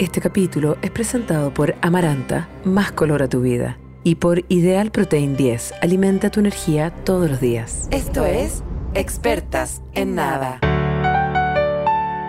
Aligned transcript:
Este 0.00 0.22
capítulo 0.22 0.78
es 0.80 0.90
presentado 0.90 1.52
por 1.52 1.74
Amaranta, 1.82 2.48
más 2.64 2.90
color 2.90 3.22
a 3.22 3.28
tu 3.28 3.42
vida, 3.42 3.76
y 4.02 4.14
por 4.14 4.46
Ideal 4.48 4.90
Protein 4.90 5.36
10, 5.36 5.74
alimenta 5.82 6.30
tu 6.30 6.40
energía 6.40 6.88
todos 7.04 7.28
los 7.28 7.38
días. 7.38 7.86
Esto 7.90 8.24
es 8.24 8.62
Expertas 8.94 9.82
en 9.92 10.14
Nada. 10.14 10.58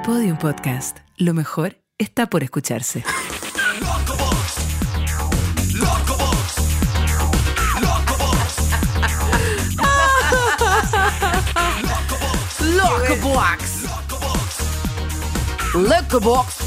Podium 0.06 0.38
Podcast. 0.38 0.98
Lo 1.16 1.34
mejor 1.34 1.78
está 1.98 2.30
por 2.30 2.44
escucharse. 2.44 3.06
Locobox. 12.60 13.86
Locobox. 15.74 16.61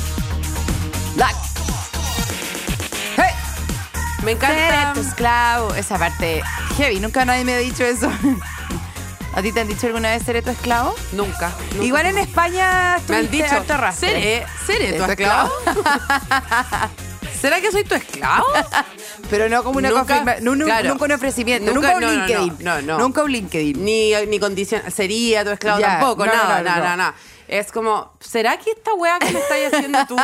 Me 4.24 4.32
encanta. 4.32 4.92
tu 4.94 5.00
esclavo. 5.00 5.74
Esa 5.74 5.98
parte 5.98 6.42
heavy. 6.76 7.00
Nunca 7.00 7.24
nadie 7.24 7.44
me 7.44 7.54
ha 7.54 7.58
dicho 7.58 7.84
eso. 7.84 8.10
¿A 9.36 9.42
ti 9.42 9.50
te 9.50 9.60
han 9.60 9.66
dicho 9.68 9.86
alguna 9.88 10.10
vez 10.10 10.22
seré 10.22 10.42
tu 10.42 10.50
esclavo? 10.50 10.94
Nunca. 11.12 11.52
nunca. 11.72 11.84
Igual 11.84 12.06
en 12.06 12.18
España 12.18 12.98
me 13.08 13.16
han 13.16 13.30
dicho, 13.30 13.46
harto. 13.46 13.92
¿seré, 13.98 14.46
seré 14.64 14.92
tu 14.92 15.04
¿Tu 15.04 15.10
esclavo? 15.10 15.50
¿Será 17.40 17.60
que 17.60 17.70
soy 17.72 17.84
tu 17.84 17.94
esclavo? 17.96 18.46
Pero 19.30 19.48
no 19.48 19.62
como 19.64 19.78
una 19.78 19.90
Nunca, 19.90 20.22
claro. 20.22 20.88
nunca 20.90 21.04
un 21.04 21.12
ofrecimiento. 21.12 21.72
Nunca- 21.74 21.94
Nunca, 21.94 22.06
un 22.08 22.16
no, 22.16 22.26
LinkedIn. 22.26 22.56
no, 22.64 22.74
no, 22.80 22.82
no. 22.82 22.98
Nunca 22.98 23.22
un 23.24 23.32
LinkedIn. 23.32 23.84
Ni, 23.84 24.12
ni 24.28 24.38
condición. 24.38 24.82
Sería 24.90 25.44
tu 25.44 25.50
esclavo 25.50 25.80
Ya, 25.80 25.98
tampoco. 25.98 26.24
no, 26.26 26.32
nada, 26.32 26.58
no, 26.58 26.64
nada, 26.64 26.76
no. 26.76 26.82
nada, 26.84 26.96
nada. 26.96 27.14
Es 27.54 27.70
como, 27.70 28.12
¿será 28.18 28.56
que 28.58 28.70
esta 28.72 28.94
weá 28.94 29.18
que 29.20 29.30
me 29.30 29.38
estás 29.38 29.58
haciendo 29.74 29.98
tú 30.08 30.16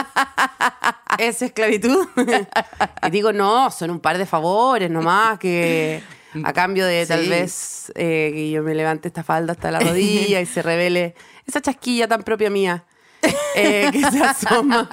es 1.18 1.40
esclavitud? 1.42 2.08
y 3.06 3.10
digo, 3.10 3.32
no, 3.32 3.70
son 3.70 3.90
un 3.90 4.00
par 4.00 4.18
de 4.18 4.26
favores 4.26 4.90
nomás 4.90 5.38
que 5.38 6.02
a 6.42 6.52
cambio 6.52 6.84
de 6.86 7.06
tal 7.06 7.28
vez 7.28 7.92
eh, 7.94 8.30
que 8.34 8.50
yo 8.50 8.64
me 8.64 8.74
levante 8.74 9.06
esta 9.06 9.22
falda 9.22 9.52
hasta 9.52 9.70
la 9.70 9.78
rodilla 9.78 10.40
y 10.40 10.46
se 10.46 10.60
revele 10.60 11.14
esa 11.46 11.60
chasquilla 11.60 12.08
tan 12.08 12.24
propia 12.24 12.50
mía 12.50 12.84
eh, 13.54 13.90
que 13.92 14.10
se 14.10 14.22
asoma 14.24 14.88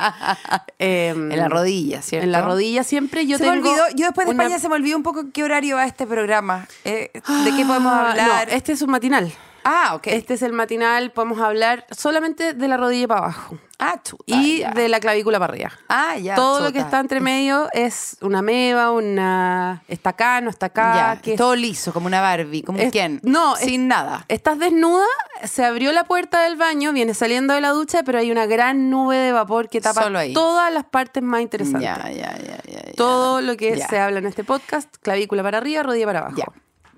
em, 0.77 1.31
En 1.31 1.39
la 1.39 1.49
rodilla, 1.49 2.03
¿cierto? 2.03 2.23
En 2.25 2.31
la 2.31 2.41
rodilla 2.43 2.83
siempre 2.83 3.25
yo 3.25 3.37
se 3.39 3.45
tengo 3.45 3.55
me 3.63 3.69
olvidó, 3.69 3.83
yo 3.95 4.05
después 4.05 4.27
de 4.27 4.33
una- 4.35 4.43
España 4.43 4.59
se 4.59 4.69
me 4.69 4.75
olvidó 4.75 4.95
un 4.97 5.03
poco 5.03 5.25
qué 5.33 5.43
horario 5.43 5.77
va 5.77 5.85
este 5.85 6.05
programa. 6.05 6.67
Eh, 6.85 7.09
¿De 7.13 7.51
qué 7.55 7.65
podemos 7.65 7.91
Ah, 7.93 8.11
hablar? 8.11 8.47
no, 8.49 8.53
este 8.53 8.73
es 8.73 8.81
un 8.83 8.91
matinal. 8.91 9.31
Ah, 9.69 9.95
ok. 9.95 10.07
Este 10.07 10.35
es 10.35 10.41
el 10.43 10.53
matinal, 10.53 11.11
podemos 11.11 11.39
hablar 11.39 11.85
solamente 11.91 12.53
de 12.53 12.67
la 12.69 12.77
rodilla 12.77 13.05
para 13.09 13.19
abajo 13.25 13.57
ah, 13.79 13.99
chuta, 14.01 14.23
y 14.27 14.59
ya. 14.59 14.71
de 14.71 14.87
la 14.87 15.01
clavícula 15.01 15.39
para 15.39 15.51
arriba. 15.51 15.71
Ah, 15.89 16.15
ya. 16.17 16.35
Todo 16.35 16.61
lo 16.61 16.71
que 16.71 16.79
está 16.79 16.99
entre 17.01 17.19
medio 17.19 17.67
es 17.73 18.15
una 18.21 18.41
meba, 18.41 18.91
una... 18.91 19.83
Está 19.89 20.11
acá, 20.11 20.39
no 20.39 20.49
está 20.49 20.67
acá. 20.67 20.95
Ya, 21.15 21.21
que 21.21 21.33
es- 21.33 21.37
todo 21.37 21.53
liso, 21.55 21.91
como 21.91 22.07
una 22.07 22.21
Barbie, 22.21 22.63
como 22.63 22.79
es- 22.79 22.93
Ken. 22.93 23.19
no, 23.23 23.57
es- 23.57 23.65
sin 23.65 23.89
nada. 23.89 24.23
Estás 24.29 24.57
desnuda, 24.57 25.05
se 25.43 25.65
abrió 25.65 25.91
la 25.91 26.05
puerta 26.05 26.43
del 26.43 26.55
baño, 26.55 26.93
vienes 26.93 27.17
saliendo 27.17 27.53
de 27.53 27.59
la 27.59 27.71
ducha, 27.71 28.03
pero 28.03 28.19
hay 28.19 28.31
una 28.31 28.45
gran 28.45 28.89
nube 28.89 29.17
de 29.17 29.33
vapor 29.33 29.67
que 29.67 29.81
tapa 29.81 30.03
Solo 30.03 30.17
ahí. 30.19 30.33
todas 30.33 30.73
las 30.73 30.85
partes 30.85 31.21
más 31.23 31.41
interesantes. 31.41 31.81
Ya, 31.83 32.09
ya, 32.09 32.37
ya, 32.37 32.57
ya. 32.65 32.93
Todo 32.95 33.41
lo 33.41 33.57
que 33.57 33.77
se 33.77 33.99
habla 33.99 34.19
en 34.19 34.27
este 34.27 34.45
podcast, 34.45 34.95
clavícula 35.01 35.43
para 35.43 35.57
arriba, 35.57 35.83
rodilla 35.83 36.05
para 36.05 36.19
abajo. 36.19 36.37
Ya. 36.37 36.45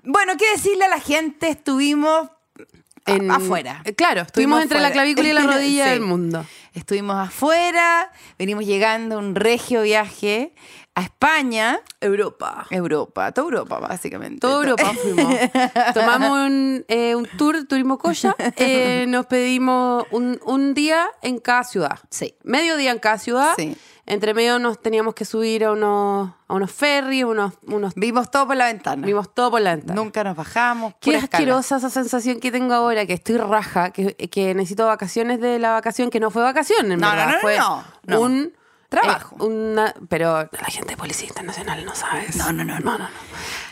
Bueno, 0.04 0.34
¿qué 0.38 0.50
decirle 0.52 0.84
a 0.84 0.88
la 0.88 1.00
gente? 1.00 1.48
Estuvimos 1.48 2.30
En- 3.06 3.30
afuera. 3.30 3.82
eh, 3.84 3.94
Claro, 3.94 4.22
estuvimos 4.22 4.62
entre 4.62 4.80
la 4.80 4.92
clavícula 4.92 5.28
y 5.28 5.32
la 5.32 5.40
rodilla 5.46 5.84
Sí. 5.84 5.90
del 5.90 6.00
mundo. 6.00 6.44
Estuvimos 6.74 7.16
afuera, 7.16 8.12
venimos 8.38 8.64
llegando 8.66 9.16
a 9.16 9.18
un 9.18 9.34
regio 9.34 9.82
viaje 9.82 10.54
a 10.94 11.02
España, 11.02 11.80
Europa. 12.00 12.66
Europa, 12.70 13.32
toda 13.32 13.46
Europa 13.46 13.78
básicamente. 13.78 14.40
Toda 14.40 14.62
Europa 14.64 14.92
fuimos. 15.02 15.34
Tomamos 15.94 16.30
un, 16.30 16.84
eh, 16.88 17.14
un 17.14 17.26
tour, 17.38 17.64
turismo 17.66 17.96
Coya. 17.98 18.36
eh, 18.56 19.06
nos 19.08 19.26
pedimos 19.26 20.04
un, 20.10 20.38
un 20.44 20.74
día 20.74 21.06
en 21.22 21.38
cada 21.38 21.64
ciudad. 21.64 21.98
Sí. 22.10 22.34
Medio 22.44 22.76
día 22.76 22.90
en 22.92 22.98
cada 22.98 23.18
ciudad. 23.18 23.54
Sí. 23.56 23.76
Entre 24.12 24.34
medio 24.34 24.58
nos 24.58 24.80
teníamos 24.82 25.14
que 25.14 25.24
subir 25.24 25.64
a 25.64 25.70
unos, 25.72 26.30
a 26.48 26.54
unos 26.54 26.72
ferries, 26.72 27.24
unos, 27.24 27.54
unos, 27.68 27.94
Vimos 27.94 28.28
todo 28.30 28.48
por 28.48 28.56
la 28.56 28.66
ventana. 28.66 29.06
vimos 29.06 29.32
todo 29.32 29.52
por 29.52 29.60
la 29.60 29.76
ventana. 29.76 29.94
Nunca 29.94 30.24
nos 30.24 30.36
bajamos. 30.36 30.94
Qué 31.00 31.12
pura 31.12 31.18
escala. 31.18 31.38
asquerosa 31.38 31.76
esa 31.76 31.90
sensación 31.90 32.40
que 32.40 32.50
tengo 32.50 32.74
ahora, 32.74 33.06
que 33.06 33.12
estoy 33.12 33.36
raja, 33.36 33.90
que, 33.90 34.14
que 34.16 34.52
necesito 34.54 34.84
vacaciones 34.86 35.40
de 35.40 35.60
la 35.60 35.70
vacación, 35.72 36.10
que 36.10 36.18
no 36.18 36.30
fue 36.32 36.42
vacación, 36.42 36.90
en 36.90 36.98
No, 36.98 37.08
verdad. 37.08 37.26
no, 37.26 37.32
no, 37.34 37.38
fue 37.40 37.56
no, 37.58 37.84
no. 38.04 38.20
un 38.20 38.52
Trabajo. 38.88 39.36
eh, 39.38 39.44
una, 39.44 39.94
pero 40.08 40.48
la 40.50 40.66
gente 40.66 40.90
de 40.90 40.96
Policía 40.96 41.28
Internacional 41.28 41.84
no 41.84 41.94
sabe 41.94 42.26
eso. 42.28 42.52
No, 42.52 42.64
no, 42.64 42.80
no, 42.80 42.98
no. 42.98 43.08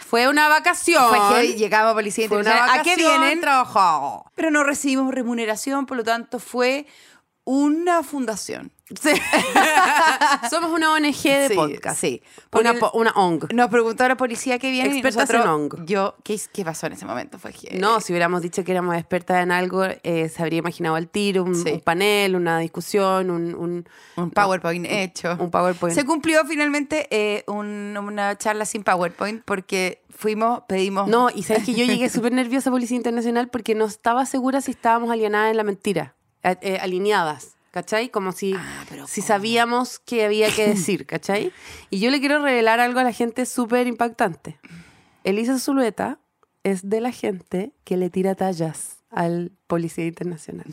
Fue 0.09 0.29
una 0.29 0.49
vacación. 0.49 1.03
Fue 1.09 1.19
heavy, 1.35 1.55
llegamos 1.57 1.91
a 1.91 1.95
Policía 1.95 2.25
Internacional. 2.25 2.79
¿A 2.79 2.83
qué 2.85 2.95
vienen? 2.97 3.41
Trabajo. 3.41 4.31
Pero 4.37 4.51
no 4.53 4.63
recibimos 4.63 5.13
remuneración, 5.13 5.85
por 5.85 5.97
lo 5.97 6.05
tanto 6.05 6.39
fue 6.39 6.87
una 7.51 8.03
fundación. 8.03 8.71
Sí. 9.01 9.11
Somos 10.51 10.71
una 10.71 10.93
ONG 10.93 11.03
de 11.23 11.49
Sí, 11.49 11.55
podcast. 11.55 12.01
sí. 12.01 12.23
Una, 12.53 12.75
po- 12.75 12.91
una 12.95 13.11
ONG. 13.13 13.53
Nos 13.55 13.69
preguntó 13.69 14.07
la 14.09 14.17
policía 14.17 14.59
que 14.59 14.71
viene 14.71 14.91
Expertas 14.99 15.31
nosotros, 15.31 15.45
en 15.45 15.51
hong. 15.81 15.87
Yo, 15.87 16.15
¿qué, 16.25 16.39
¿qué 16.53 16.65
pasó 16.65 16.87
en 16.87 16.95
ese 16.95 17.05
momento? 17.07 17.39
Fue 17.39 17.53
que- 17.53 17.79
No, 17.79 18.01
si 18.01 18.13
hubiéramos 18.13 18.41
dicho 18.43 18.65
que 18.65 18.73
éramos 18.73 18.97
expertas 18.97 19.43
en 19.43 19.51
algo, 19.53 19.85
eh, 19.85 20.29
se 20.29 20.43
habría 20.43 20.59
imaginado 20.59 20.97
al 20.97 21.09
tiro, 21.09 21.43
un, 21.45 21.55
Sí. 21.55 21.71
un 21.73 21.81
panel, 21.81 22.37
una 22.37 22.59
discusión, 22.59 23.31
un, 23.31 23.55
un, 23.55 23.89
un 24.17 24.31
PowerPoint 24.31 24.87
hecho. 24.89 25.37
un 25.39 25.51
PowerPoint. 25.51 25.95
Se 25.95 26.05
cumplió 26.05 26.45
finalmente 26.47 27.09
eh, 27.11 27.45
un- 27.47 27.97
una 27.99 28.37
charla 28.39 28.65
sin 28.65 28.83
PowerPoint 28.85 29.43
porque 29.45 30.03
fuimos, 30.11 30.63
pedimos... 30.69 31.09
No, 31.09 31.29
y 31.35 31.43
sabes 31.45 31.65
que 31.65 31.75
yo 31.75 31.85
llegué 31.85 32.09
súper 32.09 32.33
nerviosa 32.33 32.71
a 32.71 32.73
Policía 32.73 32.97
Internacional 32.97 33.49
porque 33.49 33.75
no 33.75 33.85
estaba 33.85 34.25
segura 34.27 34.61
si 34.61 34.71
estábamos 34.73 35.11
alienadas 35.11 35.51
en 35.51 35.57
la 35.59 35.63
mentira, 35.65 36.15
eh, 36.43 36.79
alineadas, 36.81 37.57
¿cachai? 37.71 38.11
Como 38.11 38.33
si, 38.33 38.55
Ah, 38.55 38.85
si 39.07 39.21
sabíamos 39.23 39.99
qué 39.99 40.25
había 40.25 40.51
que 40.51 40.67
decir, 40.75 41.07
¿cachai? 41.07 41.53
Y 41.91 42.01
yo 42.01 42.11
le 42.11 42.21
quiero 42.21 42.43
revelar 42.43 42.81
algo 42.81 43.01
a 43.01 43.05
la 43.05 43.13
gente 43.13 43.47
súper 43.47 43.87
impactante. 43.87 44.59
Elisa 45.25 45.59
Zulueta 45.59 46.21
es 46.63 46.89
de 46.89 47.01
la 47.01 47.13
gente 47.13 47.73
que 47.85 47.97
le 47.97 48.11
tira 48.11 48.35
tallas 48.35 48.99
al 49.11 49.53
Policía 49.67 50.07
Internacional. 50.07 50.67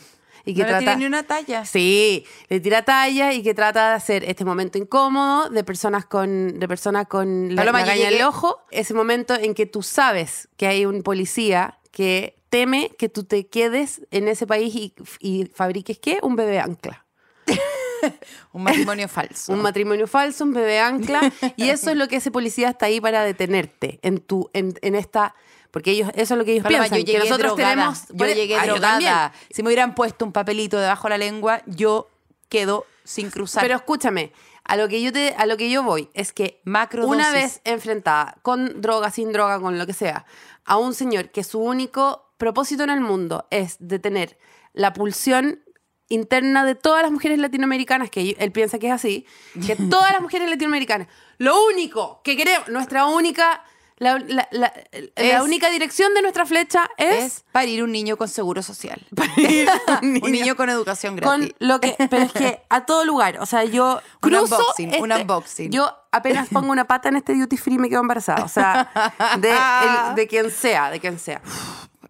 Y 0.45 0.53
que 0.53 0.61
no 0.61 0.65
le 0.65 0.71
trata... 0.71 0.85
tiré 0.85 0.97
ni 0.97 1.05
una 1.05 1.23
talla. 1.23 1.65
Sí, 1.65 2.25
le 2.49 2.59
tira 2.59 2.83
talla 2.83 3.33
y 3.33 3.41
que 3.41 3.53
trata 3.53 3.89
de 3.89 3.95
hacer 3.95 4.23
este 4.25 4.45
momento 4.45 4.77
incómodo 4.77 5.49
de 5.49 5.63
personas 5.63 6.05
con, 6.05 6.59
de 6.59 6.67
personas 6.67 7.07
con 7.07 7.55
la, 7.55 7.61
Paloma, 7.61 7.81
la 7.81 7.87
caña 7.87 8.09
en 8.09 8.15
el 8.15 8.23
ojo. 8.23 8.59
Ese 8.71 8.93
momento 8.93 9.33
en 9.33 9.55
que 9.55 9.65
tú 9.65 9.81
sabes 9.81 10.47
que 10.57 10.67
hay 10.67 10.85
un 10.85 11.01
policía 11.01 11.79
que 11.91 12.34
teme 12.49 12.91
que 12.97 13.09
tú 13.09 13.23
te 13.23 13.47
quedes 13.47 14.01
en 14.11 14.27
ese 14.27 14.47
país 14.47 14.73
y, 14.75 14.93
y 15.19 15.45
fabriques, 15.53 15.99
¿qué? 15.99 16.19
Un 16.21 16.35
bebé 16.35 16.59
ancla. 16.59 17.05
Un 18.53 18.63
matrimonio 18.63 19.07
falso. 19.07 19.51
Un 19.53 19.61
matrimonio 19.61 20.07
falso, 20.07 20.43
un 20.43 20.53
bebé 20.53 20.79
ancla. 20.79 21.21
y 21.57 21.69
eso 21.69 21.89
es 21.89 21.97
lo 21.97 22.07
que 22.07 22.17
ese 22.17 22.29
policía 22.31 22.69
está 22.69 22.85
ahí 22.85 23.01
para 23.01 23.23
detenerte 23.23 23.99
en, 24.03 24.19
tu, 24.19 24.49
en, 24.53 24.73
en 24.81 24.95
esta... 24.95 25.35
Porque 25.71 25.91
ellos, 25.91 26.09
eso 26.15 26.35
es 26.35 26.37
lo 26.37 26.45
que 26.45 26.53
ellos 26.53 26.63
Paloma, 26.63 26.83
piensan. 26.83 26.99
yo 26.99 27.05
que 27.05 27.11
llegué 27.11 27.23
nosotros 27.29 27.51
drogada. 27.57 27.71
tenemos... 27.71 28.03
Yo 28.13 28.25
llegué 28.27 28.55
Ah, 28.57 28.65
yo 28.65 28.73
drogada. 28.75 29.33
si 29.49 29.61
me 29.63 29.69
hubieran 29.69 29.95
puesto 29.95 30.23
un 30.23 30.31
papelito 30.31 30.79
debajo 30.79 31.07
de 31.07 31.09
la 31.09 31.17
lengua, 31.17 31.61
yo 31.65 32.09
quedo 32.47 32.85
sin 33.03 33.29
cruzar. 33.29 33.63
Pero 33.63 33.75
escúchame, 33.75 34.31
a 34.63 34.77
lo 34.77 34.87
que 34.87 35.01
yo 35.01 35.11
te, 35.11 35.33
a 35.37 35.45
lo 35.45 35.57
que 35.57 35.69
yo 35.69 35.83
voy 35.83 36.09
es 36.13 36.31
que 36.31 36.61
Macrodosis. 36.63 37.13
una 37.13 37.31
vez 37.31 37.61
enfrentada 37.65 38.37
con 38.41 38.81
droga, 38.81 39.11
sin 39.11 39.31
droga, 39.33 39.59
con 39.59 39.77
lo 39.77 39.85
que 39.85 39.93
sea, 39.93 40.25
a 40.63 40.77
un 40.77 40.93
señor 40.93 41.29
que 41.29 41.43
su 41.43 41.59
único 41.59 42.24
propósito 42.37 42.83
en 42.83 42.89
el 42.89 43.01
mundo 43.01 43.47
es 43.51 43.77
detener 43.79 44.37
la 44.73 44.93
pulsión 44.93 45.61
interna 46.07 46.65
de 46.65 46.75
todas 46.75 47.01
las 47.01 47.11
mujeres 47.11 47.39
latinoamericanas, 47.39 48.09
que 48.09 48.35
él 48.37 48.51
piensa 48.51 48.77
que 48.77 48.87
es 48.87 48.93
así, 48.93 49.25
que 49.65 49.75
todas 49.89 50.11
las 50.11 50.21
mujeres 50.21 50.49
latinoamericanas, 50.49 51.07
lo 51.37 51.65
único 51.65 52.21
que 52.23 52.37
queremos, 52.37 52.67
nuestra 52.69 53.07
única, 53.07 53.63
la, 53.97 54.19
la- 54.19 54.47
la- 54.51 54.73
la 54.91 55.37
Es- 55.37 55.41
única 55.41 55.69
dirección 55.71 56.13
de 56.13 56.21
nuestra 56.21 56.45
flecha 56.45 56.89
es, 56.97 57.23
es 57.23 57.45
parir 57.51 57.81
un 57.83 57.91
niño 57.91 58.17
con 58.17 58.27
seguro 58.27 58.61
social. 58.61 59.01
un 60.03 60.19
un 60.23 60.31
niño 60.31 60.55
con 60.55 60.69
educación 60.69 61.17
con 61.19 61.39
gratis. 61.39 61.55
lo 61.59 61.79
que 61.79 61.95
pero 62.09 62.23
es 62.23 62.33
que 62.33 62.61
a 62.69 62.85
todo 62.85 63.03
lugar 63.05 63.39
o 63.39 63.45
sea 63.45 63.63
yo 63.63 64.01
Un 64.21 64.29
cruzo 64.29 64.57
unboxing, 64.57 64.89
este- 64.89 65.01
un 65.01 65.11
unboxing. 65.13 65.71
yo 65.71 65.91
apenas 66.11 66.49
pongo 66.49 66.71
una 66.71 66.85
pata 66.85 67.07
en 67.09 67.15
este 67.15 67.33
duty 67.35 67.55
free 67.57 67.77
me 67.77 67.89
quedo 67.89 68.01
embarazada 68.01 68.43
o 68.43 68.47
sea 68.49 68.91
de, 69.39 69.49
el- 69.51 70.15
de 70.15 70.27
quien 70.27 70.51
sea 70.51 70.91
de 70.91 70.99
quien 70.99 71.17
sea 71.17 71.41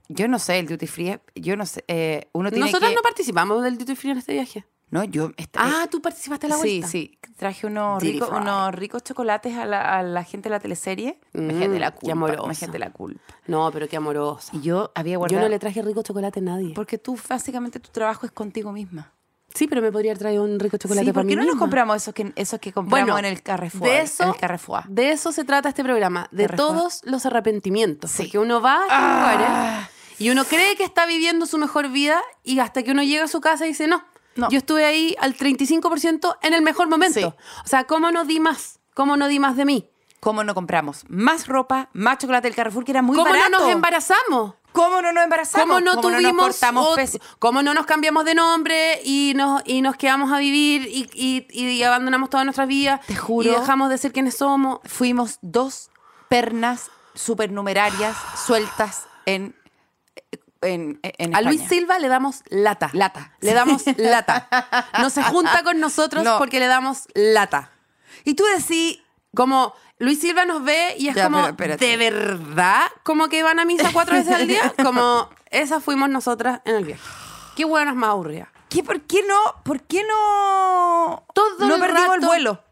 Yo 0.07 0.27
no 0.27 0.37
sé, 0.39 0.59
el 0.59 0.67
duty 0.67 0.87
free, 0.87 1.19
yo 1.35 1.55
no 1.57 1.65
sé. 1.65 1.83
eh, 1.87 2.29
uno 2.33 2.49
tiene 2.51 2.65
nosotros 2.67 2.89
que... 2.89 2.95
no 2.95 3.01
participamos 3.01 3.63
del 3.63 3.77
duty 3.77 3.95
free 3.95 4.11
en 4.11 4.17
este 4.19 4.33
viaje 4.33 4.65
No, 4.91 5.03
yo... 5.03 5.31
ah 5.55 5.87
tú 5.89 6.01
participaste 6.01 6.45
en 6.45 6.51
la 6.51 6.57
sí, 6.57 6.61
vuelta 6.79 6.87
sí. 6.87 7.17
Traje 7.37 7.65
unos, 7.67 8.01
ricos, 8.01 8.29
free. 8.29 8.37
unos 8.39 8.73
ricos 8.75 9.03
chocolates 9.03 9.57
a 9.57 9.65
la, 9.65 9.97
a 9.99 10.03
la 10.03 10.23
gente 10.23 10.47
de 10.47 10.51
la 10.55 10.59
teleserie. 10.59 11.19
Mm, 11.33 11.49
Imagínate 11.49 11.79
la 11.79 11.91
qué 11.91 11.97
culpa. 11.99 12.11
amorosa. 12.13 12.43
Imagínate 12.45 12.79
la 12.79 12.91
culpa. 12.91 13.21
no 13.47 13.71
pero 13.71 13.87
qué 13.89 13.97
amorosa 13.97 14.51
Y 14.55 14.61
yo 14.61 14.91
había 14.95 15.13
yo 15.13 15.19
guardado... 15.19 15.41
no 15.43 15.49
le 15.49 15.59
traje 15.59 15.81
rico 15.81 16.01
chocolate 16.03 16.39
a 16.39 16.43
nadie 16.43 16.73
Porque 16.75 16.97
tú, 16.97 17.17
básicamente, 17.27 17.79
tu 17.79 17.89
trabajo 17.89 18.25
es 18.25 18.31
contigo 18.31 18.71
misma. 18.71 19.11
Sí, 19.53 19.67
pero 19.67 19.81
me 19.81 19.89
podría 19.91 20.11
haber 20.11 20.19
traído 20.19 20.43
un 20.43 20.59
rico 20.59 20.75
chocolate 20.77 21.05
Sí, 21.05 21.11
para 21.13 21.21
¿por 21.21 21.25
mí 21.25 21.31
qué 21.31 21.37
no 21.37 21.45
nos 21.45 21.55
compramos 21.55 21.95
esos 21.97 22.13
que, 22.13 22.31
esos 22.35 22.59
que 22.59 22.73
compramos 22.73 23.05
Bueno, 23.09 23.17
en 23.19 23.25
el 23.25 23.41
Carrefour? 23.41 23.87
de 23.87 24.01
eso, 24.01 24.23
en 24.23 24.29
el 24.29 24.35
Carrefour. 24.35 24.83
de 24.87 25.11
eso 25.11 25.31
se 25.31 25.45
trata 25.45 25.69
este 25.69 25.81
programa, 25.83 26.27
de 26.31 26.45
Carrefour. 26.45 26.67
todos 26.75 27.01
los 27.05 27.25
arrepentimientos. 27.25 28.11
Sí. 28.11 28.23
Porque 28.23 28.37
uno 28.39 28.59
va 28.61 28.81
a 28.83 28.87
Ah. 28.89 29.19
lugares 29.19 29.89
y 30.19 30.29
uno 30.29 30.45
cree 30.45 30.75
que 30.75 30.83
está 30.83 31.05
viviendo 31.05 31.45
su 31.45 31.57
mejor 31.57 31.89
vida 31.89 32.21
y 32.43 32.59
hasta 32.59 32.83
que 32.83 32.91
uno 32.91 33.03
llega 33.03 33.25
a 33.25 33.27
su 33.27 33.41
casa 33.41 33.65
y 33.65 33.69
dice, 33.69 33.87
no, 33.87 34.03
No. 34.35 34.49
yo 34.49 34.57
estuve 34.57 34.85
ahí 34.85 35.15
al 35.19 35.35
35% 35.35 36.37
en 36.41 36.53
el 36.53 36.61
mejor 36.61 36.87
momento. 36.89 37.19
Sí. 37.19 37.25
O 37.25 37.67
sea, 37.67 37.85
¿cómo 37.85 38.11
no 38.11 38.25
di 38.25 38.39
más? 38.39 38.79
¿Cómo 38.93 39.17
no 39.17 39.27
di 39.27 39.39
más 39.39 39.55
de 39.55 39.65
mí? 39.65 39.89
¿Cómo 40.19 40.43
no 40.43 40.55
compramos 40.55 41.03
más 41.07 41.47
ropa, 41.47 41.89
más 41.93 42.17
chocolate 42.17 42.47
del 42.47 42.55
Carrefour, 42.55 42.83
que 42.83 42.91
era 42.91 43.01
muy 43.01 43.15
¿Cómo 43.15 43.29
barato? 43.29 43.49
no 43.51 43.59
nos 43.59 43.69
embarazamos? 43.69 44.55
¿Cómo 44.71 45.01
no 45.01 45.13
nos 45.13 45.23
embarazamos? 45.23 45.65
¿Cómo 45.67 45.79
no 45.79 45.93
nos 45.93 46.01
tuvimos 46.01 46.59
cómo 47.39 47.61
no 47.63 47.73
nos 47.73 47.85
cambiamos 47.85 48.25
de 48.25 48.35
nombre 48.35 48.99
y 49.05 49.33
nos, 49.35 49.61
y 49.65 49.81
nos 49.81 49.95
quedamos 49.95 50.33
a 50.33 50.39
vivir 50.39 50.81
y, 50.91 51.09
y- 51.13 51.47
y 51.69 51.83
abandonamos 51.83 52.29
todas 52.29 52.45
nuestras 52.45 52.67
vidas 52.67 52.99
Te 53.05 53.15
juro. 53.15 53.47
y 53.49 53.51
dejamos 53.57 53.89
de 53.89 53.97
ser 53.97 54.11
quienes 54.11 54.35
somos? 54.37 54.79
Fuimos 54.83 55.37
dos 55.41 55.91
pernas 56.27 56.89
supernumerarias 57.13 58.17
sueltas 58.45 59.07
en, 59.25 59.55
en, 60.61 60.99
en 61.03 61.35
A 61.35 61.41
Luis. 61.41 61.61
Silva 61.67 61.99
le 61.99 62.07
damos 62.07 62.43
lata. 62.49 62.89
Lata. 62.93 63.31
Le 63.41 63.53
damos 63.53 63.83
lata. 63.97 64.47
No 64.99 65.09
se 65.09 65.21
junta 65.23 65.63
con 65.63 65.79
nosotros 65.79 66.23
No. 66.23 66.37
porque 66.37 66.59
le 66.59 66.67
damos 66.67 67.07
lata. 67.13 67.71
Y 68.23 68.33
tú 68.33 68.43
decís, 68.57 68.99
Como 69.35 69.73
Luis 69.97 70.19
Silva 70.19 70.45
nos 70.45 70.63
ve 70.63 70.95
y 70.97 71.09
es 71.09 71.15
Ya, 71.15 71.25
como. 71.25 71.51
¿de 71.51 71.97
verdad? 71.97 72.83
Como 73.03 73.27
que 73.27 73.43
van 73.43 73.59
a 73.59 73.65
misa 73.65 73.89
cuatro 73.93 74.15
veces 74.15 74.33
al 74.33 74.47
día. 74.47 74.73
Como 74.83 75.29
esas 75.51 75.83
fuimos 75.83 76.09
nosotras 76.09 76.61
en 76.65 76.75
el 76.75 76.85
viaje. 76.85 77.03
Qué 77.55 77.65
buenas 77.65 77.95
más 77.95 78.09
aburridas. 78.11 78.49
¿qué, 78.69 78.83
¿por 78.83 79.01
qué 79.01 79.23
no? 79.25 79.37
¿Por 79.63 79.81
qué 79.83 80.03
no? 80.03 81.25
Todo 81.33 81.67
no 81.67 81.75
el 81.75 81.81
perdimos 81.81 82.15
el 82.15 82.21
vuelo. 82.25 82.63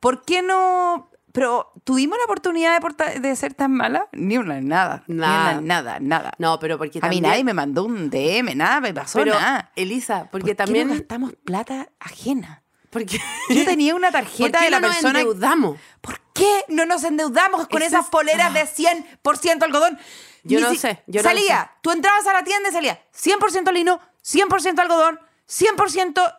¿Por 0.00 0.22
qué 0.24 0.42
no? 0.42 1.10
Pero 1.32 1.72
tuvimos 1.86 2.18
la 2.18 2.24
oportunidad 2.24 2.74
de, 2.74 2.80
porta- 2.80 3.18
de 3.20 3.36
ser 3.36 3.54
tan 3.54 3.70
mala. 3.72 4.08
Ni 4.12 4.36
una, 4.36 4.60
nada. 4.60 5.04
Nada. 5.06 5.52
Ni 5.52 5.58
una, 5.58 5.60
nada, 5.82 5.98
nada. 6.00 6.32
No, 6.38 6.58
pero 6.58 6.78
porque 6.78 6.98
A 6.98 7.06
mí 7.08 7.16
también... 7.16 7.22
nadie 7.22 7.44
me 7.44 7.54
mandó 7.54 7.84
un 7.84 8.10
DM, 8.10 8.56
nada, 8.56 8.80
me 8.80 8.92
pasó 8.92 9.20
Pero, 9.20 9.34
nada. 9.38 9.70
Elisa, 9.76 10.28
porque 10.32 10.40
¿Por 10.40 10.44
qué 10.48 10.54
también... 10.56 10.88
no 10.88 10.94
gastamos 10.94 11.32
plata 11.44 11.88
ajena? 12.00 12.64
Porque... 12.90 13.20
Yo 13.50 13.64
tenía 13.64 13.94
una 13.94 14.10
¿Por 14.10 14.20
tarjeta 14.22 14.58
qué 14.58 14.64
de 14.64 14.70
la 14.72 14.80
no 14.80 14.88
nos 14.88 14.96
persona. 14.96 15.20
endeudamos? 15.20 15.78
¿Por 16.00 16.20
qué 16.34 16.64
no 16.68 16.86
nos 16.86 17.04
endeudamos 17.04 17.68
con 17.68 17.82
esas 17.82 18.04
es- 18.06 18.10
poleras 18.10 18.52
de 18.52 18.64
100% 18.66 19.62
algodón? 19.62 19.96
Yo 20.42 20.58
Ni 20.58 20.64
no 20.64 20.70
si- 20.72 20.78
sé, 20.78 21.02
yo 21.06 21.22
no 21.22 21.28
salía, 21.28 21.62
sé. 21.62 21.70
tú 21.82 21.92
entrabas 21.92 22.26
a 22.26 22.32
la 22.32 22.42
tienda 22.42 22.68
y 22.68 22.72
salía 22.72 23.00
100% 23.14 23.72
lino, 23.72 24.00
100% 24.24 24.78
algodón, 24.80 25.20
100% 25.48 26.34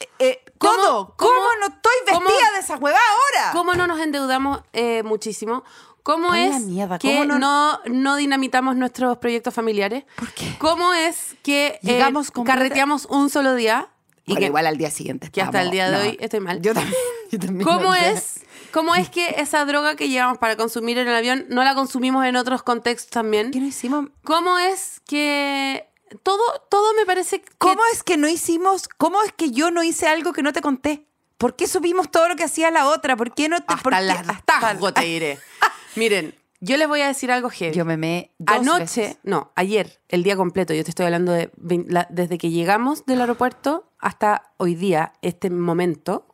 eh, 0.00 0.08
eh, 0.18 0.44
¿Cómo- 0.58 0.74
todo. 0.74 1.14
¿Cómo, 1.16 1.30
cómo- 1.32 1.48
no 1.60 1.66
estoy 1.66 1.92
vestida 2.06 2.14
cómo- 2.18 2.28
de 2.54 2.60
esa 2.60 2.76
hueva 2.76 2.98
ahora? 2.98 3.52
¿Cómo 3.52 3.74
no 3.74 3.86
nos 3.86 4.00
endeudamos 4.00 4.60
eh, 4.72 5.02
muchísimo? 5.02 5.64
¿Cómo 6.02 6.34
es 6.34 6.62
mierda, 6.62 6.98
que 6.98 7.12
¿cómo 7.12 7.24
no... 7.26 7.38
no- 7.38 7.80
No, 7.86 8.16
dinamitamos 8.16 8.74
nuestros 8.74 9.18
proyectos 9.18 9.52
familiares? 9.54 10.04
¿Por 10.16 10.32
qué? 10.32 10.56
¿Cómo 10.58 10.94
es 10.94 11.36
que 11.42 11.78
Llegamos 11.82 12.30
carreteamos 12.30 13.04
un 13.06 13.28
solo 13.30 13.54
día? 13.54 13.88
Y 14.24 14.32
Bueno, 14.32 14.40
que, 14.40 14.46
igual 14.46 14.66
al 14.66 14.76
día 14.78 14.90
siguiente. 14.90 15.30
que 15.30 15.42
hasta 15.42 15.60
el 15.60 15.70
día 15.70 15.90
de 15.90 15.96
no. 15.96 16.02
hoy 16.02 16.16
estoy 16.20 16.40
mal. 16.40 16.60
Yo 16.62 16.72
también. 16.72 16.94
yo 17.30 17.38
también 17.38 17.68
¿Cómo 17.68 17.94
es, 17.94 18.40
¿Cómo 18.72 18.94
es 18.94 19.10
que 19.10 19.34
esa 19.38 19.64
droga 19.66 19.94
que 19.96 20.08
llevamos 20.08 20.38
para 20.38 20.56
consumir 20.56 20.96
en 20.98 21.08
el 21.08 21.14
avión 21.14 21.46
no 21.48 21.62
la 21.64 21.74
consumimos 21.74 22.24
en 22.24 22.36
otros 22.36 22.62
contextos 22.62 23.10
también? 23.10 23.50
¿Qué 23.50 23.60
no 23.60 23.66
hicimos? 23.66 24.06
¿Cómo 24.24 24.58
es 24.58 25.00
que 25.06 25.86
todo, 26.22 26.42
todo 26.68 26.94
me 26.94 27.06
parece 27.06 27.40
que 27.42 27.50
¿Cómo 27.58 27.80
es 27.92 28.02
que 28.02 28.16
no 28.16 28.28
hicimos? 28.28 28.88
¿Cómo 28.98 29.22
es 29.22 29.32
que 29.32 29.50
yo 29.50 29.70
no 29.70 29.82
hice 29.82 30.06
algo 30.08 30.32
que 30.32 30.42
no 30.42 30.52
te 30.52 30.60
conté? 30.60 31.06
¿Por 31.38 31.56
qué 31.56 31.66
supimos 31.66 32.10
todo 32.10 32.28
lo 32.28 32.36
que 32.36 32.44
hacía 32.44 32.70
la 32.70 32.86
otra? 32.88 33.16
¿Por 33.16 33.32
qué 33.34 33.48
no 33.48 33.58
te 33.58 33.72
hasta 33.72 33.90
qué- 33.98 34.04
las 34.04 34.28
hasta- 34.28 34.92
te 34.94 35.00
diré? 35.04 35.38
Miren, 35.96 36.34
yo 36.60 36.76
les 36.76 36.86
voy 36.88 37.00
a 37.00 37.06
decir 37.06 37.32
algo 37.32 37.48
heavy. 37.48 37.74
Yo 37.74 37.84
me 37.86 37.96
me 37.96 38.30
Anoche, 38.46 38.80
veces. 39.00 39.18
no, 39.22 39.50
ayer, 39.56 40.00
el 40.08 40.22
día 40.22 40.36
completo, 40.36 40.74
yo 40.74 40.84
te 40.84 40.90
estoy 40.90 41.06
hablando 41.06 41.32
de 41.32 41.50
la- 41.88 42.06
desde 42.10 42.36
que 42.36 42.50
llegamos 42.50 43.06
del 43.06 43.20
aeropuerto 43.22 43.90
hasta 43.98 44.52
hoy 44.58 44.74
día, 44.74 45.14
este 45.22 45.48
momento, 45.50 46.26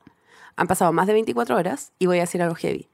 han 0.56 0.66
pasado 0.66 0.92
más 0.92 1.06
de 1.06 1.12
24 1.12 1.56
horas 1.56 1.92
y 1.98 2.06
voy 2.06 2.18
a 2.18 2.22
decir 2.22 2.42
algo 2.42 2.54
heavy. 2.56 2.88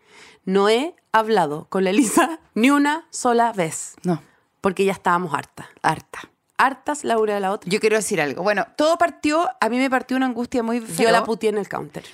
No 0.44 0.68
he 0.68 0.94
hablado 1.12 1.66
con 1.70 1.84
la 1.84 1.90
Elisa 1.90 2.40
ni 2.54 2.70
una 2.70 3.06
sola 3.10 3.52
vez, 3.52 3.94
No, 4.04 4.22
porque 4.60 4.84
ya 4.84 4.92
estábamos 4.92 5.32
hartas. 5.32 5.66
harta. 5.82 6.28
Hartas 6.58 7.04
la 7.04 7.18
una 7.18 7.34
de 7.34 7.40
la 7.40 7.52
otra. 7.52 7.70
Yo 7.70 7.80
quiero 7.80 7.96
decir 7.96 8.20
algo. 8.20 8.42
Bueno, 8.42 8.66
todo 8.76 8.96
partió, 8.98 9.48
a 9.60 9.68
mí 9.68 9.78
me 9.78 9.90
partió 9.90 10.16
una 10.16 10.26
angustia 10.26 10.62
muy 10.62 10.80
fea. 10.80 11.06
Yo 11.06 11.10
la 11.12 11.24
puteé 11.24 11.50
en 11.50 11.58
el 11.58 11.68
counter. 11.68 12.04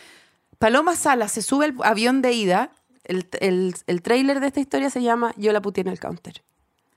Paloma 0.58 0.96
Sala 0.96 1.28
se 1.28 1.42
sube 1.42 1.66
al 1.66 1.74
avión 1.84 2.22
de 2.22 2.32
ida. 2.32 2.70
El, 3.04 3.28
el, 3.40 3.74
el 3.86 4.02
trailer 4.02 4.40
de 4.40 4.48
esta 4.48 4.60
historia 4.60 4.90
se 4.90 5.02
llama 5.02 5.32
Yo 5.36 5.52
la 5.52 5.60
puteé 5.60 5.82
en 5.82 5.88
el 5.88 6.00
counter. 6.00 6.42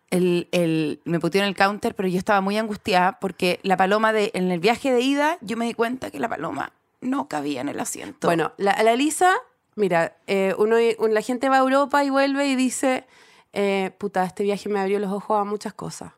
El, 0.09 0.49
el- 0.51 0.99
me 1.05 1.19
puteó 1.19 1.41
en 1.41 1.47
el 1.47 1.55
counter, 1.55 1.95
pero 1.95 2.09
yo 2.09 2.17
estaba 2.17 2.41
muy 2.41 2.57
angustiada 2.57 3.19
porque 3.19 3.59
la 3.63 3.77
paloma 3.77 4.11
de, 4.11 4.31
en 4.33 4.51
el 4.51 4.59
viaje 4.59 4.91
de 4.91 5.01
ida, 5.01 5.37
yo 5.41 5.55
me 5.57 5.65
di 5.65 5.73
cuenta 5.73 6.11
que 6.11 6.19
la 6.19 6.27
paloma 6.27 6.73
no 6.99 7.27
cabía 7.29 7.61
en 7.61 7.69
el 7.69 7.79
asiento. 7.79 8.27
Bueno, 8.27 8.51
la, 8.57 8.81
la 8.83 8.91
Elisa, 8.91 9.31
mira, 9.75 10.17
eh, 10.27 10.53
uno, 10.57 10.75
un- 10.99 11.13
la 11.13 11.21
gente 11.21 11.47
va 11.49 11.55
a 11.57 11.59
Europa 11.59 12.03
y 12.03 12.09
vuelve 12.09 12.47
y 12.47 12.55
dice, 12.57 13.05
eh, 13.53 13.91
puta, 13.97 14.25
este 14.25 14.43
viaje 14.43 14.67
me 14.69 14.79
abrió 14.81 14.99
los 14.99 15.11
ojos 15.11 15.39
a 15.39 15.43
muchas 15.45 15.73
cosas. 15.73 16.11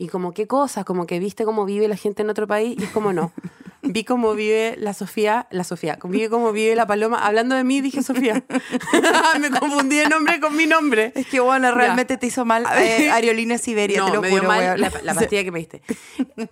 Y 0.00 0.08
como, 0.08 0.32
¿qué 0.32 0.46
cosas? 0.46 0.86
Como 0.86 1.06
que 1.06 1.18
viste 1.18 1.44
cómo 1.44 1.66
vive 1.66 1.86
la 1.86 1.94
gente 1.96 2.22
en 2.22 2.30
otro 2.30 2.46
país 2.46 2.74
y 2.78 2.84
es 2.84 2.90
como 2.90 3.12
no. 3.12 3.32
Vi 3.82 4.04
cómo 4.04 4.34
vive 4.34 4.76
la 4.78 4.92
Sofía, 4.94 5.46
la 5.50 5.64
Sofía, 5.64 5.98
vive 6.04 6.28
cómo 6.28 6.52
vive 6.52 6.74
la 6.76 6.86
Paloma. 6.86 7.18
Hablando 7.26 7.54
de 7.54 7.64
mí, 7.64 7.80
dije 7.82 8.02
Sofía. 8.02 8.42
me 9.40 9.50
confundí 9.50 9.96
de 9.98 10.08
nombre 10.08 10.38
con 10.40 10.54
mi 10.56 10.66
nombre. 10.66 11.12
es 11.14 11.26
que 11.26 11.40
bueno, 11.40 11.68
Ya. 11.68 11.74
realmente 11.74 12.16
te 12.16 12.26
hizo 12.26 12.44
mal 12.46 12.64
eh, 12.78 13.10
Aerolínea 13.10 13.58
Siberia, 13.58 14.00
no, 14.00 14.06
te 14.06 14.12
lo 14.14 14.20
me 14.22 14.30
juro. 14.30 14.40
dio 14.42 14.48
mal 14.48 14.80
la, 14.80 14.90
la 15.02 15.14
pastilla 15.14 15.44
que 15.44 15.50
me 15.50 15.58
diste. 15.60 15.82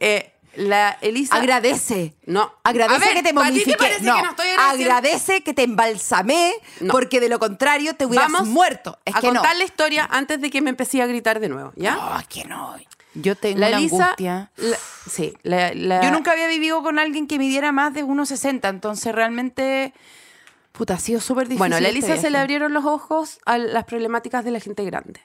Eh, 0.01 0.33
la 0.56 0.99
Elisa... 1.01 1.37
Agradece. 1.37 2.15
No. 2.27 2.53
Agradece 2.65 3.01
ver, 3.01 3.15
que 3.15 3.23
te 3.23 3.29
¿a 3.29 3.33
ti 3.33 3.37
te 3.39 3.44
momifiqué. 3.44 3.77
parece 3.77 4.01
que 4.01 4.05
no 4.06 4.31
estoy 4.31 4.49
agradece 4.59 5.41
que 5.43 5.55
te 5.55 5.62
embalsamé, 5.62 6.53
No. 6.81 6.93
porque 6.93 7.21
de 7.21 7.29
lo 7.29 7.39
contrario 7.39 7.94
te 7.94 8.05
hubieras 8.06 8.31
Vamos 8.33 8.49
muerto. 8.49 8.99
Es 9.05 9.15
a 9.15 9.21
que 9.21 9.29
no. 9.29 9.35
contar 9.41 9.56
la 9.56 9.65
historia 9.65 10.06
antes 10.11 10.41
de 10.41 10.51
que 10.51 10.61
me 10.61 10.71
empecé 10.71 11.01
a 11.03 11.06
gritar 11.06 11.41
de 11.41 11.49
nuevo, 11.49 11.73
¿ya? 11.77 11.94
No, 11.94 12.19
es 12.19 12.27
que 12.27 12.44
no. 12.44 12.75
Yo 13.20 13.35
tengo 13.37 13.59
La 13.61 13.69
una 13.69 13.79
Elisa... 13.79 14.05
angustia. 14.05 14.50
la- 14.56 14.76
sí, 15.11 15.35
la, 15.43 15.73
la- 15.75 16.03
Yo 16.03 16.11
nunca 16.11 16.32
había 16.32 16.47
vivido 16.49 16.82
con 16.82 16.99
alguien 16.99 17.26
que 17.26 17.38
midiera 17.38 17.73
más 17.73 17.93
de 17.94 18.05
1,60, 18.05 18.69
entonces 18.69 19.15
realmente. 19.15 19.93
Puta, 20.72 20.94
ha 20.94 20.98
sido 20.98 21.20
súper 21.20 21.44
difícil. 21.44 21.58
Bueno, 21.58 21.77
a 21.77 21.81
la 21.81 21.89
este 21.89 22.06
Elisa 22.06 22.20
se 22.20 22.31
le 22.31 22.39
abrieron 22.39 22.72
los 22.72 22.84
ojos 22.84 23.39
a 23.46 23.58
las 23.58 23.84
problemáticas 23.84 24.44
de 24.44 24.53
la 24.53 24.60
gente 24.60 24.84
grande. 24.84 25.20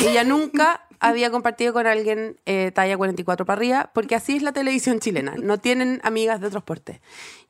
Ella 0.00 0.24
nunca 0.24 0.86
había 1.00 1.30
compartido 1.30 1.72
con 1.74 1.86
alguien 1.86 2.38
eh, 2.46 2.70
talla 2.74 2.96
44 2.96 3.44
para 3.44 3.58
arriba, 3.58 3.90
porque 3.92 4.14
así 4.14 4.36
es 4.36 4.42
la 4.42 4.52
televisión 4.52 5.00
chilena. 5.00 5.34
No 5.36 5.58
tienen 5.58 6.00
amigas 6.04 6.40
de 6.40 6.46
otros 6.46 6.62
portes. 6.62 7.00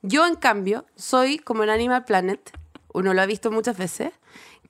Yo, 0.01 0.25
en 0.27 0.35
cambio, 0.35 0.85
soy 0.95 1.37
como 1.39 1.63
en 1.63 1.69
Animal 1.69 2.03
Planet, 2.05 2.51
uno 2.93 3.13
lo 3.13 3.21
ha 3.21 3.25
visto 3.25 3.51
muchas 3.51 3.77
veces, 3.77 4.11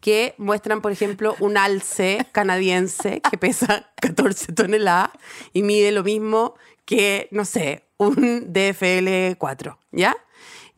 que 0.01 0.33
muestran, 0.37 0.81
por 0.81 0.91
ejemplo, 0.91 1.35
un 1.39 1.57
alce 1.57 2.25
canadiense 2.33 3.21
que 3.21 3.37
pesa 3.37 3.89
14 4.01 4.51
toneladas 4.53 5.11
y 5.53 5.63
mide 5.63 5.91
lo 5.93 6.03
mismo 6.03 6.55
que, 6.85 7.27
no 7.31 7.45
sé, 7.45 7.85
un 7.97 8.51
DFL4, 8.53 9.77
¿ya? 9.91 10.17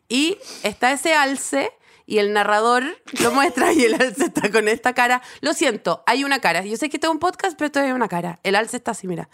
Y 0.09 0.37
está 0.63 0.91
ese 0.91 1.15
alce 1.15 1.71
y 2.05 2.17
el 2.17 2.33
narrador 2.33 2.83
lo 3.21 3.31
muestra 3.31 3.71
y 3.71 3.83
el 3.85 3.93
alce 3.95 4.25
está 4.25 4.51
con 4.51 4.67
esta 4.67 4.93
cara. 4.93 5.21
Lo 5.39 5.53
siento, 5.53 6.03
hay 6.05 6.25
una 6.25 6.39
cara. 6.39 6.63
Yo 6.65 6.75
sé 6.75 6.89
que 6.89 6.99
tengo 6.99 7.13
un 7.13 7.19
podcast, 7.19 7.57
pero 7.57 7.67
esto 7.67 7.79
hay 7.79 7.91
una 7.91 8.09
cara. 8.09 8.39
El 8.43 8.55
alce 8.55 8.75
está 8.77 8.91
así, 8.91 9.07
mira. 9.07 9.29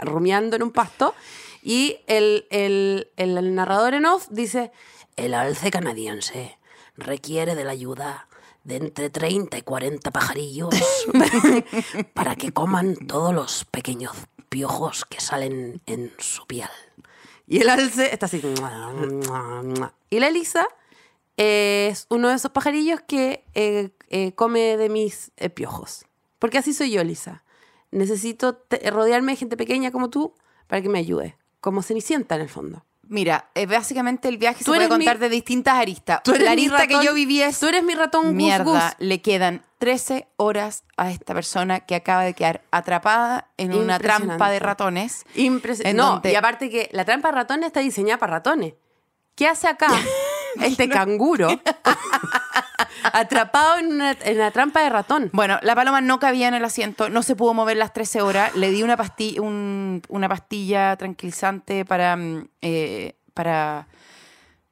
Rumiando 0.00 0.56
en 0.56 0.62
un 0.62 0.70
pasto. 0.72 1.14
Y 1.62 1.98
el- 2.06 2.46
el- 2.50 3.08
el 3.16 3.54
narrador 3.54 3.94
en 3.94 4.06
off 4.06 4.26
dice, 4.30 4.72
el 5.16 5.34
alce 5.34 5.70
canadiense 5.70 6.58
requiere 6.96 7.54
de 7.54 7.64
la 7.64 7.72
ayuda 7.72 8.28
de 8.64 8.76
entre 8.76 9.10
30 9.10 9.58
y 9.58 9.62
40 9.62 10.10
pajarillos 10.10 10.74
para 12.14 12.36
que 12.36 12.52
coman 12.52 12.94
todos 12.94 13.34
los 13.34 13.64
pequeños 13.64 14.12
piojos 14.48 15.04
que 15.04 15.20
salen 15.20 15.80
en 15.86 16.12
su 16.18 16.46
piel. 16.46 16.68
Y 17.46 17.58
el 17.58 17.68
alce 17.68 18.12
está 18.12 18.26
así. 18.26 18.40
Y 20.10 20.20
la 20.20 20.28
Elisa 20.28 20.66
es 21.36 22.06
uno 22.08 22.28
de 22.28 22.36
esos 22.36 22.52
pajarillos 22.52 23.00
que 23.00 23.44
eh, 23.54 23.90
eh, 24.10 24.32
come 24.34 24.76
de 24.76 24.88
mis 24.88 25.32
eh, 25.36 25.50
piojos. 25.50 26.04
Porque 26.38 26.58
así 26.58 26.72
soy 26.72 26.92
yo, 26.92 27.00
Elisa. 27.00 27.44
Necesito 27.90 28.64
rodearme 28.90 29.32
de 29.32 29.36
gente 29.36 29.56
pequeña 29.56 29.90
como 29.90 30.08
tú 30.08 30.34
para 30.66 30.82
que 30.82 30.88
me 30.88 30.98
ayude. 30.98 31.36
Como 31.60 31.82
Cenicienta, 31.82 32.36
en 32.36 32.42
el 32.42 32.48
fondo. 32.48 32.84
Mira, 33.12 33.50
eh, 33.54 33.66
básicamente 33.66 34.28
el 34.28 34.38
viaje 34.38 34.60
se 34.60 34.64
Tú 34.64 34.70
puede 34.70 34.84
eres 34.86 34.96
mi- 34.98 35.04
contar 35.04 35.18
de 35.20 35.28
distintas 35.28 35.74
aristas. 35.74 36.22
Tú 36.22 36.30
eres 36.32 36.44
La 36.46 36.52
arista 36.52 36.86
que 36.86 37.04
yo 37.04 37.12
viví 37.12 37.42
es 37.42 37.58
Tú 37.60 37.66
eres 37.66 37.84
mi 37.84 37.94
ratón 37.94 38.24
gus 38.28 38.34
mierda. 38.34 38.64
gus. 38.64 38.82
Le 38.98 39.20
quedan 39.20 39.64
13 39.78 40.28
horas 40.38 40.84
a 40.96 41.10
esta 41.10 41.34
persona 41.34 41.80
que 41.80 41.94
acaba 41.94 42.22
de 42.24 42.32
quedar 42.34 42.62
atrapada 42.70 43.48
en 43.58 43.74
una 43.74 43.98
trampa 43.98 44.48
de 44.50 44.60
ratones. 44.60 45.24
Impresionante. 45.34 45.96
No, 45.96 46.12
donde- 46.12 46.32
y 46.32 46.34
aparte 46.36 46.70
que 46.70 46.88
la 46.92 47.04
trampa 47.04 47.28
de 47.28 47.34
ratones 47.34 47.66
está 47.66 47.80
diseñada 47.80 48.18
para 48.18 48.32
ratones. 48.34 48.74
¿Qué 49.34 49.46
hace 49.46 49.66
acá 49.68 49.88
este 50.60 50.88
canguro 50.88 51.48
atrapado 53.12 53.78
en 53.78 53.92
una, 53.92 54.12
en 54.22 54.36
una 54.36 54.50
trampa 54.50 54.80
de 54.82 54.90
ratón? 54.90 55.30
Bueno, 55.32 55.58
la 55.62 55.74
paloma 55.74 56.00
no 56.00 56.18
cabía 56.18 56.48
en 56.48 56.54
el 56.54 56.64
asiento, 56.64 57.08
no 57.08 57.22
se 57.22 57.36
pudo 57.36 57.54
mover 57.54 57.76
las 57.76 57.92
13 57.92 58.22
horas. 58.22 58.54
Le 58.56 58.70
di 58.70 58.82
una 58.82 58.96
pastilla, 58.96 59.40
una 60.08 60.28
pastilla 60.28 60.96
tranquilizante 60.96 61.84
para, 61.84 62.16
mm, 62.16 62.48
eh, 62.62 63.16
para, 63.34 63.88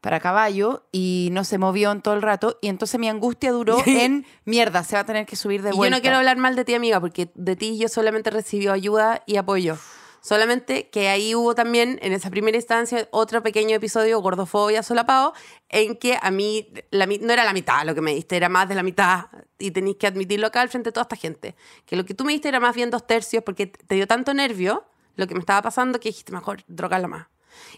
para 0.01 0.21
caballo 0.21 0.85
y 0.93 1.29
no 1.33 1.45
se 1.45 1.59
movió 1.59 1.93
en 1.93 2.01
todo 2.03 2.15
el 2.15 2.23
rato. 2.23 2.59
Y 2.63 2.69
entonces 2.69 2.99
mi 2.99 3.09
angustia 3.09 3.53
duró 3.53 3.79
en 3.87 4.27
mierda, 4.45 4.85
se 4.85 4.97
va 4.97 5.01
a 5.01 5.07
tener 5.07 5.27
que 5.27 5.37
subir 5.37 5.63
de 5.63 5.71
Y 5.71 5.73
yo 5.73 5.77
vuelta. 5.77 5.97
no 5.97 6.03
quiero 6.03 6.17
hablar 6.17 6.37
mal 6.37 6.57
de 6.57 6.65
ti, 6.65 6.75
amiga, 6.75 7.01
porque 7.01 7.31
de 7.35 7.57
ti 7.57 7.79
yo 7.79 7.89
solamente 7.89 8.31
recibí 8.31 8.69
ayuda 8.69 9.23
y 9.27 9.37
apoyo. 9.37 9.77
Solamente 10.23 10.91
que 10.91 11.09
ahí 11.09 11.35
hubo 11.35 11.55
también, 11.55 11.99
en 12.03 12.13
esa 12.13 12.29
primera 12.29 12.57
instancia, 12.57 13.09
otro 13.11 13.43
pequeño 13.43 13.77
episodio, 13.77 14.21
gordofobia 14.21 14.83
solapado, 14.83 15.33
en 15.71 15.97
que 15.97 16.19
a 16.21 16.31
mí 16.31 16.69
la, 16.91 17.07
no 17.07 17.33
era 17.33 17.45
la 17.45 17.55
mitad 17.55 17.85
lo 17.87 17.95
que 17.95 18.03
me 18.03 18.15
diste, 18.15 18.37
era 18.37 18.51
más 18.51 18.69
de 18.69 18.75
la 18.75 18.83
mitad. 18.83 19.27
Y 19.59 19.71
tenéis 19.71 19.97
que 19.97 20.07
admitirlo 20.07 20.47
acá 20.47 20.61
al 20.61 20.69
frente 20.69 20.89
de 20.89 20.93
toda 20.93 21.03
esta 21.05 21.17
gente. 21.17 21.57
Que 21.87 21.97
lo 21.97 22.05
que 22.05 22.13
tú 22.13 22.25
me 22.25 22.33
diste 22.33 22.49
era 22.49 22.61
más 22.61 22.75
bien 22.75 22.91
dos 22.91 23.07
tercios, 23.07 23.43
porque 23.45 23.67
te 23.67 23.95
dio 23.95 24.07
tanto 24.07 24.35
nervio 24.35 24.85
lo 25.17 25.27
que 25.27 25.35
me 25.35 25.41
estaba 25.41 25.63
pasando 25.63 26.01
que 26.01 26.09
dijiste, 26.11 26.33
mejor 26.33 26.63
drogarla 26.67 27.09
más. 27.09 27.27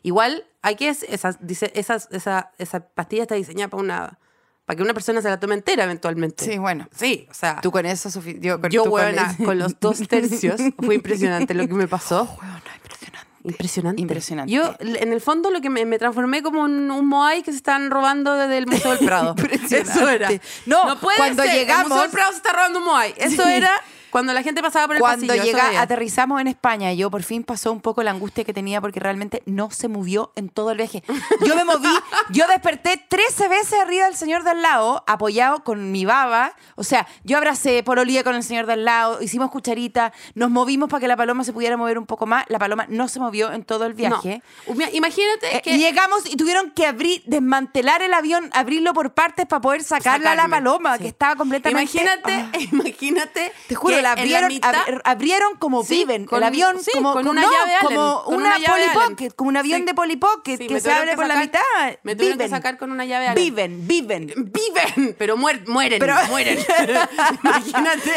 Igual, 0.03 0.45
hay 0.63 0.77
que, 0.77 0.89
esa, 0.89 1.37
dice, 1.41 1.73
esas, 1.75 2.09
esa, 2.13 2.53
esa 2.59 2.81
pastilla 2.81 3.23
está 3.23 3.35
diseñada 3.35 3.69
para 3.69 3.83
una... 3.83 4.19
Para 4.65 4.77
que 4.77 4.83
una 4.85 4.95
persona 4.95 5.21
se 5.21 5.29
la 5.29 5.41
tome 5.41 5.55
entera 5.55 5.83
eventualmente. 5.83 6.45
Sí, 6.45 6.57
bueno. 6.57 6.87
Sí, 6.95 7.27
o 7.29 7.35
sea. 7.35 7.61
Tú 7.61 7.73
con 7.73 7.85
eso, 7.85 8.09
yo 8.39 8.61
con, 8.61 8.71
Yo, 8.71 8.85
con 8.85 8.93
huevona, 8.93 9.33
ese- 9.33 9.45
con 9.45 9.59
los 9.59 9.79
dos 9.81 9.99
tercios, 10.09 10.61
fue 10.79 10.95
impresionante 10.95 11.53
lo 11.53 11.67
que 11.67 11.75
me 11.75 11.89
pasó. 11.89 12.23
Huevona, 12.41 12.63
impresionante. 12.77 13.29
Impresionante. 13.43 14.01
Impresionante. 14.03 14.53
Yo, 14.53 14.73
en 14.79 15.13
el 15.13 15.21
fondo, 15.21 15.51
lo 15.51 15.61
que 15.61 15.69
me, 15.69 15.85
me 15.85 15.99
transformé 15.99 16.45
como 16.45 16.63
un, 16.63 16.89
un 16.93 17.07
Moai 17.09 17.43
que 17.43 17.51
se 17.51 17.57
están 17.57 17.91
robando 17.91 18.37
desde 18.37 18.57
el 18.59 18.69
Museo 18.69 18.95
del 18.95 19.05
Prado. 19.07 19.35
Eso 19.69 20.09
era. 20.09 20.29
No, 20.67 20.97
puede 21.01 21.17
cuando 21.17 21.43
ser, 21.43 21.51
El 21.53 21.59
llegamos- 21.59 21.89
Museo 21.89 22.03
del 22.03 22.11
Prado 22.13 22.31
se 22.31 22.37
está 22.37 22.53
robando 22.53 22.79
un 22.79 22.85
Moai. 22.85 23.15
Eso 23.17 23.43
Sí. 23.45 23.51
era 23.53 23.73
cuando 24.13 24.33
la 24.33 24.43
gente 24.45 24.63
pasaba 24.63 24.87
por 24.87 24.97
el 24.97 25.01
Cuando 25.01 25.27
pasillo. 25.27 25.45
llega, 25.45 25.81
aterrizamos 25.81 26.41
en 26.41 26.47
España, 26.47 26.93
yo 26.93 27.11
por 27.11 27.23
fin 27.25 27.43
pasó 27.43 27.73
un 27.73 27.81
poco 27.81 28.03
la 28.05 28.13
angustia 28.13 28.45
que 28.45 28.53
tenía 28.53 28.81
porque 28.81 29.01
realmente 29.01 29.43
no 29.47 29.71
se 29.73 29.89
movió 29.89 30.31
en 30.37 30.49
todo 30.51 30.71
el 30.71 30.77
viaje. 30.77 31.03
Yo 31.45 31.57
me 31.57 31.65
moví, 31.65 31.89
yo 32.31 32.47
desperté 32.47 33.03
13 33.09 33.49
veces 33.49 33.81
arriba 33.81 34.05
del 34.05 34.15
señor 34.15 34.45
de 34.45 34.51
al 34.51 34.63
lado, 34.63 35.03
apoyado 35.07 35.65
con 35.65 35.91
mi 35.91 36.05
baba. 36.05 36.55
O 36.77 36.85
sea, 36.85 37.07
yo 37.25 37.39
abracé 37.39 37.83
por 37.83 37.99
olía 37.99 38.23
con 38.23 38.35
el 38.37 38.43
señor 38.45 38.67
de 38.67 38.75
al 38.75 38.85
lado, 38.85 39.23
hicimos 39.23 39.51
cucharita, 39.51 40.13
nos 40.35 40.51
movimos 40.51 40.89
para 40.89 41.01
que 41.01 41.09
la 41.09 41.17
paloma 41.17 41.43
se 41.43 41.53
pudiera 41.53 41.77
mover 41.77 41.99
un 41.99 42.07
poco 42.07 42.27
más. 42.27 42.45
La 42.49 42.59
paloma 42.59 42.87
no 42.89 43.09
se 43.09 43.19
movió 43.19 43.51
en 43.53 43.65
todo 43.65 43.87
el 43.87 43.95
viaje. 43.95 44.43
No. 44.69 44.75
Imagínate 44.93 45.57
Eh, 45.57 45.63
que... 45.63 45.79
Llegamos 45.79 46.27
y 46.31 46.37
tuvieron 46.37 46.71
que 46.73 46.87
abrir, 46.87 47.23
desmantelar 47.27 48.03
el 48.03 48.13
avión, 48.15 48.51
abrirlo 48.53 48.93
por 48.93 49.15
partes 49.15 49.47
para 49.47 49.61
poder 49.63 49.83
sacarla 49.83 50.33
a 50.33 50.35
la 50.35 50.43
Sacarme, 50.43 50.57
paloma, 50.57 50.97
sí. 50.97 51.03
que 51.05 51.09
estaba 51.09 51.35
completamente. 51.37 51.83
Imagínate, 51.99 52.33
Ah. 52.33 52.51
imagínate. 52.73 53.53
Te 53.69 53.75
juro, 53.75 54.02
la 54.03 54.13
abrieron, 54.13 54.49
mitad- 54.49 54.75
ab- 54.75 55.01
abrieron 55.05 55.57
como 55.57 55.85
Sí, 55.85 55.99
viven. 55.99 56.27
con- 56.27 56.39
el 56.39 56.45
avión 56.45 56.79
sí, 56.83 56.91
como 56.95 57.13
con 57.13 57.27
una 57.29 57.43
no, 57.43 57.51
llave 57.51 57.73
como 57.83 58.23
una, 58.27 58.37
una 58.37 58.59
llave 58.59 59.33
un 59.39 59.57
avión 59.57 59.81
Sí. 59.81 59.87
de 59.87 59.95
Polly 59.95 60.17
Pocket 60.17 60.59
Sí, 60.59 60.67
que 60.67 60.81
se 60.81 60.93
abre 60.93 61.11
que 61.11 61.17
por 61.17 61.27
la 61.27 61.37
mitad. 61.37 61.61
me 62.03 62.15
tuvieron 62.17 62.39
que 62.39 62.49
sacar 62.49 62.77
con 62.79 62.91
una 62.91 63.05
llave 63.05 63.29
Allen. 63.29 63.43
Viven, 63.45 63.87
viven. 63.89 64.27
Viven, 64.53 65.15
pero 65.19 65.37
muer- 65.37 65.67
mueren, 65.67 65.99
Pero- 65.99 66.15
mueren. 66.29 66.59
Imagínate 67.43 68.13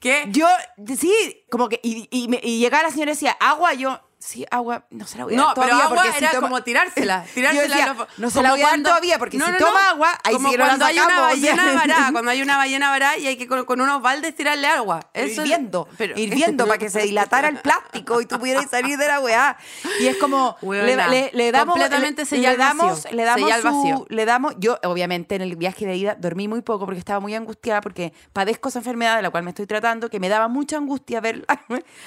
que... 0.00 0.24
Yo, 0.28 0.46
sí, 0.98 1.12
como 1.50 1.68
que, 1.68 1.80
y, 1.82 2.08
y, 2.10 2.28
y 2.42 2.58
llegaba 2.58 2.84
la 2.84 2.90
señora 2.90 3.10
y 3.12 3.14
decía, 3.14 3.36
agua, 3.40 3.74
yo, 3.74 4.00
sí, 4.20 4.44
agua, 4.50 4.84
no 4.90 5.06
se 5.06 5.16
la 5.18 5.24
voy 5.24 5.34
a 5.34 5.36
No, 5.36 5.44
dar 5.46 5.54
pero 5.54 5.66
todavía 5.68 5.84
agua 5.86 5.96
porque 5.96 6.12
si 6.18 6.24
era 6.24 6.32
toma- 6.32 6.48
como 6.48 6.62
tirársela, 6.62 7.24
tirársela. 7.34 7.62
decía, 7.68 7.96
no 8.16 8.30
se 8.30 8.42
la 8.42 8.50
voy 8.50 8.60
a 8.60 8.62
dar 8.64 8.70
cuando- 8.72 8.88
todavía 8.90 9.18
porque 9.18 9.38
No, 9.38 9.46
si 9.46 9.52
no, 9.52 9.58
toma 9.58 9.82
no. 9.84 9.88
agua, 9.90 10.18
ahí 10.24 10.34
como 10.34 10.50
sí 10.50 10.56
no 10.56 10.64
cuando 10.66 10.84
hay 10.84 10.98
una 10.98 11.20
ballena 11.20 11.72
varada, 11.74 12.12
cuando 12.12 12.30
hay 12.32 12.42
una 12.42 12.56
ballena 12.56 12.90
varada 12.90 13.16
y 13.16 13.26
hay 13.28 13.36
que 13.36 13.46
con, 13.46 13.64
con 13.64 13.80
unos 13.80 14.02
baldes 14.02 14.34
tirarle 14.34 14.66
agua. 14.66 15.00
Eso 15.14 15.26
es- 15.26 15.38
hirviendo, 15.38 15.88
pero- 15.96 16.18
hirviendo 16.18 16.66
para 16.66 16.78
que 16.78 16.90
se 16.90 17.02
dilatara 17.02 17.48
el 17.48 17.58
plástico 17.60 18.20
y 18.20 18.26
tú 18.26 18.38
pudieras 18.38 18.68
salir 18.70 18.98
de 18.98 19.06
la 19.06 19.20
weá. 19.20 19.56
Y 20.00 20.06
es 20.08 20.16
como, 20.16 20.56
le, 20.62 20.66
Huevona, 20.66 21.08
le- 21.08 21.30
le 21.32 21.52
damos, 21.52 21.74
completamente 21.74 22.24
le, 22.30 22.38
le 22.38 22.56
damos, 22.56 23.04
vacío, 23.04 23.16
le 23.16 23.24
damos, 23.24 23.50
su- 23.50 23.62
vacío. 23.62 24.06
le 24.08 24.24
damos, 24.24 24.54
yo 24.58 24.78
obviamente 24.84 25.36
en 25.36 25.42
el 25.42 25.56
viaje 25.56 25.86
de 25.86 25.96
ida 25.96 26.14
dormí 26.16 26.48
muy 26.48 26.62
poco 26.62 26.84
porque 26.86 26.98
estaba 26.98 27.20
muy 27.20 27.34
angustiada 27.34 27.80
porque 27.80 28.12
padezco 28.32 28.68
esa 28.68 28.80
enfermedad 28.80 29.16
de 29.16 29.22
la 29.22 29.30
cual 29.30 29.44
me 29.44 29.50
estoy 29.50 29.66
tratando, 29.66 30.10
que 30.10 30.18
me 30.20 30.28
daba 30.28 30.48
mucha 30.48 30.76
angustia 30.76 31.20
ver 31.20 31.46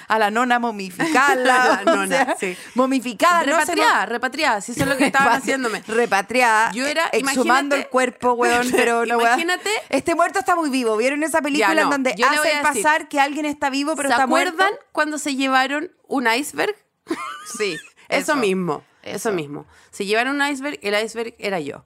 a 0.08 0.20
la 0.20 0.30
nona 0.30 0.60
momificarla, 0.60 1.82
La 1.86 1.92
o 1.92 1.96
nona, 1.96 2.01
sea, 2.08 2.36
sí. 2.40 2.58
momificada, 2.76 3.40
no 3.40 3.46
se 3.46 3.52
repatriada, 3.52 4.06
repatriada, 4.06 4.62
si 4.62 4.72
eso 4.74 4.82
es 4.84 4.88
lo 4.90 4.98
que 4.98 5.06
estaban 5.06 5.34
haciéndome. 5.34 5.84
Repatriada. 5.88 6.72
Yo 6.74 6.86
era- 6.88 7.06
exhumando 7.12 7.76
el 7.76 7.88
cuerpo, 7.88 8.34
weón, 8.34 8.68
pero 8.76 9.06
no, 9.06 9.18
weón. 9.18 9.30
Imagínate- 9.40 9.70
Este 9.90 10.16
muerto 10.16 10.40
está 10.40 10.56
muy 10.56 10.70
vivo. 10.70 10.98
¿Vieron 10.98 11.24
esa 11.24 11.42
película 11.42 11.74
Ya, 11.74 11.82
en 11.82 11.86
no, 11.86 11.90
donde 11.92 12.14
le 12.18 12.26
voy 12.26 12.36
hacen 12.38 12.62
pasar 12.62 13.08
que 13.10 13.20
alguien 13.20 13.46
está 13.46 13.70
vivo 13.70 13.96
pero 13.96 14.10
¿Se 14.10 14.14
está 14.14 14.24
acuerdan 14.24 14.56
muerto? 14.70 14.86
cuando 14.92 15.18
se 15.18 15.36
llevaron 15.36 15.92
un 16.08 16.28
iceberg? 16.32 16.76
Sí. 17.58 17.78
Eso, 18.10 18.36
mismo, 18.36 18.84
eso. 19.04 19.30
eso. 19.30 19.32
mismo. 19.32 19.66
Se 19.90 20.06
llevaron 20.06 20.40
un 20.42 20.48
iceberg, 20.48 20.80
el 20.82 21.02
iceberg 21.04 21.36
era 21.40 21.60
yo. 21.60 21.86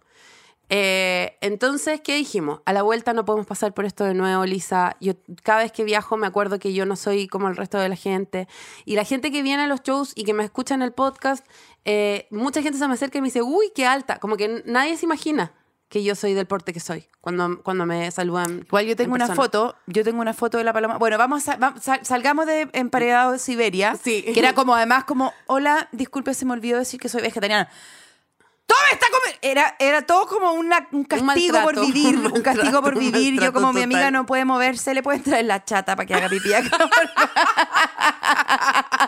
Eh, 0.69 1.38
entonces, 1.41 2.01
¿qué 2.01 2.15
dijimos? 2.15 2.62
A 2.65 2.74
la 2.74 2.81
vuelta 2.81 3.13
no 3.13 3.24
podemos 3.25 3.45
pasar 3.45 3.74
por 3.74 3.86
esto 3.86 4.03
de 4.03 4.13
nuevo, 4.15 4.45
Lisa. 4.45 4.98
Yo 5.00 5.13
cada 5.43 5.60
vez 5.60 5.72
que 5.72 5.84
viajo 5.84 6.17
me 6.17 6.25
acuerdo 6.27 6.57
que 6.60 6.74
yo 6.74 6.86
no 6.86 6.95
soy 6.95 7.27
como 7.27 7.48
el 7.50 7.55
resto 7.55 7.77
de 7.77 7.89
la 7.89 7.95
gente. 7.95 8.48
Y 8.84 8.95
la 8.95 9.03
gente 9.03 9.31
que 9.31 9.43
viene 9.43 9.63
a 9.63 9.67
los 9.67 9.84
shows 9.84 10.12
y 10.15 10.24
que 10.24 10.34
me 10.34 10.43
escucha 10.43 10.74
en 10.75 10.81
el 10.81 10.91
podcast, 10.91 11.45
eh, 11.86 12.27
mucha 12.31 12.62
gente 12.62 12.79
se 12.79 12.88
me 12.88 12.93
acerca 12.95 13.17
y 13.19 13.22
me 13.22 13.27
dice, 13.27 13.41
uy, 13.43 13.72
qué 13.75 13.86
alta. 13.86 14.17
Como 14.19 14.38
que 14.38 14.63
nadie 14.65 14.98
se 14.98 15.05
imagina 15.05 15.53
que 15.88 16.03
yo 16.03 16.15
soy 16.15 16.34
del 16.34 16.48
porte 16.48 16.74
que 16.74 16.79
soy 16.79 17.05
cuando, 17.22 17.62
cuando 17.62 17.86
me 17.86 18.10
saludan. 18.10 18.62
Igual 18.65 18.88
yo 18.88 18.95
tengo 18.95 19.15
en 19.15 19.22
una 19.22 19.27
persona. 19.27 19.43
foto, 19.45 19.75
yo 19.86 20.03
tengo 20.03 20.19
una 20.19 20.34
foto 20.34 20.57
de 20.57 20.63
la 20.63 20.74
paloma. 20.74 20.98
Bueno, 20.98 21.19
vamos, 21.19 21.48
a, 21.48 21.79
sal- 21.79 22.00
salgamos 22.03 22.48
de 22.48 22.67
emparedado 22.74 23.34
de 23.34 23.39
Siberia, 23.39 23.95
Sí. 23.95 24.24
que 24.24 24.39
era 24.39 24.53
como 24.55 24.74
además 24.75 25.03
como, 25.03 25.31
hola, 25.45 25.88
disculpe, 25.91 26.34
se 26.34 26.43
me 26.45 26.53
olvidó 26.53 26.79
decir 26.79 27.00
que 27.00 27.07
soy 27.07 27.22
vegetariana. 27.22 27.69
¡Todo 28.65 28.77
me 28.89 28.93
está 28.93 29.05
comiendo! 29.12 29.39
Era, 29.41 29.75
era 29.79 30.01
todo 30.01 30.27
como 30.27 30.51
una- 30.53 30.88
un 30.91 31.03
castigo 31.05 31.62
por 31.63 31.79
vivir, 31.79 32.17
un 32.17 32.31
un, 32.31 32.41
castigo 32.41 32.81
por 32.81 32.98
vivir. 32.98 33.39
Yo 33.39 33.53
como 33.53 33.72
mi 33.74 33.84
amiga 33.84 34.10
no 34.12 34.25
puede 34.25 34.45
moverse, 34.45 34.93
le 34.93 35.03
pueden 35.03 35.24
traer 35.24 35.45
la 35.45 35.63
chata 35.63 35.95
para 35.95 36.05
que 36.07 36.13
haga 36.15 36.29
pipí 36.29 36.53
acá. 36.53 36.77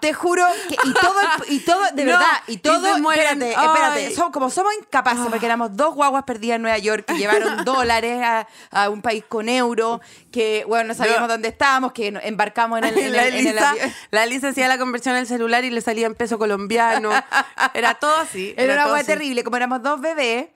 Te 0.00 0.12
juro 0.14 0.44
que 0.68 0.74
y 0.84 0.92
todo 0.92 1.14
y 1.48 1.58
todo 1.60 1.82
de 1.92 2.04
No, 2.04 2.12
verdad 2.12 2.26
y 2.46 2.52
y 2.52 2.56
todo 2.58 2.98
mueren. 2.98 3.42
espérate, 3.42 3.66
espérate, 3.66 4.06
Ay. 4.06 4.14
son- 4.14 4.32
como 4.32 4.50
somos 4.50 4.72
incapaces 4.80 5.26
porque 5.30 5.46
éramos 5.46 5.76
dos 5.76 5.94
guaguas 5.94 6.24
perdidas 6.24 6.56
en 6.56 6.62
Nueva 6.62 6.78
York 6.78 7.04
que 7.06 7.14
llevaron 7.18 7.64
dólares 7.64 8.20
a, 8.22 8.46
a 8.70 8.88
un 8.90 9.02
país 9.02 9.24
con 9.28 9.48
euro, 9.48 10.00
que 10.30 10.64
bueno, 10.68 10.88
no 10.88 10.94
sabíamos 10.94 11.22
No. 11.22 11.28
dónde 11.28 11.48
estábamos, 11.48 11.92
que 11.92 12.08
embarcamos 12.22 12.78
en 12.78 12.84
el, 12.84 12.98
en 12.98 13.12
la, 13.12 13.22
el- 13.26 13.34
en 13.34 13.46
el 13.46 13.54
Lisa, 13.54 13.70
avión. 13.70 13.94
la 14.10 14.26
Lisa 14.26 14.48
hacía 14.48 14.68
la 14.68 14.78
conversión 14.78 15.14
en 15.14 15.20
el 15.22 15.26
celular 15.26 15.64
y 15.64 15.70
le 15.70 15.80
salía 15.80 16.06
en 16.06 16.14
peso 16.14 16.38
colombiano. 16.38 17.10
Era 17.74 17.94
todo 17.94 18.16
así. 18.16 18.54
Era 18.56 18.74
una 18.74 18.92
hueá 18.92 19.04
terrible. 19.04 19.44
Como 19.44 19.56
éramos 19.56 19.82
dos 19.82 20.00
bebés, 20.00 20.46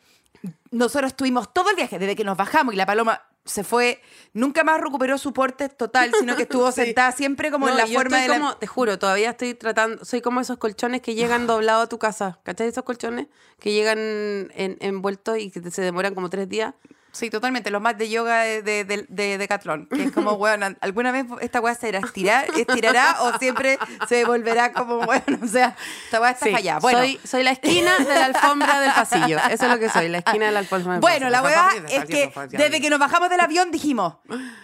nosotros 0.71 1.11
estuvimos 1.13 1.53
todo 1.53 1.71
el 1.71 1.77
viaje, 1.77 1.99
desde 1.99 2.17
que 2.17 2.25
nos 2.25 2.37
bajamos 2.37 2.75
y 2.75 2.77
la 2.77 2.87
paloma 2.87 3.23
se 3.45 3.65
fue, 3.65 4.01
nunca 4.33 4.63
más 4.65 4.81
recuperó 4.81 5.19
su 5.19 5.33
porte 5.33 5.69
total, 5.69 6.13
sino 6.19 6.37
que 6.37 6.43
estuvo 6.43 6.71
Sí. 6.73 6.83
sentada 6.85 7.11
siempre 7.13 7.51
como 7.51 7.67
No, 7.67 7.73
en 7.73 7.79
la 7.79 7.87
yo 7.87 7.99
forma 7.99 8.21
de 8.21 8.29
la... 8.29 8.35
como, 8.39 8.57
te 8.57 8.67
juro, 8.67 8.99
todavía 8.99 9.31
estoy 9.31 9.55
tratando, 9.55 10.05
soy 10.05 10.21
como 10.21 10.41
esos 10.41 10.59
colchones 10.59 11.03
que 11.03 11.15
llegan 11.15 11.47
doblados 11.47 11.85
a 11.85 11.89
tu 11.89 11.99
casa. 11.99 12.39
¿Cachai? 12.45 12.69
Esos 12.69 12.85
colchones 12.85 13.27
que 13.59 13.73
llegan 13.73 13.99
en- 13.99 14.77
envueltos 14.81 15.39
y 15.39 15.51
que 15.51 15.71
se 15.71 15.83
demoran 15.83 16.15
como 16.15 16.31
tres 16.31 16.49
días. 16.49 16.75
Sí, 17.13 17.29
totalmente, 17.29 17.71
los 17.71 17.83
más 17.83 17.99
de 17.99 18.09
yoga 18.09 18.41
de, 18.41 18.63
de, 18.63 18.85
de, 18.85 19.07
de 19.09 19.39
Decathlon, 19.39 19.87
que 19.87 20.05
es 20.05 20.13
como, 20.13 20.37
bueno, 20.39 20.67
¿alguna 20.81 21.13
vez 21.13 21.27
esta 21.43 21.61
weá 21.61 21.75
se 21.75 21.91
estirar, 21.95 22.47
estirará 22.57 23.17
o 23.21 23.39
siempre 23.39 23.79
se 24.09 24.17
devolverá 24.17 24.73
como, 24.73 25.01
bueno, 25.05 25.39
o 25.43 25.47
sea, 25.47 25.77
esta 26.05 26.21
weá 26.21 26.31
está 26.31 26.47
Sí, 26.47 26.53
fallada? 26.53 26.81
Bueno, 26.81 27.01
soy, 27.01 27.21
soy 27.23 27.43
la 27.43 27.51
esquina 27.51 27.99
de 27.99 28.05
la 28.15 28.25
alfombra 28.25 28.81
del 28.81 28.93
pasillo. 28.93 29.39
Eso 29.51 29.65
es 29.67 29.71
lo 29.71 29.79
que 29.79 29.91
soy, 29.91 30.09
la 30.09 30.19
esquina 30.19 30.47
de 30.47 30.53
la 30.53 30.61
alfombra 30.61 30.93
del 30.95 31.01
Bueno, 31.03 31.29
la 31.29 31.43
pasillo. 31.43 31.83
weá 31.87 31.99
es 31.99 32.05
que 32.07 32.33
desde 32.57 32.81
que 32.81 32.89
nos 32.89 32.99
bajamos 32.99 33.29
del 33.29 33.41
avión 33.41 33.71
dijimos, 33.71 34.15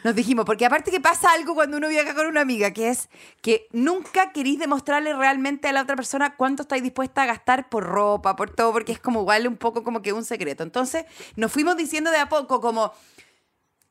nos 0.02 0.14
dijimos, 0.14 0.47
porque 0.47 0.64
aparte 0.64 0.90
que 0.90 1.00
pasa 1.00 1.31
algo 1.33 1.55
cuando 1.55 1.76
uno 1.76 1.88
viaja 1.88 2.14
con 2.14 2.26
una 2.26 2.40
amiga, 2.40 2.71
que 2.71 2.88
es 2.88 3.11
que 3.43 3.69
nunca 3.73 4.33
queréis 4.33 4.59
demostrarle 4.59 5.12
realmente 5.14 5.69
a 5.69 5.73
la 5.73 5.83
otra 5.83 5.97
persona 5.97 6.35
cuánto 6.35 6.62
estáis 6.62 6.83
dispuesta 6.83 7.25
a 7.25 7.26
gastar 7.26 7.69
por 7.69 7.85
ropa, 7.85 8.37
por 8.37 8.49
todo, 8.55 8.73
porque 8.73 8.93
es 8.93 9.00
como 9.00 9.21
igual 9.21 9.47
un 9.47 9.59
poco 9.59 9.85
como 9.85 10.00
que 10.00 10.14
un 10.14 10.25
secreto. 10.25 10.62
Entonces 10.62 11.05
nos 11.37 11.52
fuimos 11.52 11.76
diciendo 11.76 12.11
de 12.11 12.17
a 12.17 12.26
poco 12.26 12.38
como... 12.47 12.92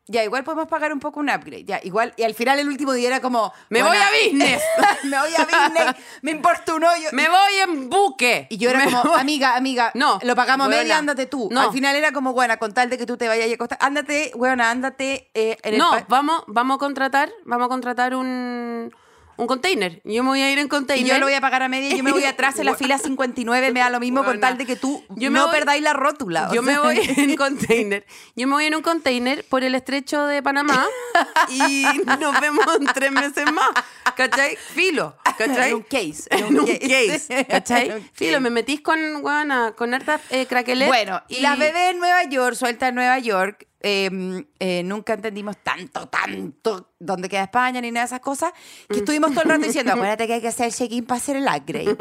ya, 0.09 0.23
igual 0.23 0.43
podemos 0.45 0.67
pagar 0.69 0.93
un 0.93 0.99
poco 1.01 1.19
un 1.19 1.29
upgrade. 1.29 1.65
Ya, 1.65 1.81
igual, 1.83 2.13
y 2.15 2.23
al 2.23 2.33
final 2.33 2.57
el 2.59 2.69
último 2.69 2.93
día 2.93 3.07
era 3.07 3.19
como. 3.19 3.51
Me 3.69 3.83
voy 3.83 3.97
a 3.97 4.07
business. 4.23 4.61
me 5.03 5.19
voy 5.19 5.35
a 5.35 5.43
business, 5.43 5.95
me 6.21 6.31
importa 6.31 6.75
un 6.75 6.83
hoyo. 6.85 7.09
Me 7.11 7.27
voy 7.27 7.53
en 7.61 7.89
buque. 7.89 8.47
Y 8.49 8.55
yo 8.57 8.69
era 8.69 8.79
Me 8.79 8.85
como, 8.85 9.03
voy- 9.03 9.19
amiga, 9.19 9.57
amiga, 9.57 9.91
No, 9.95 10.17
lo 10.23 10.33
pagamos 10.35 10.67
a 10.67 10.69
media, 10.69 10.97
ándate 10.97 11.25
tú. 11.25 11.49
No. 11.51 11.59
Al 11.61 11.71
final 11.73 11.93
era 11.97 12.13
como, 12.13 12.31
bueno, 12.31 12.57
con 12.57 12.73
tal 12.73 12.89
de 12.89 12.97
que 12.97 13.05
tú 13.05 13.17
te 13.17 13.27
vayas 13.27 13.49
a 13.51 13.53
acostar, 13.55 13.77
ándate, 13.81 14.31
weona, 14.35 14.71
ándate 14.71 15.29
eh, 15.33 15.57
en 15.63 15.73
el 15.73 15.79
No, 15.79 15.89
pa- 15.91 16.05
vamos, 16.07 16.43
vamos 16.47 16.75
a 16.75 16.79
contratar, 16.79 17.29
vamos 17.43 17.65
a 17.65 17.69
contratar 17.69 18.15
un, 18.15 18.93
un 19.37 19.47
container. 19.47 20.01
Yo 20.03 20.23
me 20.23 20.29
voy 20.29 20.41
a 20.41 20.51
ir 20.51 20.59
en 20.59 20.67
container. 20.67 21.05
Y 21.05 21.09
yo 21.09 21.17
lo 21.19 21.25
voy 21.27 21.33
a 21.35 21.41
pagar 21.41 21.63
a 21.63 21.67
media 21.69 21.89
y 21.89 21.97
yo 21.97 22.03
me 22.03 22.11
voy 22.11 22.23
atrás 22.25 22.57
en 22.59 22.65
la 22.65 22.75
fila 22.75 22.97
59, 22.97 23.71
me 23.71 23.79
da 23.79 23.89
lo 23.89 23.99
mismo 23.99 24.23
con 24.23 24.39
tal 24.39 24.57
de 24.57 24.65
que 24.65 24.75
tú 24.75 25.03
Yo 25.15 25.31
me 25.31 25.39
no 25.39 25.45
voy- 25.47 25.55
perdáis 25.55 25.81
la 25.83 25.93
rótula. 25.93 26.49
Yo 26.53 26.61
me 26.61 26.77
voy 26.79 26.99
en 27.17 27.35
container. 27.35 28.05
Yo 28.35 28.47
me 28.47 28.53
voy 28.53 28.65
en 28.65 28.75
un 28.75 28.81
container 28.81 29.45
por 29.47 29.63
el 29.63 29.75
estrecho 29.75 30.25
de 30.25 30.41
Panamá 30.43 30.85
y 31.49 31.83
nos 32.19 32.39
vemos 32.41 32.65
en 32.79 32.85
tres 32.87 33.11
meses 33.11 33.51
más. 33.51 33.69
¿Cachai? 34.15 34.55
Filo. 34.55 35.15
¿Cachai? 35.37 35.69
En 35.69 35.75
un 35.75 35.83
case, 35.83 36.23
En 36.31 36.59
un 36.59 36.65
case. 36.65 37.45
¿Cachai? 37.47 38.09
Filo, 38.13 38.41
me 38.41 38.49
metís 38.49 38.81
con, 38.81 38.97
weona, 39.23 39.73
con 39.77 39.93
hartas 39.93 40.19
eh. 40.31 40.47
Bueno, 40.87 41.21
y 41.27 41.41
las 41.41 41.59
bebés 41.59 41.91
en 41.91 41.99
Nueva 41.99 42.23
York, 42.23 42.55
suelta 42.55 42.87
en 42.87 42.95
Nueva 42.95 43.19
York, 43.19 43.66
eh, 43.79 44.43
eh, 44.59 44.81
nunca 44.83 45.13
entendimos 45.13 45.57
tanto, 45.57 46.07
tanto 46.07 46.93
dónde 46.99 47.29
queda 47.29 47.43
España 47.43 47.79
ni 47.79 47.91
nada 47.91 48.05
de 48.05 48.07
esas 48.07 48.19
cosas, 48.21 48.51
que 48.89 48.99
estuvimos 48.99 49.31
todo 49.31 49.43
el 49.43 49.49
rato 49.49 49.65
diciendo, 49.65 49.93
acuérdate 49.93 50.25
que 50.25 50.33
hay 50.33 50.41
que 50.41 50.47
hacer 50.47 50.67
el 50.67 50.73
check-in 50.73 51.05
para 51.05 51.19
hacer 51.19 51.35
el 51.35 51.43
upgrade. 51.43 51.95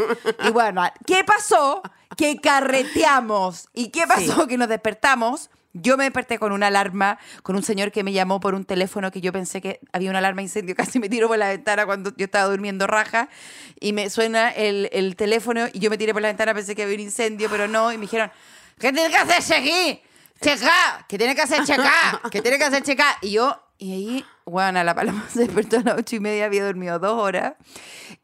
Y 0.46 0.50
bueno, 0.50 0.82
¿qué 1.06 1.22
pasó? 1.24 1.82
Que 2.16 2.36
carreteamos. 2.36 3.68
¿Y 3.74 3.90
qué 3.90 4.06
pasó? 4.06 4.46
Que 4.46 4.56
nos 4.56 4.68
despertamos. 4.68 5.50
Yo 5.74 5.98
me 5.98 6.04
desperté 6.04 6.38
con 6.38 6.52
una 6.52 6.68
alarma, 6.68 7.18
con 7.42 7.54
un 7.54 7.62
señor 7.62 7.92
que 7.92 8.02
me 8.02 8.14
llamó 8.14 8.40
por 8.40 8.54
un 8.54 8.64
teléfono 8.64 9.10
que 9.10 9.20
yo 9.20 9.30
pensé 9.30 9.60
que 9.60 9.80
había 9.92 10.08
una 10.08 10.20
alarma 10.20 10.38
de 10.38 10.44
incendio, 10.44 10.74
casi 10.76 10.98
me 10.98 11.10
tiro 11.10 11.28
por 11.28 11.36
la 11.36 11.48
ventana 11.48 11.84
cuando 11.84 12.14
yo 12.16 12.24
estaba 12.24 12.48
durmiendo 12.48 12.86
raja 12.86 13.28
y 13.78 13.92
me 13.92 14.08
suena 14.08 14.48
el, 14.48 14.88
el 14.92 15.16
teléfono 15.16 15.66
y 15.70 15.78
yo 15.80 15.90
me 15.90 15.98
tiré 15.98 16.14
por 16.14 16.22
la 16.22 16.28
ventana, 16.28 16.54
pensé 16.54 16.74
que 16.74 16.84
había 16.84 16.94
un 16.94 17.02
incendio, 17.02 17.50
pero 17.50 17.68
no, 17.68 17.92
y 17.92 17.98
me 17.98 18.02
dijeron, 18.02 18.30
¿qué 18.78 18.90
tiene 18.90 19.10
que 19.10 19.16
hacer 19.18 19.42
check-in? 19.42 20.00
Checa, 20.40 21.06
que 21.08 21.18
tiene 21.18 21.34
que 21.34 21.42
hacer 21.42 21.64
checa, 21.64 22.20
que 22.30 22.42
tiene 22.42 22.58
que 22.58 22.64
hacer 22.64 22.82
checa. 22.82 23.16
Y 23.22 23.32
yo, 23.32 23.60
y 23.78 23.92
ahí, 23.92 24.24
bueno, 24.44 24.82
la 24.84 24.94
paloma 24.94 25.24
se 25.32 25.40
despertó 25.40 25.78
a 25.78 25.82
las 25.82 25.98
ocho 25.98 26.16
y 26.16 26.20
media, 26.20 26.44
había 26.46 26.64
dormido 26.64 26.98
dos 26.98 27.18
horas. 27.20 27.54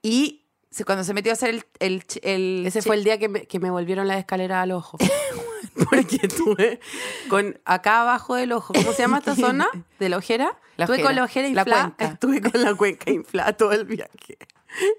Y 0.02 0.44
cuando 0.86 1.04
se 1.04 1.12
metió 1.14 1.32
a 1.32 1.34
hacer 1.34 1.50
el... 1.50 1.64
el, 1.80 2.06
ch- 2.06 2.20
el 2.22 2.64
Ese 2.66 2.80
fue 2.82 2.96
el 2.96 3.04
día 3.04 3.18
que 3.18 3.28
me, 3.28 3.46
que 3.46 3.58
me 3.60 3.70
volvieron 3.70 4.08
las 4.08 4.18
escaleras 4.18 4.62
al 4.62 4.72
ojo. 4.72 4.98
Porque 5.90 6.18
estuve 6.22 6.80
con 7.28 7.58
acá 7.64 8.02
abajo 8.02 8.34
del 8.34 8.52
ojo, 8.52 8.72
¿cómo 8.74 8.92
se 8.92 9.02
llama 9.02 9.18
esta 9.18 9.34
zona? 9.34 9.68
De 9.98 10.08
la 10.08 10.18
ojera. 10.18 10.58
La 10.76 10.84
estuve 10.84 10.96
ojera, 10.98 11.08
con 11.08 11.16
la 11.16 11.24
ojera 11.24 11.48
la 11.48 11.60
inflada. 11.60 11.82
cuenca. 11.84 12.04
Estuve 12.12 12.40
con 12.42 12.62
la 12.62 12.74
cuenca 12.74 13.10
inflada 13.10 13.52
todo 13.54 13.72
el 13.72 13.84
viaje. 13.84 14.38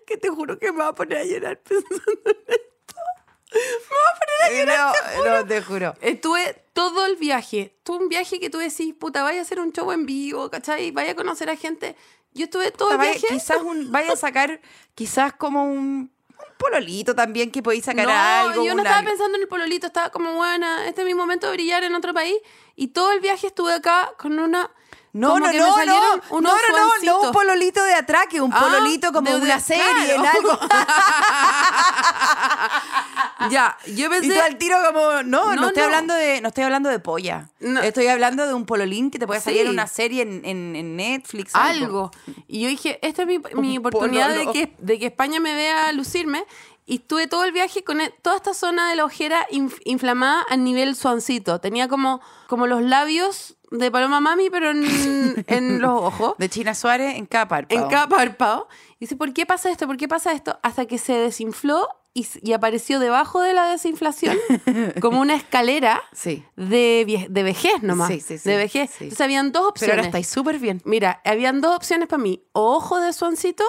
Que 0.06 0.18
te 0.18 0.30
juro 0.30 0.58
que 0.60 0.72
me 0.72 0.80
va 0.80 0.90
a 0.90 0.94
poner 0.96 1.20
a 1.20 1.24
llorar 1.26 1.60
pensando 1.62 2.02
en. 2.48 2.73
Me 3.54 3.96
va 3.96 4.10
a 4.12 4.20
poner 4.20 4.72
a 4.72 4.94
llorar. 4.94 5.18
No, 5.26 5.38
no, 5.38 5.46
te 5.48 5.62
juro. 5.62 5.94
Estuve 6.02 6.64
todo 6.74 7.06
el 7.06 7.16
viaje. 7.16 7.78
Tuve 7.84 7.98
un 7.98 8.10
viaje 8.10 8.40
que 8.40 8.50
tú 8.50 8.58
decís, 8.58 8.94
puta, 9.00 9.24
vaya 9.24 9.40
a 9.40 9.42
hacer 9.44 9.60
un 9.60 9.72
show 9.72 9.92
en 9.92 10.06
vivo, 10.06 10.50
¿cachai? 10.50 10.92
Vaya 10.92 11.12
a 11.12 11.16
conocer 11.16 11.50
a 11.50 11.56
gente. 11.56 11.96
Yo 12.34 12.46
estuve 12.46 12.72
todo 12.72 12.92
el 12.92 12.98
Vaya- 12.98 13.12
viaje. 13.12 13.28
quizás 13.28 13.62
un, 13.62 13.92
vaya 13.92 14.14
a 14.14 14.16
sacar, 14.16 14.60
quizás 14.96 15.34
como 15.34 15.66
un, 15.66 16.12
un 16.30 16.58
pololito 16.58 17.14
también 17.16 17.52
que 17.52 17.62
podéis 17.62 17.86
sacar 17.86 18.08
no, 18.08 18.12
algo. 18.12 18.66
yo 18.66 18.74
no 18.74 18.82
estaba 18.82 18.98
algo. 19.00 19.10
pensando 19.12 19.38
en 19.38 19.44
el 19.44 19.48
pololito, 19.48 19.86
estaba 19.86 20.10
como, 20.10 20.34
buena, 20.34 20.88
este 20.88 21.02
es 21.02 21.08
mi 21.08 21.14
momento 21.14 21.46
de 21.48 21.54
brillar 21.54 21.84
en 21.84 21.94
otro 21.94 22.12
país. 22.14 22.36
Y 22.76 22.88
todo 22.88 23.12
el 23.12 23.20
viaje 23.20 23.48
estuve 23.48 23.74
acá 23.74 24.12
con 24.18 24.40
una... 24.40 24.72
No, 25.14 25.30
como 25.34 25.46
no, 25.46 25.52
que 25.52 25.58
me 25.60 25.64
no, 25.64 25.78
no, 25.78 25.86
no, 25.86 26.22
unos 26.32 26.54
no, 26.72 26.78
no, 26.78 26.88
no, 27.04 27.22
un 27.22 27.32
pololito 27.32 27.84
de 27.84 27.94
atraque, 27.94 28.42
un 28.42 28.52
Ah, 28.52 28.60
pololito 28.60 29.12
como 29.12 29.30
de- 29.30 29.38
de 29.38 29.42
una 29.44 29.60
serie, 29.60 30.16
en 30.16 30.26
algo. 30.26 30.58
Ya, 33.52 33.78
yo 33.88 34.06
Y 34.08 34.10
pensé... 34.10 34.34
tú 34.34 34.40
al 34.42 34.58
tiro 34.58 34.78
como, 34.88 35.22
no, 35.24 35.24
no, 35.24 35.56
No, 35.56 35.68
estoy 35.68 35.82
no. 35.82 35.86
hablando 35.86 36.14
de, 36.14 36.42
no 36.42 36.48
estoy 36.48 36.64
hablando 36.64 36.90
de 36.90 37.00
polla. 37.00 37.50
No. 37.60 37.82
Estoy 37.82 38.08
hablando 38.08 38.48
de 38.48 38.54
un 38.54 38.66
pololín 38.66 39.12
que 39.12 39.20
te 39.20 39.28
puede 39.28 39.42
salir 39.42 39.62
Sí. 39.62 39.66
en 39.68 39.72
una 39.74 39.88
serie 39.88 40.22
en, 40.22 40.42
en- 40.46 40.76
en 40.76 40.96
Netflix. 40.96 41.54
algo. 41.54 42.12
Y 42.48 42.62
yo 42.62 42.70
dije, 42.70 43.00
esta 43.06 43.24
es 43.24 43.28
mi, 43.28 43.40
mi 43.56 43.78
Un 43.78 43.86
oportunidad 43.86 44.30
de 44.30 44.48
que, 44.52 44.74
de 44.80 44.98
que 45.00 45.08
España 45.08 45.40
me 45.40 45.54
vea 45.56 45.92
lucirme. 45.92 46.46
Y 46.86 46.96
estuve 46.96 47.28
todo 47.28 47.44
el 47.46 47.52
viaje 47.54 47.84
con 47.84 48.02
e- 48.02 48.10
toda 48.22 48.36
esta 48.38 48.54
zona 48.54 48.90
de 48.90 48.96
la 48.96 49.06
ojera 49.06 49.48
inf- 49.52 49.80
inflamada 49.86 50.46
a 50.50 50.58
nivel 50.58 50.96
suancito. 50.96 51.60
Tenía 51.60 51.88
como, 51.88 52.22
como 52.48 52.66
los 52.68 52.82
labios 52.82 53.56
de 53.78 53.92
Paloma 53.92 54.20
Mami, 54.20 54.50
pero 54.50 54.72
en, 54.72 54.84
en 55.48 55.82
los 55.82 56.02
ojos. 56.02 56.36
De 56.38 56.50
China 56.50 56.74
Suárez 56.76 57.16
en 57.16 57.26
cada 57.26 57.48
párpado. 57.48 57.82
En 57.84 57.90
cada 57.90 58.08
párpado. 58.08 58.68
Y 59.00 59.06
dice, 59.06 59.16
¿por 59.16 59.34
qué 59.34 59.46
pasa 59.46 59.72
esto? 59.72 59.88
¿Por 59.88 59.98
qué 59.98 60.08
pasa 60.08 60.32
esto? 60.32 60.60
Hasta 60.64 60.86
que 60.86 60.98
se 60.98 61.14
desinfló 61.14 61.90
y, 62.14 62.54
apareció 62.54 63.00
debajo 63.00 63.42
de 63.42 63.54
la 63.54 63.68
desinflación 63.68 64.38
como 65.02 65.20
una 65.20 65.36
escalera 65.36 66.02
Sí. 66.14 66.46
de, 66.56 67.28
de 67.30 67.44
vejez 67.44 67.82
nomás. 67.82 68.10
Sí, 68.10 68.20
sí, 68.20 68.38
sí, 68.38 68.48
De 68.50 68.56
vejez. 68.58 68.92
Entonces 69.02 69.22
habían 69.22 69.52
dos 69.52 69.62
Pero 69.62 69.70
opciones. 69.70 69.94
ahora 69.98 70.06
estáis 70.08 70.28
súper 70.28 70.60
bien. 70.60 70.82
Mira, 70.86 71.22
habían 71.26 71.60
dos 71.60 71.76
opciones 71.76 72.08
para 72.08 72.22
mí. 72.22 72.44
O 72.54 72.76
ojo 72.76 73.00
de 73.00 73.12
suancito 73.14 73.64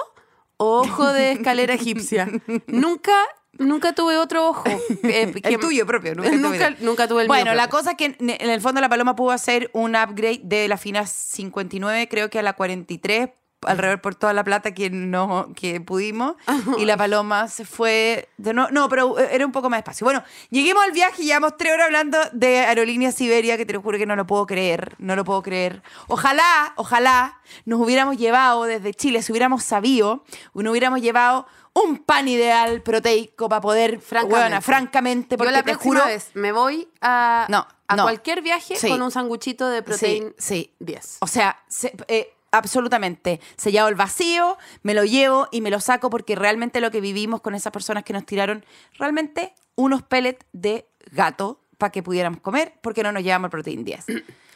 ojo 0.57 1.11
de 1.11 1.33
escalera 1.33 1.73
egipcia. 1.73 2.29
nunca, 2.67 3.13
nunca 3.59 3.93
tuve 3.93 4.17
otro 4.17 4.49
ojo. 4.49 4.63
eh, 4.67 5.31
que- 5.43 5.49
El 5.49 5.59
tuyo 5.59 5.85
propio, 5.85 6.15
nunca 6.15 6.31
nunca, 6.31 6.67
tuve. 6.75 6.77
nunca 6.85 7.07
tuve 7.07 7.21
el 7.23 7.27
Bueno, 7.27 7.45
mío 7.45 7.53
la 7.55 7.69
cosa 7.69 7.91
es 7.91 7.97
que 7.97 8.15
en 8.19 8.29
el 8.49 8.61
fondo 8.61 8.81
la 8.81 8.89
paloma 8.89 9.15
pudo 9.15 9.31
hacer 9.31 9.69
un 9.73 9.95
upgrade 9.95 10.41
de 10.43 10.67
la 10.67 10.77
fina 10.77 11.05
59, 11.05 12.07
creo 12.09 12.29
que 12.29 12.39
a 12.39 12.43
la 12.43 12.53
43, 12.53 13.29
alrededor 13.61 13.99
por 13.99 14.13
toda 14.13 14.31
la 14.33 14.43
plata 14.43 14.73
que 14.75 14.91
no 14.91 15.51
que 15.55 15.81
pudimos. 15.81 16.35
Y 16.77 16.85
la 16.85 16.97
paloma 16.97 17.47
se 17.47 17.65
fue. 17.65 18.29
De 18.37 18.53
no, 18.53 18.69
no, 18.69 18.87
pero 18.89 19.17
era 19.17 19.43
un 19.45 19.51
poco 19.51 19.69
más 19.71 19.79
despacio. 19.79 20.05
Bueno, 20.05 20.23
lleguemos 20.51 20.83
al 20.83 20.91
viaje 20.91 21.23
y 21.23 21.25
llevamos 21.25 21.57
tres 21.57 21.73
horas 21.73 21.85
hablando 21.87 22.19
de 22.31 22.59
Aerolínea 22.59 23.11
Siberia, 23.11 23.57
que 23.57 23.65
te 23.65 23.73
lo 23.73 23.81
juro 23.81 23.97
que 23.97 24.05
no 24.05 24.15
lo 24.15 24.27
puedo 24.27 24.45
creer. 24.45 24.93
No 24.99 25.15
lo 25.15 25.23
puedo 25.25 25.41
creer. 25.41 25.81
Ojalá, 26.07 26.73
ojalá 26.75 27.39
nos 27.65 27.79
hubiéramos 27.79 28.17
llevado 28.17 28.65
desde 28.65 28.93
Chile, 28.93 29.23
si 29.23 29.31
hubiéramos 29.31 29.63
sabido, 29.63 30.23
nos 30.53 30.69
hubiéramos 30.71 31.01
llevado. 31.01 31.47
Un 31.75 31.97
pan 31.99 32.27
ideal 32.29 32.81
proteico 32.81 33.49
para 33.49 33.59
poder, 33.61 33.99
Francamente. 33.99 34.61
francamente, 34.61 34.65
francamente, 34.65 35.37
porque 35.37 35.51
Yo 35.51 35.57
la 35.57 35.63
te 35.63 35.71
próxima 35.73 35.95
juro, 35.99 36.05
vez 36.07 36.31
me 36.33 36.51
voy 36.53 36.87
a, 37.01 37.45
No, 37.49 37.67
a 37.87 37.95
no. 37.97 38.03
cualquier 38.03 38.41
viaje 38.41 38.77
Sí. 38.77 38.87
con 38.87 39.01
un 39.01 39.11
sanguchito 39.11 39.67
de 39.67 39.83
proteína 39.83 40.29
Sí, 40.37 40.71
sí. 40.71 40.73
10. 40.79 41.17
O 41.19 41.27
sea, 41.27 41.59
se- 41.67 41.93
eh, 42.07 42.31
absolutamente. 42.51 43.41
Sellado 43.57 43.89
el 43.89 43.95
vacío, 43.95 44.57
me 44.83 44.93
lo 44.93 45.03
llevo 45.03 45.49
y 45.51 45.59
me 45.59 45.69
lo 45.69 45.81
saco 45.81 46.09
porque 46.09 46.35
realmente 46.35 46.79
lo 46.79 46.91
que 46.91 47.01
vivimos 47.01 47.41
con 47.41 47.55
esas 47.55 47.73
personas 47.73 48.05
que 48.05 48.13
nos 48.13 48.25
tiraron, 48.25 48.63
realmente 48.97 49.53
unos 49.75 50.01
pellets 50.01 50.45
de 50.53 50.87
gato 51.11 51.59
para 51.77 51.91
que 51.91 52.01
pudiéramos 52.01 52.39
comer 52.39 52.73
porque 52.81 53.03
no 53.03 53.11
nos 53.11 53.21
llevamos 53.21 53.47
el 53.47 53.51
protein 53.51 53.83
10. 53.83 54.05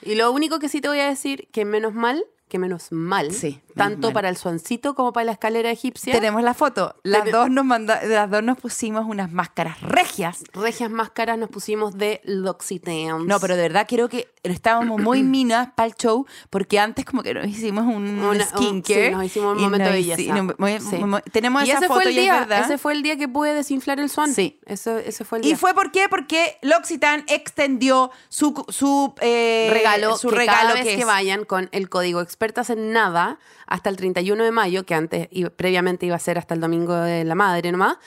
Y 0.04 0.16
lo 0.16 0.32
único 0.32 0.60
que 0.60 0.70
sí 0.70 0.80
te 0.80 0.88
voy 0.88 1.02
a 1.02 1.10
decir, 1.10 1.50
que 1.52 1.66
menos 1.66 1.94
mal, 1.94 2.24
que 2.48 2.58
menos 2.58 2.94
mal, 2.94 3.32
Sí, 3.34 3.60
tanto 3.80 4.14
para 4.14 4.30
el 4.30 4.38
suancito 4.38 4.94
como 4.96 5.12
para 5.14 5.26
la 5.26 5.32
escalera 5.32 5.72
egipcia, 5.72 6.14
Tenemos 6.14 6.44
la 6.44 6.54
foto. 6.54 6.96
Las 7.04 7.32
dos, 7.32 7.50
nos 7.50 7.66
manda, 7.66 8.02
las 8.04 8.30
dos 8.30 8.44
nos 8.44 8.58
pusimos 8.58 9.06
unas 9.08 9.32
máscaras 9.32 9.82
regias. 9.82 10.44
regias 10.54 10.92
máscaras 10.92 11.38
nos 11.38 11.50
pusimos 11.50 11.98
de 11.98 12.22
L'Occitane. 12.26 13.24
No, 13.26 13.40
pero 13.40 13.56
de 13.56 13.62
verdad 13.64 13.86
creo 13.90 14.10
que 14.10 14.28
estábamos 14.44 15.00
muy 15.02 15.24
minas 15.24 15.70
para 15.76 15.88
el 15.88 15.96
show 15.96 16.26
porque 16.50 16.80
antes 16.80 17.06
como 17.06 17.24
que 17.24 17.34
nos 17.34 17.48
hicimos 17.48 17.86
un 17.86 18.20
Una- 18.20 18.30
un- 18.32 18.42
skincare. 18.42 19.08
sí, 19.10 19.12
nos 19.16 19.24
hicimos 19.26 19.54
un 19.54 19.60
y 19.60 19.64
momento 19.64 19.88
de 19.88 19.94
belleza. 19.94 20.34
no, 20.36 20.54
muy- 20.58 20.80
Sí. 20.80 20.96
muy- 20.98 21.22
tenemos 21.32 21.64
y 21.66 21.70
esa 21.72 21.80
ese 21.80 21.88
foto 21.88 22.02
fue 22.02 22.12
el 22.12 22.16
y 22.16 22.20
es 22.20 22.24
día, 22.24 22.40
verdad. 22.40 22.60
ese 22.66 22.78
fue 22.78 22.94
el 22.94 23.02
día 23.04 23.18
que 23.18 23.28
pude 23.28 23.54
desinflar 23.54 24.00
el 24.00 24.10
swan. 24.10 24.34
Sí. 24.34 24.60
Ese, 24.66 25.08
ese 25.08 25.26
fue 25.26 25.40
el 25.40 25.46
¿Y 25.46 25.48
día. 25.50 25.58
fue 25.58 25.74
por 25.74 25.92
qué? 25.92 26.08
Porque 26.10 26.58
L'Occitane 26.62 27.24
extendió 27.28 28.12
su, 28.30 28.66
su 28.70 29.14
eh, 29.22 29.70
regalo, 29.72 30.18
su 30.18 30.30
que 30.30 30.36
regalo 30.36 30.60
cada 30.62 30.74
vez 30.74 30.84
que 30.84 30.96
que, 30.96 31.02
es- 31.02 31.06
vayan 31.06 31.46
con 31.46 31.70
el 31.72 31.90
código 31.90 32.22
expertas 32.22 32.70
en 32.70 32.92
nada 32.94 33.40
hasta 33.70 33.90
el 33.90 33.96
31 33.96 34.44
de 34.44 34.52
mayo, 34.52 34.86
que 34.86 34.96
antes 34.96 35.28
iba- 35.32 35.50
previamente 35.52 36.06
iba 36.06 36.16
a 36.16 36.20
ser 36.20 36.38
hasta 36.38 36.54
el 36.54 36.60
domingo 36.60 36.94
de 36.96 37.24
la 37.24 37.36
madre 37.36 37.72
nomás. 37.72 37.98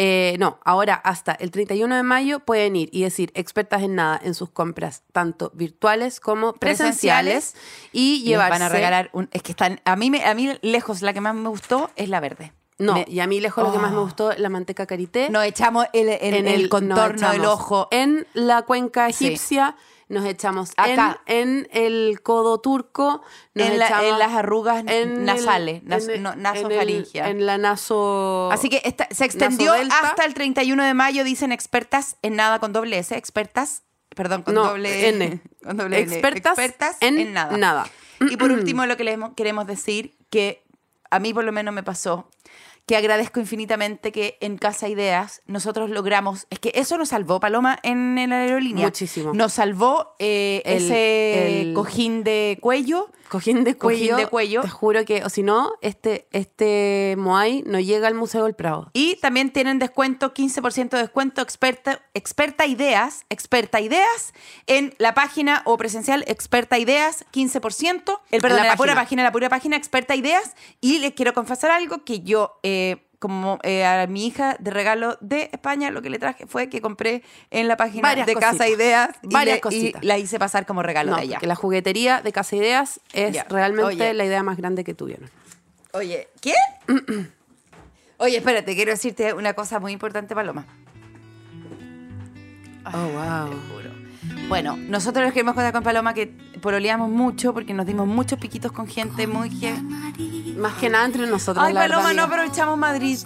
eh, 0.00 0.36
no, 0.38 0.60
ahora 0.64 0.94
hasta 0.94 1.32
el 1.32 1.50
31 1.50 1.96
de 1.96 2.04
mayo 2.04 2.38
pueden 2.40 2.76
ir 2.76 2.88
y 2.92 3.02
decir 3.02 3.32
expertas 3.34 3.82
en 3.82 3.96
nada 3.96 4.20
en 4.22 4.34
sus 4.34 4.48
compras, 4.48 5.02
tanto 5.12 5.50
virtuales 5.54 6.20
como 6.20 6.52
presenciales, 6.52 7.54
y 7.92 8.18
les 8.18 8.24
llevarse. 8.24 8.50
van 8.52 8.62
a 8.62 8.68
regalar 8.68 9.10
un 9.12 9.28
es 9.32 9.42
que 9.42 9.50
están 9.52 9.80
a 9.84 9.96
mí 9.96 10.08
me, 10.10 10.24
a 10.24 10.34
mí 10.34 10.56
lejos 10.62 11.02
la 11.02 11.12
que 11.12 11.20
más 11.20 11.34
me 11.34 11.48
gustó 11.48 11.90
es 11.96 12.08
la 12.08 12.20
verde. 12.20 12.52
No, 12.78 12.94
Me- 12.94 13.06
y 13.08 13.18
a 13.18 13.26
mí 13.26 13.40
lejos 13.40 13.64
lo 13.64 13.72
que 13.72 13.78
más 13.80 13.90
me 13.90 13.98
Oh. 13.98 14.02
gustó, 14.02 14.30
la 14.36 14.48
manteca 14.48 14.86
karité. 14.86 15.30
nos 15.30 15.42
echamos 15.44 15.86
el, 15.92 16.08
en, 16.10 16.46
el, 16.46 16.68
contorno 16.68 17.32
del 17.32 17.44
ojo 17.44 17.88
En 17.90 18.24
la 18.34 18.62
cuenca 18.62 19.10
Sí. 19.10 19.26
Nos 20.08 20.24
echamos 20.24 20.70
Acá. 20.76 21.20
En, 21.26 21.68
en 21.72 21.82
el 21.84 22.20
codo 22.22 22.60
turco, 22.60 23.22
nos 23.54 23.66
En 23.68 23.78
la- 23.78 24.08
en 24.08 24.18
las 24.18 24.32
arrugas 24.32 24.84
el- 24.86 25.24
nasales, 25.24 25.82
nas- 25.84 26.08
en, 26.08 26.22
no- 26.22 26.32
en 26.32 26.42
nasofaringia. 26.42 27.26
el- 27.28 27.36
En 27.38 27.46
la 27.46 27.58
naso. 27.58 28.48
Así 28.52 28.68
que 28.68 28.80
esta- 28.84 29.08
se 29.10 29.24
extendió 29.24 29.72
hasta 29.74 30.24
el 30.24 30.34
31 30.34 30.82
de 30.84 30.94
mayo, 30.94 31.24
dicen 31.24 31.52
expertas 31.52 32.16
en 32.22 32.36
nada 32.36 32.58
con 32.58 32.72
doble 32.72 32.98
S, 32.98 33.16
expertas, 33.16 33.82
perdón, 34.16 34.42
con 34.42 34.54
No, 34.54 34.64
doble 34.68 35.08
N. 35.10 35.40
con 35.62 35.76
doble 35.76 36.00
N. 36.00 36.12
Expertas 36.14 36.96
en 37.00 37.18
en 37.20 37.32
nada. 37.34 37.56
nada. 37.56 37.86
Y 38.20 38.36
por 38.36 38.50
último, 38.50 38.84
lo 38.86 38.96
que 38.96 39.04
les 39.04 39.18
queremos 39.36 39.66
decir, 39.66 40.16
que 40.30 40.64
a 41.10 41.18
mí 41.20 41.32
por 41.32 41.44
lo 41.44 41.52
menos 41.52 41.72
me 41.72 41.82
pasó, 41.82 42.28
que 42.88 42.96
agradezco 42.96 43.38
infinitamente 43.38 44.10
que 44.10 44.36
en 44.40 44.58
Casa 44.58 44.88
Ideas 44.88 45.42
nosotros 45.46 45.90
logramos, 45.90 46.46
es 46.50 46.58
que 46.58 46.72
eso 46.74 46.98
nos 46.98 47.10
salvó, 47.10 47.38
Paloma, 47.38 47.78
en, 47.84 48.18
en 48.18 48.30
la 48.30 48.40
aerolínea. 48.40 48.86
Muchísimo. 48.86 49.32
Nos 49.34 49.52
salvó 49.52 50.16
eh, 50.18 50.62
El- 50.64 50.76
ese 50.82 51.60
el- 51.60 51.74
cojín 51.74 52.24
de 52.24 52.58
cuello. 52.60 53.10
Cojín 53.28 53.62
de 53.62 53.76
Cojín 53.76 53.98
cuello. 53.98 54.16
de 54.16 54.26
cuello. 54.26 54.60
Te 54.62 54.70
juro 54.70 55.04
que, 55.04 55.22
o 55.22 55.28
si 55.28 55.42
no, 55.42 55.74
este, 55.82 56.26
este 56.32 57.14
Moai 57.18 57.62
no 57.66 57.78
llega 57.78 58.08
al 58.08 58.14
Museo 58.14 58.44
del 58.44 58.54
Prado. 58.54 58.90
Y 58.94 59.16
también 59.16 59.52
tienen 59.52 59.78
descuento, 59.78 60.32
15% 60.32 60.88
de 60.96 61.02
descuento, 61.02 61.42
experta, 61.42 62.00
experta 62.14 62.64
ideas, 62.64 63.26
experta 63.28 63.80
ideas, 63.82 64.32
en 64.66 64.94
la 64.96 65.12
página 65.12 65.60
o 65.66 65.76
presencial, 65.76 66.24
experta 66.26 66.78
ideas, 66.78 67.26
15%. 67.30 68.18
El, 68.30 68.40
perdón, 68.40 68.60
la 68.66 68.76
pura 68.76 68.94
página. 68.94 68.94
página, 68.94 69.22
la 69.24 69.32
pura 69.32 69.48
página, 69.50 69.76
experta 69.76 70.16
ideas. 70.16 70.54
Y 70.80 70.98
les 71.00 71.12
quiero 71.12 71.34
confesar 71.34 71.70
algo 71.70 72.04
que 72.04 72.20
yo, 72.20 72.58
eh, 72.62 72.77
como 73.18 73.58
eh, 73.64 73.84
a 73.84 74.06
mi 74.06 74.26
hija 74.28 74.56
de 74.60 74.70
regalo 74.70 75.18
de 75.20 75.50
España, 75.52 75.90
lo 75.90 76.02
que 76.02 76.08
le 76.10 76.18
traje 76.20 76.46
fue 76.46 76.68
que 76.68 76.80
compré 76.80 77.22
en 77.50 77.66
la 77.66 77.76
página 77.76 78.02
Varias 78.02 78.26
de 78.28 78.34
Casa. 78.36 78.68
Ideas 78.68 79.10
y, 79.22 79.28
Varias 79.32 79.54
le- 79.54 79.58
y 79.58 79.60
cositas. 79.60 80.04
la 80.04 80.18
hice 80.18 80.38
pasar 80.38 80.66
como 80.66 80.82
regalo 80.84 81.10
No, 81.10 81.16
de 81.16 81.24
ella. 81.24 81.34
porque 81.36 81.48
la 81.48 81.56
juguetería 81.56 82.22
de 82.22 82.30
Casa 82.32 82.54
Ideas 82.54 83.00
es 83.12 83.32
Ya. 83.34 83.44
realmente 83.48 84.04
Oye. 84.04 84.14
la 84.14 84.24
idea 84.24 84.42
más 84.44 84.56
grande 84.56 84.84
que 84.84 84.94
tuvieron. 84.94 85.28
Oye, 85.94 86.28
¿qué? 86.40 86.54
Oye, 88.18 88.36
espérate, 88.36 88.74
quiero 88.76 88.92
decirte 88.92 89.32
una 89.32 89.54
cosa 89.54 89.80
muy 89.80 89.92
importante, 89.92 90.34
Paloma. 90.34 90.64
Oh, 92.86 93.08
wow. 93.08 93.54
Bueno, 94.48 94.76
nosotros 94.76 95.24
les 95.24 95.32
queremos 95.34 95.54
contar 95.54 95.72
con 95.72 95.82
Paloma 95.82 96.14
que 96.14 96.32
pololeamos 96.58 97.10
mucho 97.10 97.52
porque 97.52 97.74
nos 97.74 97.86
dimos 97.86 98.06
muchos 98.06 98.38
piquitos 98.38 98.72
con 98.72 98.86
gente 98.86 99.26
muy 99.26 99.50
que... 99.50 99.74
Más 100.58 100.74
que 100.74 100.88
nada 100.88 101.04
entre 101.06 101.26
nosotros. 101.26 101.64
Ay, 101.64 101.72
la 101.72 101.82
verdad, 101.82 101.98
Paloma, 101.98 102.14
no 102.14 102.22
aprovechamos 102.24 102.76
Madrid. 102.76 103.18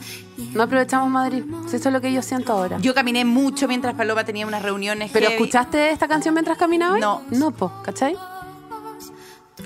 No 0.53 0.63
aprovechamos 0.63 1.11
Madrid. 1.11 1.45
Eso 1.67 1.77
es 1.77 1.93
lo 1.93 2.01
que 2.01 2.13
yo 2.13 2.23
siento 2.23 2.53
ahora. 2.53 2.79
Yo 2.79 2.95
caminé 2.95 3.25
mucho 3.25 3.67
mientras 3.69 3.95
Paloma 3.95 4.25
tenía 4.25 4.47
unas 4.47 4.63
reuniones 4.63 5.11
¿Pero 5.13 5.27
heavy. 5.27 5.37
escuchaste 5.37 5.91
esta 5.91 6.09
canción 6.09 6.35
mientras 6.35 6.59
caminabas? 6.59 7.01
No. 7.01 7.23
No, 7.31 7.51
po, 7.51 7.73
¿cachai? 7.83 8.17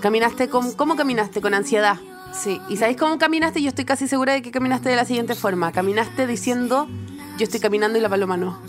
Caminaste 0.00 0.48
con... 0.48 0.72
¿Cómo 0.74 0.96
caminaste? 0.96 1.40
Con 1.40 1.54
ansiedad. 1.54 1.96
Sí. 2.32 2.60
¿Y 2.68 2.76
sabéis 2.76 2.98
cómo 2.98 3.18
caminaste? 3.18 3.62
Yo 3.62 3.68
estoy 3.68 3.84
casi 3.84 4.06
segura 4.06 4.34
de 4.34 4.42
que 4.42 4.50
caminaste 4.50 4.88
de 4.88 4.96
la 4.96 5.04
siguiente 5.04 5.34
forma. 5.34 5.72
Caminaste 5.72 6.26
diciendo, 6.26 6.86
yo 7.38 7.44
estoy 7.44 7.60
caminando 7.60 7.98
y 7.98 8.00
la 8.00 8.08
paloma 8.08 8.36
no. 8.36 8.60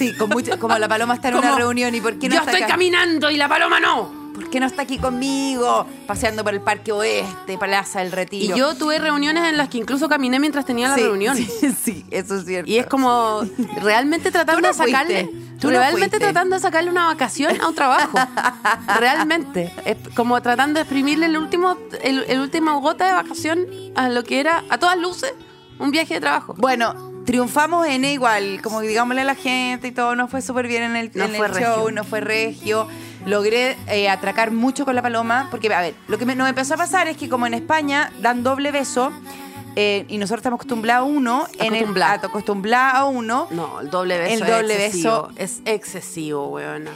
Sí, 0.00 0.14
con 0.14 0.30
mucho, 0.30 0.58
como 0.58 0.78
la 0.78 0.88
Paloma 0.88 1.14
está 1.14 1.28
en 1.28 1.36
una 1.36 1.54
reunión 1.56 1.94
y 1.94 2.00
¿por 2.00 2.18
qué 2.18 2.28
no 2.28 2.34
yo 2.36 2.40
está 2.40 2.52
estoy 2.52 2.62
acá? 2.64 2.72
caminando 2.72 3.30
y 3.30 3.36
la 3.36 3.48
paloma 3.48 3.78
no. 3.80 4.18
¿Por 4.34 4.48
qué 4.48 4.58
no 4.60 4.66
está 4.66 4.82
aquí 4.82 4.96
conmigo? 4.96 5.86
Paseando 6.06 6.42
por 6.42 6.54
el 6.54 6.62
Parque 6.62 6.92
Oeste, 6.92 7.58
Plaza 7.58 7.98
del 7.98 8.08
Y 8.08 8.12
Retiro. 8.12 8.56
yo 8.56 8.74
tuve 8.76 8.98
reuniones 8.98 9.44
en 9.46 9.58
las 9.58 9.68
que 9.68 9.76
incluso 9.76 10.08
caminé 10.08 10.40
mientras 10.40 10.64
tenía 10.64 10.88
la 10.88 10.94
Sí, 10.94 11.02
reunión. 11.02 11.36
Sí, 11.60 11.72
sí, 11.72 12.06
eso 12.10 12.36
es 12.36 12.46
cierto. 12.46 12.70
Y 12.70 12.78
es 12.78 12.86
como 12.86 13.42
realmente 13.82 14.30
tratando 14.30 14.62
no 14.62 14.68
de 14.68 14.74
sacarle, 14.74 15.24
fuiste. 15.24 15.58
Tú 15.60 15.68
realmente 15.68 16.18
tratando 16.18 16.56
de 16.56 16.60
sacarle 16.62 16.90
una 16.90 17.06
vacación 17.06 17.60
a 17.60 17.68
un 17.68 17.74
trabajo. 17.74 18.18
realmente, 18.98 19.72
es 19.84 19.96
como 20.14 20.40
tratando 20.40 20.78
de 20.78 20.82
exprimirle 20.82 21.26
el 21.26 21.36
último, 21.36 21.76
el, 22.02 22.24
el 22.28 22.40
último 22.40 22.80
gota 22.80 23.06
de 23.06 23.12
vacación 23.12 23.66
a 23.94 24.08
lo 24.08 24.24
que 24.24 24.40
era, 24.40 24.64
a 24.70 24.78
todas 24.78 24.96
luces, 24.96 25.34
un 25.78 25.90
viaje 25.90 26.14
de 26.14 26.20
trabajo. 26.20 26.54
Bueno, 26.56 27.09
triunfamos 27.34 27.86
en 27.86 28.04
igual, 28.04 28.60
como 28.60 28.80
digámosle 28.80 29.20
a 29.20 29.24
la 29.24 29.36
gente 29.36 29.86
y 29.86 29.92
todo, 29.92 30.16
nos 30.16 30.28
fue 30.32 30.42
súper 30.42 30.66
bien 30.66 30.82
en 30.82 30.96
el, 30.96 31.12
No 31.14 31.26
en 31.26 31.30
el 31.30 31.36
fue 31.36 31.46
show, 31.50 31.76
regio. 31.76 31.90
no 31.92 32.02
fue 32.02 32.20
regio. 32.20 32.88
Logré 33.24 33.76
eh, 33.86 34.08
atracar 34.08 34.50
mucho 34.50 34.84
con 34.84 34.96
la 34.96 35.02
paloma, 35.02 35.46
porque, 35.48 35.72
a 35.72 35.80
ver, 35.80 35.94
lo 36.08 36.18
que 36.18 36.26
me- 36.26 36.34
nos 36.34 36.48
empezó 36.48 36.74
a 36.74 36.78
pasar 36.78 37.06
es 37.06 37.16
que 37.16 37.28
como 37.28 37.46
en 37.46 37.54
España 37.54 38.10
dan 38.20 38.42
doble 38.42 38.72
beso, 38.72 39.12
eh, 39.76 40.06
y 40.08 40.18
nosotros 40.18 40.40
estamos 40.40 40.56
acostumbrados 40.58 41.06
a 41.06 41.08
uno, 41.08 41.46
en 41.60 41.66
el, 41.66 41.74
Acostumbrá. 41.74 42.10
a- 42.10 42.14
acostumbrados 42.14 42.94
a 43.00 43.04
uno, 43.04 43.46
No, 43.52 43.80
el 43.80 43.90
doble 43.90 44.18
beso. 44.18 44.34
El 44.34 44.42
es 44.42 44.48
doble 44.56 44.74
excesivo, 44.86 45.28
beso. 45.28 45.32
es 45.36 45.60
excesivo, 45.72 46.48
weona. 46.48 46.90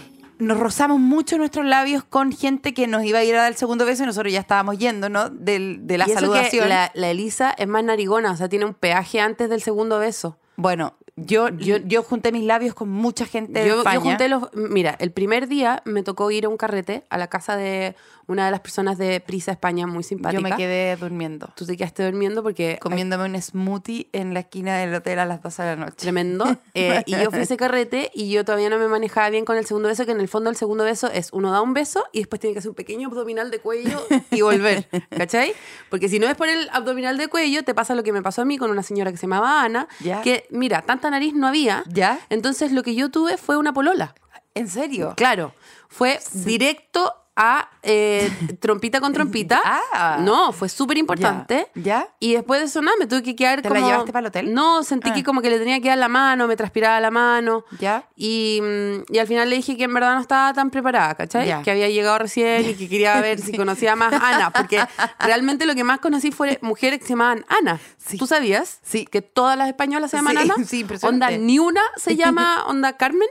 Nos 0.44 0.58
rozamos 0.58 1.00
mucho 1.00 1.38
nuestros 1.38 1.64
labios 1.66 2.04
con 2.04 2.30
gente 2.32 2.74
que 2.74 2.86
nos 2.86 3.04
iba 3.04 3.18
a 3.18 3.24
ir 3.24 3.34
a 3.34 3.42
dar 3.42 3.50
el 3.52 3.56
segundo 3.56 3.84
beso 3.84 4.02
y 4.02 4.06
nosotros 4.06 4.32
ya 4.32 4.40
estábamos 4.40 4.78
yendo, 4.78 5.08
¿no? 5.08 5.28
Del- 5.30 5.86
de 5.86 5.98
la 5.98 6.04
Y 6.06 6.10
eso 6.12 6.20
que 6.20 6.20
saludación. 6.26 6.68
la, 6.68 6.90
la 6.94 7.10
Elisa 7.10 7.54
es 7.56 7.66
más 7.66 7.82
narigona, 7.84 8.32
o 8.32 8.36
sea, 8.36 8.48
tiene 8.48 8.64
un 8.64 8.74
peaje 8.74 9.20
antes 9.20 9.48
del 9.50 9.62
segundo 9.62 9.98
beso. 9.98 10.38
Bueno, 10.56 10.94
yo, 11.16 11.48
yo, 11.50 11.76
yo 11.78 12.02
junté 12.02 12.32
mis 12.32 12.44
labios 12.44 12.74
con 12.74 12.88
mucha 12.88 13.24
gente 13.24 13.60
de 13.60 13.68
Yo, 13.68 13.78
España. 13.78 13.94
yo 13.94 14.00
junté 14.00 14.28
los. 14.28 14.48
Mira, 14.54 14.96
el 14.98 15.12
primer 15.12 15.46
día 15.48 15.80
me 15.84 16.02
tocó 16.02 16.30
ir 16.30 16.44
a 16.46 16.48
un 16.48 16.56
carrete 16.56 17.04
a 17.08 17.18
la 17.18 17.28
casa 17.28 17.56
de 17.56 17.94
una 18.26 18.46
de 18.46 18.50
las 18.50 18.60
personas 18.60 18.96
de 18.98 19.20
Prisa 19.20 19.52
España, 19.52 19.86
muy 19.86 20.02
simpática. 20.02 20.40
Yo 20.40 20.48
me 20.48 20.56
quedé 20.56 20.96
durmiendo. 20.96 21.50
Tú 21.54 21.66
te 21.66 21.76
quedaste 21.76 22.04
durmiendo 22.04 22.42
porque. 22.42 22.78
comiéndome 22.80 23.26
un 23.26 23.40
smoothie 23.40 24.08
en 24.12 24.34
la 24.34 24.40
esquina 24.40 24.76
del 24.78 24.94
hotel 24.94 25.18
a 25.20 25.24
las 25.26 25.42
12 25.42 25.62
de 25.62 25.68
la 25.68 25.76
noche. 25.76 25.96
Tremendo. 25.96 26.44
Eh, 26.76 27.02
y 27.06 27.12
yo 27.12 27.30
fui 27.30 27.38
a 27.38 27.42
ese 27.42 27.56
carrete 27.56 28.10
y 28.14 28.30
yo 28.30 28.44
todavía 28.44 28.68
no 28.68 28.78
me 28.78 28.88
manejaba 28.88 29.30
bien 29.30 29.44
con 29.44 29.56
el 29.56 29.64
segundo 29.64 29.88
beso, 29.88 30.04
que 30.06 30.10
en 30.12 30.20
el 30.20 30.26
fondo 30.26 30.50
el 30.50 30.56
segundo 30.56 30.82
beso 30.82 31.08
es 31.08 31.28
uno 31.32 31.52
da 31.52 31.60
un 31.62 31.72
beso 31.72 32.04
y 32.12 32.18
después 32.18 32.40
tiene 32.40 32.52
que 32.54 32.58
hacer 32.58 32.70
un 32.70 32.74
pequeño 32.74 33.06
abdominal 33.08 33.50
de 33.52 33.60
cuello 33.60 34.02
y 34.32 34.40
volver. 34.40 34.88
¿Cachai? 35.16 35.52
Porque 35.90 36.08
si 36.08 36.18
no 36.18 36.26
es 36.26 36.34
por 36.36 36.48
el 36.48 36.68
abdominal 36.72 37.16
de 37.16 37.28
cuello, 37.28 37.62
te 37.62 37.74
pasa 37.74 37.94
lo 37.94 38.02
que 38.02 38.12
me 38.12 38.22
pasó 38.22 38.42
a 38.42 38.44
mí 38.44 38.58
con 38.58 38.70
una 38.72 38.82
señora 38.82 39.12
que 39.12 39.18
se 39.18 39.22
llamaba 39.28 39.62
Ana, 39.62 39.86
Ya. 40.00 40.20
que, 40.22 40.46
mira, 40.50 40.82
tanta 41.04 41.10
nariz 41.10 41.34
no 41.34 41.46
había. 41.46 41.84
Ya. 41.86 42.18
Entonces 42.30 42.72
lo 42.72 42.82
que 42.82 42.94
yo 42.94 43.10
tuve 43.10 43.36
fue 43.36 43.58
una 43.58 43.74
polola. 43.74 44.14
¿En 44.54 44.68
serio? 44.68 45.12
Claro, 45.16 45.52
fue 45.88 46.18
directo 46.32 47.23
a 47.36 47.68
eh, 47.82 48.30
trompita 48.60 49.00
con 49.00 49.12
trompita. 49.12 49.60
Ah. 49.96 50.18
No, 50.20 50.52
fue 50.52 50.68
súper 50.68 50.98
importante. 50.98 51.68
Ya. 51.74 51.82
¿Ya? 51.82 52.08
Y 52.18 52.34
después 52.34 52.60
de 52.60 52.66
eso, 52.66 52.82
nada, 52.82 52.96
me 52.98 53.06
tuve 53.06 53.22
que 53.22 53.36
quedar 53.36 53.62
¿Te 53.62 53.68
la 53.68 53.76
como... 53.76 53.86
llevaste 53.86 54.12
para 54.12 54.20
el 54.20 54.26
hotel? 54.26 54.52
No, 54.54 54.82
sentí 54.82 55.10
Ah. 55.10 55.14
que 55.14 55.22
como 55.22 55.40
que 55.40 55.50
le 55.50 55.58
tenía 55.58 55.80
que 55.80 55.88
dar 55.88 55.98
la 55.98 56.08
mano, 56.08 56.46
me 56.48 56.56
transpiraba 56.56 57.00
la 57.00 57.10
mano. 57.10 57.64
¿Ya? 57.78 58.08
Y, 58.16 58.60
mm, 58.62 59.12
y 59.14 59.18
al 59.18 59.26
final 59.26 59.48
le 59.50 59.56
dije 59.56 59.76
que 59.76 59.84
en 59.84 59.94
verdad 59.94 60.14
no 60.14 60.20
estaba 60.20 60.52
tan 60.52 60.70
preparada, 60.70 61.14
¿cachai? 61.14 61.46
Ya. 61.46 61.62
Que 61.62 61.70
había 61.70 61.88
llegado 61.88 62.18
recién 62.18 62.68
y 62.68 62.74
que 62.74 62.88
quería 62.88 63.20
ver 63.20 63.40
si 63.40 63.52
conocía 63.56 63.94
más 63.96 64.12
a 64.12 64.28
Ana. 64.36 64.50
Porque 64.52 64.82
realmente 65.20 65.66
lo 65.66 65.74
que 65.74 65.84
más 65.84 66.00
conocí 66.00 66.32
fue 66.32 66.58
mujeres 66.62 66.98
que 66.98 67.04
se 67.06 67.10
llamaban 67.10 67.44
Ana. 67.48 67.78
Sí. 67.98 68.16
¿Tú 68.18 68.26
sabías? 68.26 68.80
Sí. 68.82 69.06
Que 69.06 69.22
todas 69.22 69.56
las 69.56 69.68
españolas 69.68 70.10
se 70.10 70.16
llaman 70.16 70.36
Sí, 70.36 70.42
Ana. 70.42 70.54
sí. 70.66 70.86
Onda, 71.02 71.30
ni 71.30 71.58
una 71.58 71.82
se 71.96 72.16
llama 72.16 72.64
Onda 72.66 72.96
Carmen. 72.96 73.28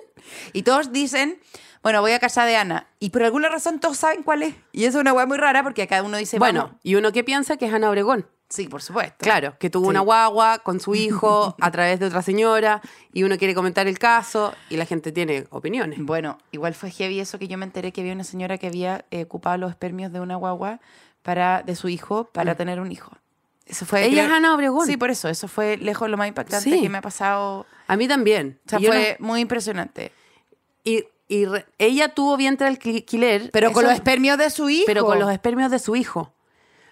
Y 0.54 0.64
todos 0.64 0.92
dicen, 0.94 1.38
bueno, 1.84 2.02
voy 2.02 2.14
a 2.14 2.20
casa 2.20 2.46
de 2.46 2.56
Ana. 2.56 2.88
Y 3.00 3.10
por 3.12 3.22
alguna 3.24 3.50
razón 3.50 3.80
todos 3.80 3.98
saben 3.98 4.24
cuál 4.24 4.42
es. 4.44 4.56
Y 4.72 4.86
eso 4.86 4.98
es 4.98 5.02
una 5.02 5.14
weá 5.14 5.26
muy 5.26 5.38
rara 5.38 5.62
porque 5.64 5.86
cada 5.88 6.02
uno 6.04 6.18
dice, 6.18 6.40
bueno, 6.40 6.80
y 6.82 6.96
uno 6.96 7.12
que 7.12 7.24
piensa 7.24 7.58
que 7.58 7.66
es 7.66 7.74
Ana 7.74 7.90
Obregón. 7.90 8.26
sí, 8.50 8.68
por 8.68 8.82
supuesto. 8.84 9.18
Claro, 9.20 9.56
que 9.60 9.70
tuvo 9.72 9.86
Sí. 9.86 9.90
una 9.90 10.00
guagua 10.02 10.60
con 10.60 10.80
su 10.80 10.94
hijo 10.96 11.56
a 11.62 11.72
través 11.72 12.00
de 12.00 12.06
otra 12.06 12.22
señora 12.22 12.82
y 13.12 13.24
uno 13.24 13.38
quiere 13.38 13.56
comentar 13.56 13.88
el 13.88 13.98
caso 14.00 14.54
y 14.70 14.78
la 14.78 14.86
gente 14.86 15.12
tiene 15.12 15.46
opiniones. 15.50 15.98
Bueno, 16.02 16.38
igual 16.52 16.76
fue 16.76 16.92
heavy 16.92 17.20
eso 17.20 17.40
que 17.40 17.48
yo 17.48 17.58
me 17.58 17.66
enteré 17.66 17.92
que 17.92 18.02
había 18.02 18.14
una 18.14 18.24
señora 18.24 18.58
que 18.60 18.68
había 18.68 19.06
eh, 19.12 19.24
ocupado 19.24 19.58
los 19.58 19.72
espermios 19.72 20.12
de 20.14 20.20
una 20.20 20.36
guagua 20.36 20.80
para, 21.24 21.64
de 21.64 21.76
su 21.76 21.90
hijo 21.90 22.26
para 22.26 22.54
tener 22.56 22.80
un 22.80 22.92
hijo. 22.92 23.12
Eso 23.66 23.86
fue. 23.88 24.02
Mm. 24.02 24.12
Ella 24.12 24.22
es 24.22 24.28
creo- 24.28 24.38
Ana 24.38 24.54
Obregón. 24.56 24.86
Sí, 24.86 24.98
por 24.98 25.10
eso. 25.10 25.30
Eso 25.30 25.48
fue 25.48 25.78
lejos 25.78 26.08
lo 26.10 26.18
más 26.18 26.28
impactante 26.28 26.70
Sí. 26.70 26.82
que 26.82 26.90
me 26.90 27.00
ha 27.00 27.02
pasado. 27.02 27.66
A 27.88 27.96
mí 27.96 28.08
también. 28.08 28.60
O 28.68 28.70
sea, 28.70 28.80
Y 28.80 28.86
fue 28.86 29.16
muy 29.20 29.40
impresionante. 29.42 30.12
y 30.84 31.06
y 31.28 31.46
re- 31.46 31.66
ella 31.78 32.10
tuvo 32.10 32.38
vientre 32.38 32.68
alquiler. 32.68 33.50
Pero 33.52 33.72
con 33.72 33.84
los 33.84 33.94
espermios 33.94 34.38
de 34.38 34.50
su 34.50 34.70
hijo. 34.70 34.84
Pero 34.86 35.06
con 35.06 35.20
los 35.20 35.32
espermios 35.32 35.72
de 35.72 35.80
su 35.80 35.96
hijo. 35.96 36.34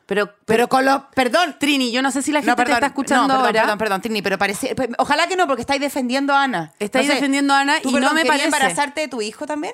Pero, 0.07 0.33
Pero 0.45 0.67
con 0.67 0.83
los. 0.83 1.03
Perdón. 1.15 1.55
Trini, 1.59 1.91
yo 1.91 2.01
no 2.01 2.11
sé 2.11 2.21
si 2.21 2.31
la 2.33 2.39
gente 2.39 2.51
No, 2.51 2.55
perdón, 2.57 2.73
te 2.73 2.77
está 2.79 2.87
escuchando 2.87 3.27
no, 3.27 3.33
perdón, 3.35 3.45
ahora. 3.45 3.61
Perdón, 3.61 3.77
perdón, 3.77 4.01
Trini, 4.01 4.21
pero 4.21 4.37
parece. 4.37 4.75
pues, 4.75 4.89
Ojalá 4.97 5.27
que 5.27 5.35
no, 5.37 5.47
porque 5.47 5.61
estáis 5.61 5.79
defendiendo 5.79 6.33
a 6.33 6.43
Ana. 6.43 6.73
Estáis 6.79 7.07
defendiendo 7.07 7.53
a 7.53 7.61
Ana 7.61 7.79
¿tú, 7.81 7.89
y 7.89 7.93
no 7.93 8.13
me 8.13 8.25
parece. 8.25 8.45
embarazarte 8.45 9.01
de 9.01 9.07
tu 9.07 9.21
hijo 9.21 9.45
también? 9.45 9.73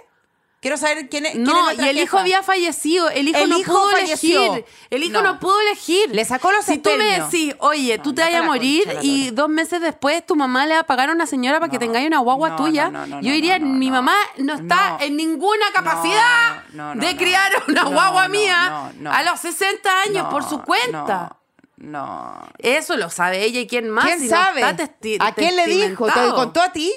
Quiero 0.60 0.76
saber 0.76 1.08
quién 1.08 1.26
es. 1.28 1.34
quién 1.34 1.43
es 1.48 1.54
No, 1.54 1.72
y 1.72 1.88
el 1.88 2.00
hijo 2.00 2.17
había 2.17 2.41
fallecido. 2.41 3.10
El 3.10 3.28
hijo 3.28 3.38
El 3.38 3.50
no 3.52 3.60
hijo 3.60 3.74
pudo 3.74 3.91
falleció. 3.91 4.41
elegir. 4.56 4.65
El 4.89 5.04
hijo 5.04 5.22
No. 5.22 5.34
no, 5.34 5.39
pudo 5.39 5.60
elegir. 5.62 6.10
Le 6.15 6.26
sacó 6.26 6.52
los 6.52 6.65
Si 6.65 6.80
tú 6.80 6.89
me 6.98 7.20
decís, 7.20 7.54
oye, 7.60 7.98
No, 7.98 8.04
tú 8.04 8.13
te 8.15 8.24
vayas 8.24 8.41
a 8.41 8.46
morir 8.46 8.86
concha 8.86 9.00
y 9.04 9.30
dos 9.30 9.50
meses 9.50 9.82
después 9.82 10.26
tu 10.26 10.36
mamá 10.36 10.65
le 10.65 10.74
va 10.74 10.80
a 10.80 10.84
pagar 10.84 11.10
a 11.10 11.13
una 11.13 11.28
señora 11.28 11.60
para 11.60 11.70
que 11.70 11.78
No, 11.78 11.82
tengáis 11.82 12.08
una 12.08 12.20
guagua 12.20 12.50
no, 12.50 12.56
tuya, 12.56 12.89
no, 12.89 13.02
no, 13.02 13.08
no, 13.08 13.22
yo 13.22 13.30
no, 13.30 13.36
diría, 13.36 13.60
no, 13.60 13.67
mi 13.67 13.86
no. 13.88 13.93
mamá 13.98 14.15
no 14.38 14.56
está 14.56 14.98
No. 14.98 15.06
en 15.06 15.15
ninguna 15.15 15.65
capacidad 15.74 16.63
No, 16.74 16.96
no, 16.96 17.06
de 17.06 17.13
no. 17.13 17.20
criar 17.20 17.52
una 17.67 17.84
No, 17.84 17.91
guagua 17.91 18.24
no, 18.28 18.30
mía 18.34 18.70
no, 18.70 18.91
no. 19.02 19.12
a 19.13 19.22
los 19.24 19.39
60 19.39 20.02
años 20.02 20.24
No, 20.24 20.30
por 20.32 20.43
su 20.43 20.62
cuenta. 20.63 21.38
No. 21.78 21.91
no. 21.91 22.48
Eso 22.58 22.98
lo 22.98 23.12
sabe 23.12 23.43
ella 23.43 23.60
y 23.60 23.67
quién 23.67 23.89
más. 23.91 24.06
¿Quién 24.06 24.20
si 24.22 24.26
no 24.28 24.32
sabe? 24.38 24.63
¿A 24.63 25.32
quién 25.34 25.56
le 25.56 25.67
dijo? 25.67 26.08
¿Te 26.08 26.30
contó 26.34 26.62
a 26.63 26.72
ti? 26.72 26.91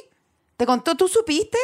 ¿Te 0.57 0.65
contó? 0.65 0.95
¿Tú 0.97 1.09
supiste? 1.09 1.59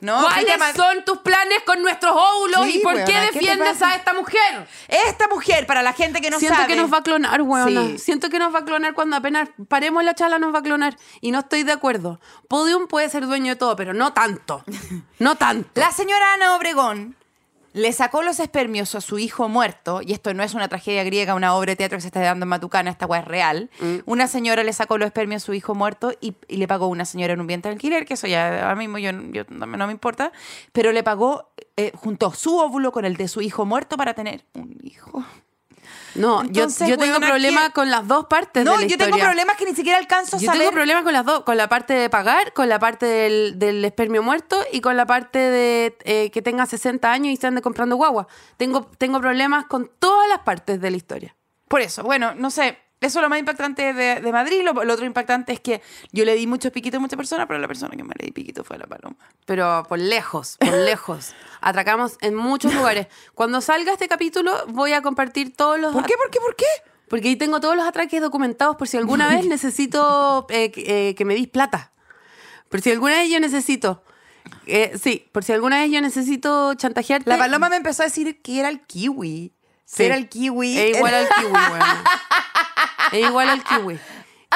No. 0.00 0.20
¿Cuáles 0.22 0.76
son 0.76 1.04
tus 1.04 1.18
planes 1.18 1.62
con 1.64 1.82
nuestros 1.82 2.14
óvulos 2.14 2.64
Sí, 2.66 2.78
y 2.78 2.82
por 2.82 2.94
weona, 2.94 3.06
qué 3.06 3.12
¿qué 3.12 3.18
te 3.18 3.32
defiendes 3.32 3.82
a 3.82 3.94
esta 3.94 4.12
mujer? 4.14 4.68
Esta 4.88 5.28
mujer, 5.28 5.66
para 5.66 5.82
la 5.82 5.92
gente 5.92 6.20
que 6.20 6.30
no 6.30 6.38
Siento 6.38 6.56
sabe. 6.56 6.68
que 6.74 6.80
nos 6.80 6.92
va 6.92 6.98
a 6.98 7.02
clonar, 7.02 7.40
weona. 7.42 7.82
Sí. 7.82 7.98
Siento 7.98 8.28
que 8.28 8.38
nos 8.38 8.54
va 8.54 8.60
a 8.60 8.64
clonar 8.64 8.94
cuando 8.94 9.16
apenas 9.16 9.48
paremos 9.68 10.04
la 10.04 10.14
charla 10.14 10.38
nos 10.38 10.54
va 10.54 10.58
a 10.58 10.62
clonar. 10.62 10.96
Y 11.20 11.30
no 11.30 11.40
estoy 11.40 11.62
de 11.62 11.72
acuerdo. 11.72 12.20
Podium 12.48 12.86
puede 12.86 13.08
ser 13.08 13.26
dueño 13.26 13.52
de 13.52 13.56
todo, 13.56 13.76
pero 13.76 13.94
no 13.94 14.12
tanto. 14.12 14.64
No 15.18 15.36
tanto. 15.36 15.70
La 15.80 15.90
señora 15.92 16.34
Ana 16.34 16.54
Obregón 16.56 17.16
le 17.76 17.92
sacó 17.92 18.22
los 18.22 18.40
espermios 18.40 18.94
a 18.94 19.00
su 19.02 19.18
hijo 19.18 19.48
muerto, 19.48 20.00
y 20.02 20.12
esto 20.14 20.32
no 20.32 20.42
es 20.42 20.54
una 20.54 20.68
tragedia 20.68 21.04
griega, 21.04 21.34
una 21.34 21.54
obra 21.54 21.72
de 21.72 21.76
teatro 21.76 21.98
que 21.98 22.02
se 22.02 22.08
está 22.08 22.20
dando 22.20 22.44
en 22.44 22.48
Matucana, 22.48 22.90
esta 22.90 23.04
weá 23.06 23.20
es 23.20 23.26
real. 23.26 23.70
Mm. 23.80 23.96
Una 24.06 24.28
señora 24.28 24.64
le 24.64 24.72
sacó 24.72 24.96
los 24.96 25.06
espermios 25.06 25.42
a 25.42 25.46
su 25.46 25.52
hijo 25.52 25.74
muerto 25.74 26.12
y, 26.20 26.34
y 26.48 26.56
le 26.56 26.66
pagó 26.66 26.86
una 26.86 27.04
señora 27.04 27.34
en 27.34 27.40
un 27.40 27.46
vientre 27.46 27.68
de 27.70 27.74
alquiler, 27.74 28.06
que 28.06 28.14
eso 28.14 28.26
ya 28.26 28.62
ahora 28.62 28.76
mismo 28.76 28.96
yo, 28.98 29.10
yo 29.30 29.42
no, 29.50 29.66
me- 29.66 29.76
no 29.76 29.86
me 29.86 29.92
importa, 29.92 30.32
pero 30.72 30.90
le 30.92 31.02
pagó, 31.02 31.50
eh, 31.76 31.92
juntó 31.94 32.32
su 32.32 32.56
óvulo 32.58 32.92
con 32.92 33.04
el 33.04 33.16
de 33.16 33.28
su 33.28 33.42
hijo 33.42 33.66
muerto 33.66 33.96
para 33.98 34.14
tener 34.14 34.44
un 34.54 34.78
hijo. 34.82 35.24
No, 36.16 36.42
yo, 36.42 36.48
Entonces, 36.48 36.88
yo 36.88 36.96
tengo 36.98 37.12
weona, 37.12 37.26
problema 37.28 37.66
¿qué? 37.66 37.72
con 37.72 37.90
las 37.90 38.06
dos 38.06 38.26
partes 38.26 38.64
No, 38.64 38.72
de 38.76 38.82
la 38.82 38.86
yo 38.86 38.98
tengo 38.98 39.18
problemas 39.18 39.56
que 39.56 39.64
ni 39.66 39.74
siquiera 39.74 39.98
alcanzo 39.98 40.36
a 40.36 40.38
Yo 40.40 40.46
saber. 40.46 40.60
tengo 40.60 40.72
problemas 40.72 41.04
con 41.04 41.12
las 41.12 41.24
dos, 41.24 41.44
con 41.44 41.56
la 41.56 41.68
parte 41.68 41.94
de 41.94 42.08
pagar, 42.10 42.52
con 42.52 42.68
la 42.68 42.78
parte 42.78 43.06
del, 43.06 43.58
del 43.58 43.84
espermio 43.84 44.22
muerto 44.22 44.58
y 44.72 44.80
con 44.80 44.96
la 44.96 45.06
parte 45.06 45.38
de 45.38 45.96
eh, 46.04 46.30
que 46.30 46.42
tenga 46.42 46.66
60 46.66 47.10
años 47.10 47.32
y 47.32 47.36
se 47.36 47.46
ande 47.46 47.62
comprando 47.62 47.96
guagua. 47.96 48.26
Tengo, 48.56 48.90
tengo 48.98 49.20
problemas 49.20 49.66
con 49.66 49.90
todas 49.98 50.28
las 50.28 50.40
partes 50.40 50.80
de 50.80 50.90
la 50.90 50.96
historia. 50.96 51.36
Por 51.68 51.80
eso, 51.80 52.02
bueno, 52.02 52.34
no 52.34 52.50
sé. 52.50 52.78
Eso 53.00 53.18
es 53.18 53.22
lo 53.22 53.28
más 53.28 53.38
impactante 53.38 53.92
de, 53.92 54.20
de 54.22 54.32
Madrid. 54.32 54.62
Lo, 54.62 54.72
lo 54.72 54.92
otro 54.94 55.04
impactante 55.04 55.52
es 55.52 55.60
que 55.60 55.82
yo 56.12 56.24
le 56.24 56.34
di 56.34 56.46
muchos 56.46 56.72
piquitos 56.72 56.96
a 56.98 57.00
muchas 57.00 57.16
personas, 57.18 57.46
pero 57.46 57.60
la 57.60 57.68
persona 57.68 57.94
que 57.94 58.02
me 58.02 58.14
le 58.18 58.24
di 58.26 58.32
piquito 58.32 58.64
fue 58.64 58.78
la 58.78 58.86
paloma. 58.86 59.16
Pero 59.44 59.84
por 59.88 59.98
lejos, 59.98 60.56
por 60.58 60.72
lejos. 60.84 61.34
Atracamos 61.60 62.16
en 62.22 62.34
muchos 62.34 62.72
lugares. 62.74 63.08
Cuando 63.34 63.60
salga 63.60 63.92
este 63.92 64.08
capítulo 64.08 64.52
voy 64.68 64.92
a 64.94 65.02
compartir 65.02 65.54
todos 65.54 65.78
los... 65.78 65.92
¿Por 65.92 66.06
qué? 66.06 66.14
¿Por 66.16 66.30
qué? 66.30 66.38
¿Por 66.40 66.56
qué? 66.56 66.64
Porque 67.08 67.28
ahí 67.28 67.36
tengo 67.36 67.60
todos 67.60 67.76
los 67.76 67.86
atraques 67.86 68.20
documentados 68.20 68.76
por 68.76 68.88
si 68.88 68.96
alguna 68.96 69.28
vez 69.28 69.44
necesito 69.46 70.46
eh, 70.48 70.70
que- 70.72 71.10
eh, 71.10 71.14
que 71.14 71.24
me 71.26 71.34
dis 71.34 71.48
plata. 71.48 71.92
Por 72.70 72.80
si 72.80 72.90
alguna 72.90 73.16
vez 73.16 73.30
yo 73.30 73.38
necesito... 73.40 74.02
eh, 74.66 74.98
sí, 75.00 75.28
por 75.32 75.44
si 75.44 75.52
alguna 75.52 75.80
vez 75.82 75.90
yo 75.92 76.00
necesito 76.00 76.74
chantajearte. 76.74 77.28
La 77.28 77.36
paloma 77.38 77.68
me 77.68 77.76
empezó 77.76 78.02
a 78.02 78.06
decir 78.06 78.40
que 78.42 78.58
era 78.58 78.70
el 78.70 78.80
kiwi. 78.80 79.52
Sí. 79.84 80.02
Era 80.02 80.16
el 80.16 80.28
kiwi. 80.28 80.76
Es 80.78 80.96
igual 80.96 81.14
al 81.14 81.28
kiwi, 81.28 81.52
weón. 81.52 81.80
Es 83.12 83.26
igual 83.26 83.48
al 83.48 83.62
kiwi. 83.64 83.98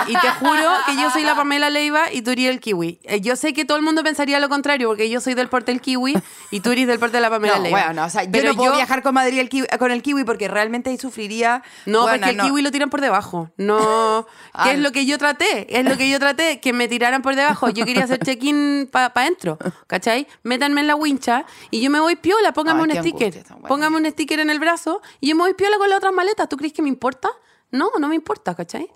Y 0.07 0.13
te 0.13 0.31
juro 0.39 0.71
que 0.87 0.95
yo 0.97 1.11
soy 1.11 1.25
la 1.25 1.35
Pamela 1.35 1.69
Leiva 1.69 2.11
y 2.13 2.23
tú 2.23 2.31
eres 2.31 2.47
el 2.47 2.61
kiwi. 2.61 3.01
Eh, 3.03 3.21
Yo 3.21 3.35
sé 3.37 3.53
que 3.53 3.65
todo 3.67 3.77
el 3.77 3.83
mundo 3.83 4.03
pensaría 4.05 4.39
lo 4.41 4.49
contrario, 4.49 4.89
porque 4.89 5.11
yo 5.11 5.21
soy 5.21 5.35
del 5.35 5.49
porte 5.49 5.73
del 5.73 5.81
kiwi 5.83 6.15
y 6.53 6.61
tú 6.61 6.71
eres 6.71 6.87
del 6.87 6.99
porte 7.01 7.17
de 7.17 7.21
la 7.21 7.29
Pamela 7.29 7.57
No, 7.57 7.63
Leiva. 7.65 7.85
bueno, 7.87 8.05
o 8.05 8.09
sea, 8.09 8.23
yo 8.25 8.31
Pero 8.31 8.53
no 8.53 8.57
puedo 8.57 8.77
viajar 8.77 9.03
con 9.03 9.13
Madrid 9.15 9.41
el 9.41 9.51
kiwi- 9.51 9.79
con 9.79 9.91
el 9.91 10.01
kiwi 10.01 10.25
porque 10.25 10.47
realmente 10.49 10.89
ahí 10.91 10.97
sufriría. 10.97 11.63
No, 11.87 12.03
Bueno, 12.03 12.19
porque 12.19 12.31
el 12.31 12.37
no. 12.39 12.45
kiwi 12.45 12.63
lo 12.63 12.71
tiran 12.71 12.89
por 12.89 13.01
debajo. 13.03 13.51
No, 13.59 14.27
Ah, 14.55 14.63
que 14.65 14.71
es 14.71 14.77
no. 14.79 14.85
lo 14.85 14.93
que 14.93 15.05
yo 15.07 15.19
traté, 15.19 15.67
es 15.79 15.85
lo 15.85 15.97
que 15.99 16.09
yo 16.09 16.19
traté, 16.21 16.61
que 16.61 16.73
me 16.73 16.89
tiraran 16.89 17.21
por 17.21 17.35
debajo. 17.35 17.69
Yo 17.69 17.85
quería 17.85 18.05
hacer 18.05 18.21
check-in 18.21 18.89
para 18.91 19.07
adentro, 19.15 19.59
¿cachai? 19.89 20.27
Métanme 20.45 20.81
en 20.83 20.87
la 20.87 20.95
wincha 20.95 21.45
y 21.71 21.83
yo 21.83 21.91
me 21.91 22.01
voy 22.01 22.15
piola, 22.17 22.53
póngame 22.53 22.85
Ay, 22.85 22.91
un 22.99 23.05
sticker. 23.05 23.35
angustia. 23.35 23.57
Póngame 23.69 23.97
un 23.99 24.07
sticker 24.11 24.39
en 24.41 24.49
el 24.51 24.61
brazo 24.61 25.03
y 25.21 25.29
yo 25.29 25.35
me 25.37 25.43
voy 25.43 25.55
piola 25.55 25.77
con 25.79 25.91
las 25.91 25.99
otras 25.99 26.15
maletas. 26.15 26.49
¿Tú 26.49 26.57
crees 26.57 26.73
que 26.73 26.81
me 26.81 26.89
importa? 26.89 27.29
No, 27.71 27.91
no 27.99 28.09
me 28.09 28.15
importa, 28.15 28.55
¿cachai? 28.55 28.89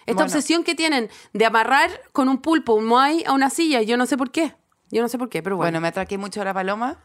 Esta 0.00 0.14
Bueno. 0.14 0.24
obsesión 0.24 0.64
que 0.64 0.74
tienen 0.74 1.10
de 1.32 1.44
amarrar 1.46 1.90
con 2.12 2.28
un 2.28 2.38
pulpo, 2.38 2.74
un 2.74 2.86
moai 2.86 3.22
a 3.26 3.32
una 3.32 3.50
silla, 3.50 3.82
yo 3.82 3.96
no 3.96 4.06
sé 4.06 4.16
por 4.16 4.30
qué. 4.30 4.54
Yo 4.90 5.00
no 5.00 5.08
sé 5.08 5.16
por 5.18 5.28
qué, 5.28 5.42
pero 5.42 5.56
bueno. 5.56 5.66
Bueno, 5.66 5.80
me 5.80 5.88
atraqué 5.88 6.18
mucho 6.18 6.42
a 6.42 6.44
la 6.44 6.52
paloma. 6.52 6.98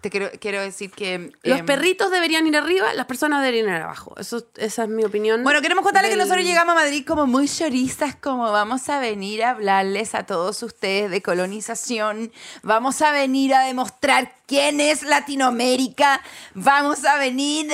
Te 0.00 0.08
quiero, 0.08 0.30
quiero 0.40 0.60
decir 0.62 0.90
que. 0.90 1.30
Los 1.42 1.58
em, 1.60 1.66
perritos 1.66 2.10
deberían 2.10 2.46
ir 2.46 2.56
arriba, 2.56 2.92
las 2.94 3.04
personas 3.04 3.42
deberían 3.42 3.66
ir 3.68 3.82
abajo. 3.82 4.14
Eso, 4.18 4.46
esa 4.56 4.84
es 4.84 4.88
mi 4.88 5.04
opinión. 5.04 5.42
Bueno, 5.44 5.60
queremos 5.60 5.84
contarles 5.84 6.10
que 6.10 6.16
del- 6.16 6.26
nosotros 6.26 6.44
llegamos 6.46 6.72
a 6.72 6.74
Madrid 6.74 7.04
como 7.06 7.26
muy 7.26 7.46
choristas, 7.48 8.16
como 8.16 8.50
vamos 8.50 8.88
a 8.88 8.98
venir 8.98 9.44
a 9.44 9.50
hablarles 9.50 10.14
a 10.14 10.24
todos 10.24 10.62
ustedes 10.62 11.10
de 11.10 11.20
colonización, 11.22 12.32
vamos 12.62 13.02
a 13.02 13.12
venir 13.12 13.52
a 13.54 13.60
demostrar 13.64 14.34
quién 14.50 14.80
es 14.80 15.04
Latinoamérica, 15.04 16.20
vamos 16.54 17.04
a 17.04 17.18
venir, 17.18 17.68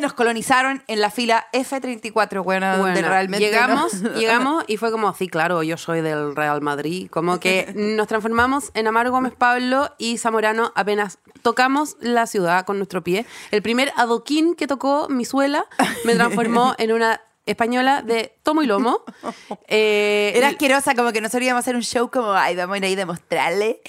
nos 0.00 0.14
colonizaron 0.14 0.82
en 0.86 1.02
la 1.02 1.10
fila 1.10 1.46
F34, 1.52 2.42
bueno, 2.42 2.66
donde 2.78 2.92
Bueno, 2.92 3.08
realmente 3.08 3.44
llegamos, 3.44 3.92
no- 4.00 4.14
llegamos 4.18 4.64
y 4.66 4.78
fue 4.78 4.90
como, 4.90 5.12
sí, 5.12 5.28
claro, 5.28 5.62
yo 5.62 5.76
soy 5.76 6.00
del 6.00 6.34
Real 6.34 6.62
Madrid. 6.62 7.08
Como 7.10 7.38
que 7.38 7.70
nos 7.76 8.08
transformamos 8.08 8.70
en 8.72 8.86
Amaro 8.86 9.10
Gómez 9.10 9.34
Pablo 9.36 9.94
y 9.98 10.16
Zamorano 10.16 10.72
apenas 10.74 11.18
tocamos 11.42 11.98
la 12.00 12.26
ciudad 12.26 12.64
con 12.64 12.78
nuestro 12.78 13.04
pie. 13.04 13.26
El 13.50 13.60
primer 13.60 13.92
adoquín 13.98 14.54
que 14.54 14.66
tocó 14.66 15.08
mi 15.10 15.26
suela 15.26 15.66
me 16.06 16.14
transformó 16.14 16.74
en 16.78 16.92
una 16.92 17.20
española 17.46 18.02
de 18.02 18.36
tomo 18.42 18.62
y 18.62 18.66
lomo. 18.66 19.02
Eh, 19.68 20.32
Era 20.36 20.48
asquerosa, 20.48 20.94
como 20.94 21.12
que 21.12 21.20
nosotros 21.20 21.42
íbamos 21.44 21.60
a 21.60 21.64
hacer 21.64 21.74
un 21.76 21.82
show 21.82 22.10
como, 22.10 22.32
ay, 22.32 22.54
vamos 22.56 22.74
a 22.74 22.78
ir 22.78 22.84
ahí 22.84 22.92
a 22.92 22.96
demostrarle 22.96 23.80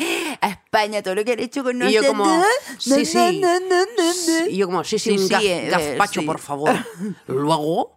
a 0.42 0.50
España 0.50 1.02
todo 1.04 1.16
lo 1.16 1.24
que 1.26 1.34
han 1.34 1.40
hecho 1.40 1.64
con 1.64 1.76
y 1.76 1.80
nosotros. 1.80 2.04
yo 2.04 2.08
como, 2.10 2.44
sí, 2.80 3.06
sí. 3.06 4.46
Y 4.50 4.58
yo 4.58 4.68
como, 4.68 4.84
sí, 4.84 4.98
sí, 5.00 5.18
Sí, 5.18 5.24
un 5.24 5.28
sí, 5.28 5.48
eh, 5.48 5.68
gazpacho, 5.70 6.26
por 6.26 6.40
favor. 6.40 6.72
Luego, 7.28 7.96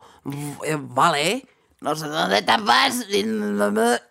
eh, 0.64 0.76
vale. 0.78 1.46
No 1.80 1.94
sé 1.94 2.06
dónde 2.08 2.42
tapas. 2.42 3.06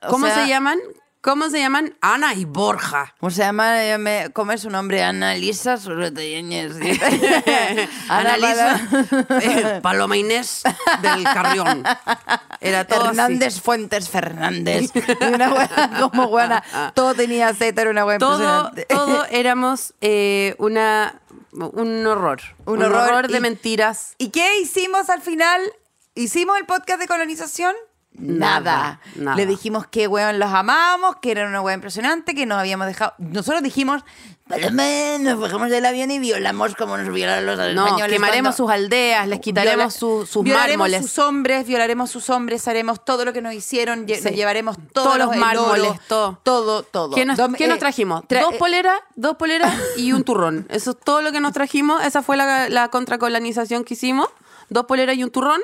O 0.02 0.10
¿Cómo 0.10 0.26
sea, 0.28 0.36
se 0.44 0.48
llaman? 0.48 0.80
¿Cómo 1.22 1.50
se 1.50 1.60
llaman? 1.60 1.96
Ana 2.00 2.34
y 2.36 2.46
Borja. 2.46 3.14
¿Cómo 3.20 3.32
se 3.32 3.42
llama? 3.42 3.84
Eh, 3.84 3.98
me- 3.98 4.30
¿Cómo 4.34 4.52
es 4.54 4.62
su 4.62 4.70
nombre? 4.70 5.04
Ana 5.04 5.36
Lisa 5.36 5.78
Sorretoyeñez. 5.78 6.74
Analisa 8.10 8.80
eh, 9.42 9.80
Paloma 9.82 10.16
Inés 10.18 10.64
del 11.02 11.24
Carrión. 11.24 11.84
Era 12.62 12.86
todo 12.88 13.02
así. 13.02 13.10
Hernández 13.10 13.62
Fuentes 13.62 14.10
Fernández. 14.10 14.92
Y 15.20 15.24
una 15.26 15.50
buena, 15.50 16.00
como 16.00 16.28
buena. 16.30 16.64
Todo 16.94 17.14
tenía 17.16 17.54
Z, 17.54 17.82
era 17.82 17.90
una 17.92 18.04
buena 18.04 18.20
Todo, 18.20 18.72
todo 18.88 19.26
éramos 19.30 19.94
eh, 20.02 20.56
una, 20.60 21.22
un 21.52 22.06
horror. 22.06 22.42
Un 22.66 22.78
Un, 22.78 22.84
horror 22.84 23.02
horror, 23.04 23.28
de 23.28 23.38
y- 23.38 23.42
mentiras. 23.42 24.14
¿Y 24.18 24.30
qué 24.30 24.60
hicimos 24.60 25.10
al 25.10 25.22
final? 25.22 25.62
¿Hicimos 26.16 26.58
el 26.58 26.66
podcast 26.66 27.00
de 27.00 27.08
colonización? 27.08 27.76
Nada. 28.18 29.00
Le 29.16 29.46
dijimos 29.46 29.86
que, 29.88 30.08
weón, 30.08 30.40
los 30.40 30.52
amábamos, 30.52 31.18
que 31.22 31.32
era 31.32 31.48
una 31.48 31.62
weón 31.62 31.78
impresionante, 31.78 32.34
que 32.36 32.46
nos 32.46 32.58
habíamos 32.60 32.88
dejado... 32.88 33.14
Nosotros 33.20 33.62
dijimos, 33.62 34.04
"Paloma, 34.48 34.84
nos 35.20 35.40
bajamos 35.40 35.70
del 35.70 35.86
avión 35.86 36.10
y 36.10 36.18
violamos 36.20 36.74
como 36.76 36.98
nos 36.98 37.14
violaron 37.14 37.46
los 37.46 37.58
No, 37.76 37.86
españoles. 37.86 38.14
quemaremos 38.16 38.56
cuando- 38.56 38.58
sus 38.58 38.72
aldeas, 38.72 39.28
les 39.28 39.40
quitaremos 39.40 39.78
Viola- 39.78 39.92
su- 39.92 40.26
sus 40.26 40.44
violaremos 40.44 40.90
mármoles. 40.90 41.02
sus 41.12 41.20
hombres, 41.20 41.68
violaremos 41.68 42.10
sus 42.10 42.30
hombres, 42.30 42.68
haremos 42.68 43.06
todo 43.06 43.24
lo 43.26 43.34
que 43.34 43.42
nos 43.42 43.54
hicieron, 43.54 44.06
Sí. 44.08 44.14
nos 44.24 44.34
llevaremos 44.34 44.78
todos, 44.94 45.08
Todos 45.14 45.18
los 45.20 45.36
mármoles, 45.38 45.84
oro, 45.92 46.00
todo. 46.08 46.40
todo, 46.44 46.84
todo. 46.84 47.16
¿Qué 47.16 47.26
nos, 47.26 47.38
Dom- 47.38 47.56
qué 47.56 47.66
eh, 47.66 47.68
nos 47.68 47.78
trajimos? 47.80 48.24
tra- 48.24 48.42
dos 48.42 48.54
eh, 48.54 48.58
poleras, 48.58 49.00
dos 49.16 49.36
poleras 49.38 49.76
y 49.98 50.12
un 50.14 50.24
turrón. 50.24 50.66
Eso 50.70 50.92
es 50.92 50.98
todo 51.04 51.22
lo 51.22 51.32
que 51.32 51.40
nos 51.40 51.54
trajimos. 51.54 52.04
Esa 52.04 52.24
fue 52.24 52.36
la, 52.38 52.68
la 52.70 52.88
contracolonización 52.90 53.84
que 53.84 53.94
hicimos. 53.94 54.28
Dos 54.70 54.86
poleras 54.86 55.16
y 55.18 55.24
un 55.24 55.30
turrón. 55.32 55.62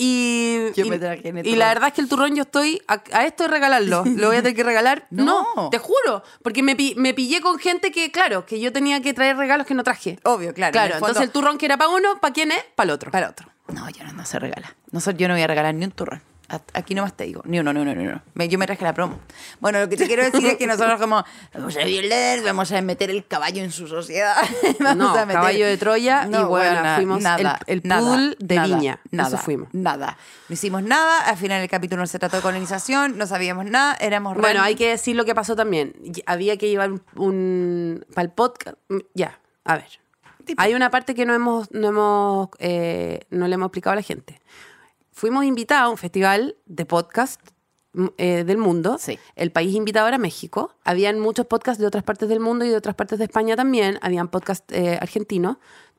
Y, 0.00 0.68
y, 0.76 0.82
turrón. 0.82 1.58
la 1.58 1.66
verdad 1.68 1.88
es 1.88 1.94
que 1.94 2.00
el 2.00 2.08
turrón 2.08 2.36
yo 2.36 2.42
estoy 2.42 2.80
a, 2.86 3.02
a 3.12 3.26
esto 3.26 3.42
de 3.42 3.48
regalarlo. 3.48 4.04
Lo 4.16 4.28
voy 4.28 4.36
a 4.36 4.42
tener 4.42 4.54
que 4.54 4.62
regalar. 4.62 5.06
No. 5.10 5.24
No, 5.56 5.70
te 5.70 5.78
juro. 5.78 6.22
Porque 6.42 6.62
me, 6.62 6.76
me 6.96 7.14
pillé 7.14 7.40
con 7.40 7.58
gente 7.58 7.90
que, 7.90 8.12
claro, 8.12 8.46
que 8.46 8.60
yo 8.60 8.72
tenía 8.72 9.02
que 9.02 9.12
traer 9.12 9.36
regalos 9.36 9.66
que 9.66 9.74
no 9.74 9.82
traje. 9.82 10.20
Obvio, 10.22 10.54
claro. 10.54 10.68
en 10.68 10.72
Claro, 10.72 10.86
el 10.86 10.92
fondo- 11.00 11.06
entonces 11.08 11.22
el 11.24 11.30
turrón 11.32 11.58
que 11.58 11.66
era 11.66 11.76
para 11.76 11.90
uno, 11.90 12.20
¿para 12.20 12.32
quién 12.32 12.52
es? 12.52 12.62
Para 12.76 12.84
el 12.86 12.90
otro. 12.92 13.10
Para 13.10 13.26
el 13.26 13.32
otro. 13.32 13.48
No, 13.74 13.90
yo 13.90 14.04
no, 14.04 14.12
no 14.12 14.24
se 14.24 14.38
regala. 14.38 14.76
Nosotros, 14.92 15.18
yo 15.20 15.26
no 15.26 15.34
voy 15.34 15.42
a 15.42 15.46
regalar 15.48 15.74
ni 15.74 15.84
un 15.84 15.90
turrón. 15.90 16.22
Aquí 16.72 16.94
nomás 16.94 17.14
te 17.14 17.24
digo, 17.24 17.42
ni 17.44 17.58
uno, 17.60 17.74
ni 17.74 17.80
uno, 17.80 17.94
ni 17.94 18.06
uno. 18.06 18.22
Me- 18.32 18.48
Yo 18.48 18.58
me 18.58 18.66
traje 18.66 18.82
la 18.82 18.94
promo. 18.94 19.18
Bueno, 19.60 19.80
lo 19.80 19.88
que 19.90 19.98
te 19.98 20.06
quiero 20.06 20.22
decir 20.24 20.46
es 20.46 20.56
que 20.56 20.66
nosotros 20.66 20.98
como 20.98 21.22
vamos 21.52 21.76
a 21.76 21.84
violar, 21.84 22.42
vamos 22.42 22.72
a 22.72 22.80
meter 22.80 23.10
el 23.10 23.26
caballo 23.26 23.62
en 23.62 23.70
su 23.70 23.86
sociedad. 23.86 24.34
vamos 24.80 24.96
No, 24.96 25.10
a 25.14 25.26
meter- 25.26 25.34
caballo 25.34 25.66
de 25.66 25.76
Troya 25.76 26.24
y 26.26 26.30
bueno, 26.30 26.48
buena, 26.48 26.96
fuimos 26.96 27.18
el- 27.18 27.48
el 27.66 27.82
nada, 27.84 28.00
poodle 28.00 28.36
de 28.38 28.54
nada, 28.56 28.66
Viña. 28.76 28.98
Nada, 29.10 29.28
Eso 29.28 29.38
fuimos. 29.38 29.68
Nada. 29.72 30.16
No 30.48 30.54
hicimos 30.54 30.82
nada. 30.82 31.18
Al 31.28 31.36
final 31.36 31.60
el 31.60 31.68
capítulo 31.68 32.00
no 32.00 32.06
se 32.06 32.18
trató 32.18 32.36
de 32.36 32.42
colonización, 32.42 33.18
no 33.18 33.26
sabíamos 33.26 33.66
nada, 33.66 33.94
éramos 34.00 34.34
Bueno, 34.38 34.62
hay 34.62 34.74
que 34.74 34.88
decir 34.88 35.16
lo 35.16 35.26
que 35.26 35.34
pasó 35.34 35.54
también. 35.54 35.94
Había 36.24 36.56
que 36.56 36.70
llevar 36.70 36.90
un, 36.92 37.02
un 37.16 38.06
para 38.14 38.24
el 38.24 38.30
podcast. 38.32 38.78
Mm, 38.88 38.98
Ya, 39.14 39.38
a 39.64 39.74
ver. 39.76 40.00
Hay 40.56 40.72
una 40.72 40.90
parte 40.90 41.14
que 41.14 41.26
no 41.26 41.34
hemos, 41.34 41.70
no 41.72 41.88
hemos, 41.88 42.48
eh, 42.58 43.20
no 43.28 43.46
le 43.48 43.54
hemos 43.56 43.66
explicado 43.66 43.92
a 43.92 43.96
la 43.96 44.02
gente. 44.02 44.40
Fuimos 45.18 45.44
invitados 45.44 45.88
a 45.88 45.90
un 45.90 45.96
festival 45.96 46.54
de 46.66 46.86
podcast 46.86 47.40
mm, 47.92 48.06
eh, 48.18 48.44
del 48.44 48.56
mundo. 48.56 48.98
Sí. 49.00 49.18
El 49.34 49.50
país 49.50 49.74
invitado 49.74 50.06
era 50.06 50.16
México. 50.16 50.76
Habían 50.84 51.18
muchos 51.18 51.44
podcasts 51.46 51.80
de 51.80 51.88
otras 51.88 52.04
partes 52.04 52.28
del 52.28 52.38
mundo 52.38 52.64
y 52.64 52.68
de 52.68 52.76
otras 52.76 52.94
partes 52.94 53.18
de 53.18 53.24
España 53.24 53.56
también. 53.56 53.98
Habían 54.00 54.28
podcasts 54.28 54.72
eh, 54.72 54.96
argentinos. 55.00 55.56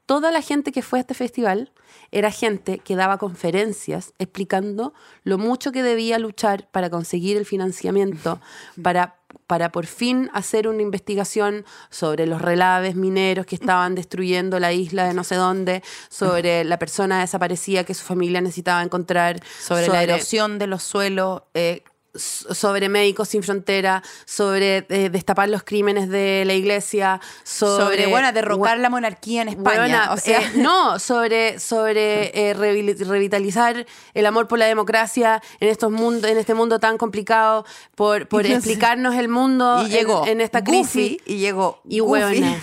Toda 0.09 0.31
la 0.31 0.41
gente 0.41 0.71
que 0.71 0.81
fue 0.81 0.97
a 0.97 1.01
este 1.01 1.13
festival 1.13 1.71
era 2.09 2.31
gente 2.31 2.79
que 2.79 2.95
daba 2.95 3.19
conferencias 3.19 4.15
explicando 4.17 4.95
lo 5.23 5.37
mucho 5.37 5.71
que 5.71 5.83
debía 5.83 6.17
luchar 6.17 6.67
para 6.71 6.89
conseguir 6.89 7.37
el 7.37 7.45
financiamiento, 7.45 8.41
para, 8.81 9.17
para 9.45 9.71
por 9.71 9.85
fin 9.85 10.31
hacer 10.33 10.67
una 10.67 10.81
investigación 10.81 11.63
sobre 11.91 12.25
los 12.25 12.41
relaves 12.41 12.95
mineros 12.95 13.45
que 13.45 13.53
estaban 13.53 13.93
destruyendo 13.93 14.59
la 14.59 14.73
isla 14.73 15.07
de 15.07 15.13
no 15.13 15.23
sé 15.23 15.35
dónde, 15.35 15.83
sobre 16.09 16.63
la 16.63 16.79
persona 16.79 17.19
desaparecida 17.19 17.83
que 17.83 17.93
su 17.93 18.03
familia 18.03 18.41
necesitaba 18.41 18.81
encontrar, 18.81 19.39
sobre, 19.59 19.89
la 19.89 20.01
erosión 20.01 20.57
de 20.57 20.65
los 20.65 20.81
suelos 20.81 21.43
eh, 21.53 21.83
sobre 22.15 22.89
Médicos 22.89 23.29
Sin 23.29 23.43
Frontera, 23.43 24.01
sobre 24.25 24.85
eh, 24.89 25.09
destapar 25.09 25.49
los 25.49 25.63
crímenes 25.63 26.09
de 26.09 26.43
la 26.45 26.53
iglesia, 26.53 27.21
sobre... 27.43 27.83
Sobre, 27.83 28.07
bueno, 28.07 28.31
derrocar 28.31 28.77
la 28.79 28.89
monarquía 28.89 29.41
en 29.43 29.49
España. 29.49 30.11
O 30.13 30.17
sea, 30.17 30.41
eh, 30.41 30.51
no, 30.55 30.99
sobre, 30.99 31.59
sobre 31.59 32.49
eh, 32.49 32.55
revi- 32.55 32.97
revitalizar 33.05 33.85
el 34.13 34.25
amor 34.25 34.47
por 34.47 34.59
la 34.59 34.65
democracia 34.65 35.41
en 35.59 35.69
estos 35.69 35.91
mundo, 35.91 36.27
en 36.27 36.37
este 36.37 36.53
mundo 36.53 36.79
tan 36.79 36.97
complicado, 36.97 37.65
por, 37.95 38.27
por 38.27 38.45
explicarnos 38.45 39.15
el 39.15 39.29
mundo 39.29 39.83
y 39.85 39.89
llegó 39.89 40.23
en, 40.25 40.33
en 40.33 40.41
esta 40.41 40.63
crisis. 40.63 41.11
Goofy, 41.19 41.21
y 41.25 41.37
llegó 41.37 41.81
Y 41.87 42.01
huevona. 42.01 42.59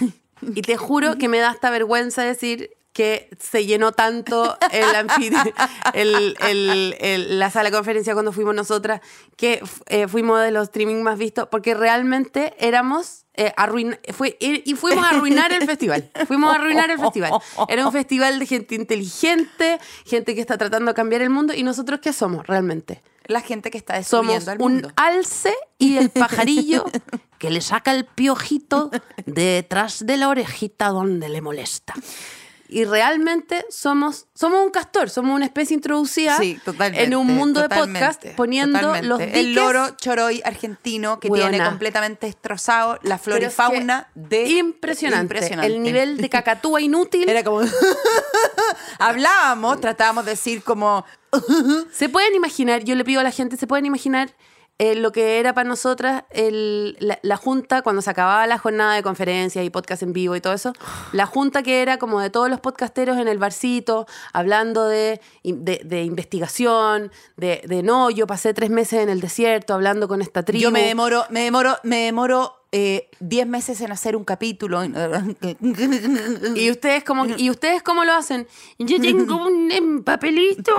Y 0.54 0.62
te 0.62 0.76
juro 0.76 1.16
que 1.16 1.28
me 1.28 1.38
da 1.38 1.50
hasta 1.50 1.70
vergüenza 1.70 2.22
decir 2.22 2.70
que 2.96 3.28
se 3.38 3.66
llenó 3.66 3.92
tanto 3.92 4.56
el 4.72 4.84
el- 5.92 6.36
el- 6.40 6.96
el- 6.98 7.38
la 7.38 7.50
sala 7.50 7.68
de 7.68 7.76
conferencia 7.76 8.14
cuando 8.14 8.32
fuimos 8.32 8.54
nosotras, 8.54 9.02
que 9.36 9.62
eh, 9.88 10.08
fuimos 10.08 10.40
de 10.40 10.50
los 10.50 10.62
streaming 10.68 11.02
más 11.02 11.18
vistos, 11.18 11.46
porque 11.50 11.74
realmente 11.74 12.54
éramos 12.58 13.26
eh, 13.34 13.52
arruin- 13.58 13.98
fue, 14.14 14.38
y 14.40 14.72
fuimos 14.76 15.04
a 15.04 15.10
arruinar 15.10 15.52
el 15.52 15.66
festival. 15.66 16.10
Fuimos 16.26 16.50
a 16.50 16.56
arruinar 16.56 16.90
el 16.90 16.98
festival. 16.98 17.32
Era 17.68 17.84
un 17.86 17.92
festival 17.92 18.38
de 18.38 18.46
gente 18.46 18.74
inteligente, 18.74 19.78
gente 20.06 20.34
que 20.34 20.40
está 20.40 20.56
tratando 20.56 20.90
de 20.92 20.94
cambiar 20.94 21.20
el 21.20 21.28
mundo, 21.28 21.52
y 21.52 21.62
nosotros 21.62 22.00
qué 22.00 22.14
somos 22.14 22.46
realmente. 22.46 23.02
La 23.26 23.42
gente 23.42 23.70
que 23.70 23.76
está 23.76 24.02
Somos 24.04 24.32
destruyendo 24.36 24.50
al 24.52 24.62
un 24.62 24.72
mundo. 24.72 24.90
alce 24.96 25.52
y 25.78 25.98
el 25.98 26.08
pajarillo 26.08 26.86
que 27.38 27.50
le 27.50 27.60
saca 27.60 27.92
el 27.92 28.06
piojito 28.06 28.90
detrás 29.26 30.06
de 30.06 30.16
la 30.16 30.28
orejita 30.30 30.88
donde 30.88 31.28
le 31.28 31.42
molesta. 31.42 31.92
Y 32.68 32.84
realmente 32.84 33.64
somos, 33.70 34.26
somos 34.34 34.64
un 34.64 34.70
castor, 34.70 35.10
somos 35.10 35.34
una 35.34 35.44
especie 35.44 35.74
introducida 35.74 36.36
Sí, 36.36 36.58
en 36.78 37.14
un 37.14 37.26
mundo 37.28 37.62
de 37.62 37.68
podcast 37.68 38.24
poniendo 38.36 38.78
totalmente. 38.78 39.06
los 39.08 39.18
diques. 39.18 39.34
El 39.36 39.54
loro 39.54 39.90
choroy 39.96 40.42
argentino 40.44 41.20
que 41.20 41.30
tiene 41.30 41.62
completamente 41.62 42.26
destrozado 42.26 42.98
la 43.02 43.18
flora 43.18 43.38
pero 43.38 43.46
y 43.46 43.50
es 43.50 43.54
fauna 43.54 44.08
que 44.14 44.20
de... 44.20 44.48
impresionante. 44.48 45.22
impresionante. 45.22 45.72
El 45.72 45.82
nivel 45.82 46.16
de 46.16 46.28
cacatúa 46.28 46.80
inútil. 46.80 47.28
Era 47.28 47.44
como... 47.44 47.60
Hablábamos, 48.98 49.80
tratábamos 49.80 50.24
de 50.24 50.32
decir 50.32 50.62
como... 50.62 51.04
¿Se 51.92 52.08
pueden 52.08 52.34
imaginar? 52.34 52.82
Yo 52.84 52.94
le 52.94 53.04
pido 53.04 53.20
a 53.20 53.24
la 53.24 53.30
gente, 53.30 53.56
¿se 53.56 53.66
pueden 53.66 53.86
imaginar 53.86 54.30
eh, 54.78 54.94
lo 54.94 55.10
que 55.12 55.38
era 55.38 55.54
para 55.54 55.68
nosotras 55.68 56.24
el- 56.30 56.96
la, 57.00 57.18
la 57.22 57.36
junta 57.36 57.80
cuando 57.82 58.02
se 58.02 58.10
acababa 58.10 58.46
la 58.46 58.58
jornada 58.58 58.94
de 58.94 59.02
conferencias 59.02 59.64
y 59.64 59.70
podcast 59.70 60.02
en 60.02 60.12
vivo 60.12 60.36
y 60.36 60.40
todo 60.40 60.52
eso? 60.52 60.72
La 61.12 61.24
junta 61.26 61.62
que 61.62 61.80
era 61.82 61.98
como 61.98 62.20
de 62.20 62.28
todos 62.30 62.50
los 62.50 62.60
podcasteros 62.60 63.16
en 63.18 63.28
el 63.28 63.38
barcito, 63.38 64.06
hablando 64.32 64.84
de, 64.86 65.20
de, 65.44 65.80
de 65.84 66.02
investigación, 66.04 67.10
de, 67.36 67.62
de 67.66 67.82
no, 67.82 68.10
yo 68.10 68.26
pasé 68.26 68.52
tres 68.54 68.70
meses 68.70 69.00
en 69.02 69.08
el 69.08 69.20
desierto 69.20 69.74
hablando 69.74 70.08
con 70.08 70.20
esta 70.22 70.42
tribu. 70.42 70.62
Yo 70.62 70.70
me 70.70 70.82
demoro, 70.86 71.24
me 71.30 71.40
demoro, 71.40 71.76
me 71.82 72.00
demoro 72.04 72.55
eh, 72.72 73.08
10 73.20 73.46
meses 73.46 73.80
en 73.80 73.92
hacer 73.92 74.16
un 74.16 74.24
capítulo. 74.24 74.84
Y 76.54 76.70
ustedes 76.70 77.04
cómo 77.04 77.26
y 77.36 77.50
ustedes 77.50 77.82
cómo 77.82 78.04
lo 78.04 78.12
hacen? 78.12 78.46
Yo 78.78 79.00
tengo 79.00 79.36
un 79.46 79.70
em, 79.70 80.02
papelito 80.02 80.76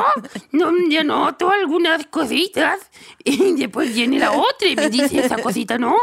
donde 0.51 0.99
anoto 0.99 1.49
algunas 1.49 2.05
cositas 2.07 2.79
y 3.23 3.53
después 3.53 3.93
viene 3.93 4.19
la 4.19 4.31
otra 4.31 4.67
y 4.67 4.75
me 4.75 4.89
dice 4.89 5.19
esa 5.19 5.37
cosita 5.37 5.77
no. 5.77 5.95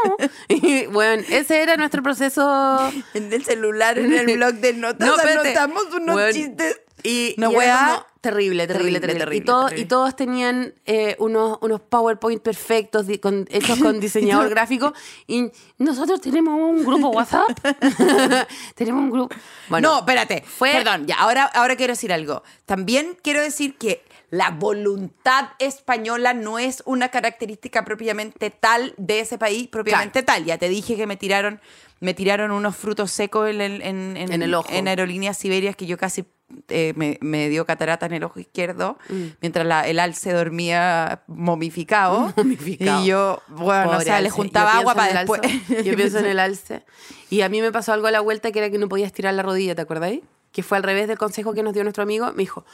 Y, 0.47 0.87
bueno, 0.87 1.23
ese 1.29 1.61
era 1.61 1.77
nuestro 1.77 2.01
proceso. 2.01 2.91
en 3.13 3.31
el 3.31 3.43
celular, 3.43 3.97
en 3.99 4.13
el 4.13 4.37
blog 4.37 4.55
de 4.55 4.73
notas, 4.73 5.07
No, 5.07 5.15
anotamos 5.15 5.85
unos 5.93 6.15
Weón, 6.15 6.33
chistes. 6.33 6.81
Y, 7.03 7.35
Una 7.37 7.51
y 7.51 7.55
weá 7.55 7.85
como 7.85 8.14
terrible, 8.29 8.67
terrible, 8.67 8.99
terrible, 8.99 8.99
terrible. 8.99 9.19
terrible, 9.19 9.37
y, 9.37 9.41
todo- 9.45 9.65
terrible. 9.65 9.83
y 9.83 9.87
todos 9.87 10.15
tenían 10.15 10.73
eh, 10.85 11.15
unos, 11.19 11.57
unos 11.61 11.81
PowerPoint 11.81 12.41
perfectos 12.41 13.07
di- 13.07 13.19
con- 13.19 13.47
hechos 13.49 13.79
con 13.79 13.99
diseñador 14.05 14.49
gráfico. 14.49 14.93
Y 15.27 15.51
nosotros 15.77 16.19
tenemos 16.21 16.53
un 16.59 16.83
grupo 16.85 17.09
WhatsApp. 17.09 17.47
tenemos 18.75 19.01
un 19.03 19.11
grupo. 19.11 19.35
Bueno, 19.69 19.89
no, 19.91 19.99
espérate. 19.99 20.43
fue- 20.45 20.71
Perdón, 20.73 21.07
ya, 21.07 21.15
ahora, 21.15 21.45
ahora 21.45 21.75
quiero 21.75 21.93
decir 21.93 22.11
algo. 22.13 22.43
También 22.65 23.17
quiero 23.21 23.41
decir 23.41 23.77
que 23.77 24.03
la 24.31 24.49
voluntad 24.51 25.49
española 25.59 26.33
no 26.33 26.59
es 26.59 26.81
una 26.85 27.09
característica 27.09 27.85
propiamente 27.85 28.49
tal 28.49 28.93
de 28.97 29.19
ese 29.21 29.37
país, 29.37 29.67
propiamente 29.67 30.23
tal. 30.23 30.45
Ya 30.45 30.57
te 30.57 30.67
dije 30.67 30.95
que 30.97 31.07
me 31.07 31.15
tiraron, 31.15 31.61
me 32.01 32.13
tiraron 32.13 32.51
unos 32.51 32.75
frutos 32.75 33.11
secos 33.11 33.49
en, 33.49 33.61
en, 33.61 34.17
En 34.17 34.41
el 34.41 34.53
ojo. 34.53 34.67
en 34.71 34.87
aerolíneas 34.87 35.37
siberias 35.37 35.75
que 35.75 35.85
yo 35.85 35.97
casi 35.97 36.25
eh, 36.69 36.93
me, 36.95 37.17
me 37.21 37.49
dio 37.49 37.65
catarata 37.65 38.05
en 38.05 38.13
el 38.13 38.23
ojo 38.23 38.39
izquierdo 38.39 38.97
mientras 39.41 39.65
la- 39.65 39.87
el 39.87 39.99
alce 39.99 40.31
dormía 40.33 41.23
momificado. 41.27 42.33
Momificado. 42.37 43.01
Y 43.03 43.07
yo, 43.07 43.41
bueno, 43.47 43.89
o 43.89 43.91
Pobre 43.93 44.05
sea, 44.05 44.19
le 44.21 44.27
alce. 44.27 44.29
juntaba 44.37 44.73
Yo 44.73 44.79
agua 44.79 44.95
para 44.95 45.19
después. 45.19 45.41
Yo 45.83 45.95
pienso 45.95 46.19
en 46.19 46.25
el 46.27 46.39
alce. 46.39 46.83
Y 47.29 47.41
a 47.41 47.49
mí 47.49 47.61
me 47.61 47.71
pasó 47.71 47.93
algo 47.93 48.07
a 48.07 48.11
la 48.11 48.19
vuelta 48.21 48.51
que 48.51 48.59
era 48.59 48.69
que 48.69 48.77
no 48.77 48.87
podía 48.87 49.05
estirar 49.07 49.33
la 49.33 49.41
rodilla, 49.43 49.75
¿te 49.75 49.81
acordáis? 49.81 50.21
Que 50.51 50.63
fue 50.63 50.77
al 50.77 50.83
revés 50.83 51.07
del 51.07 51.17
consejo 51.17 51.53
que 51.53 51.63
nos 51.63 51.73
dio 51.73 51.83
nuestro 51.83 52.03
amigo. 52.03 52.31
Me 52.31 52.43
dijo, 52.43 52.65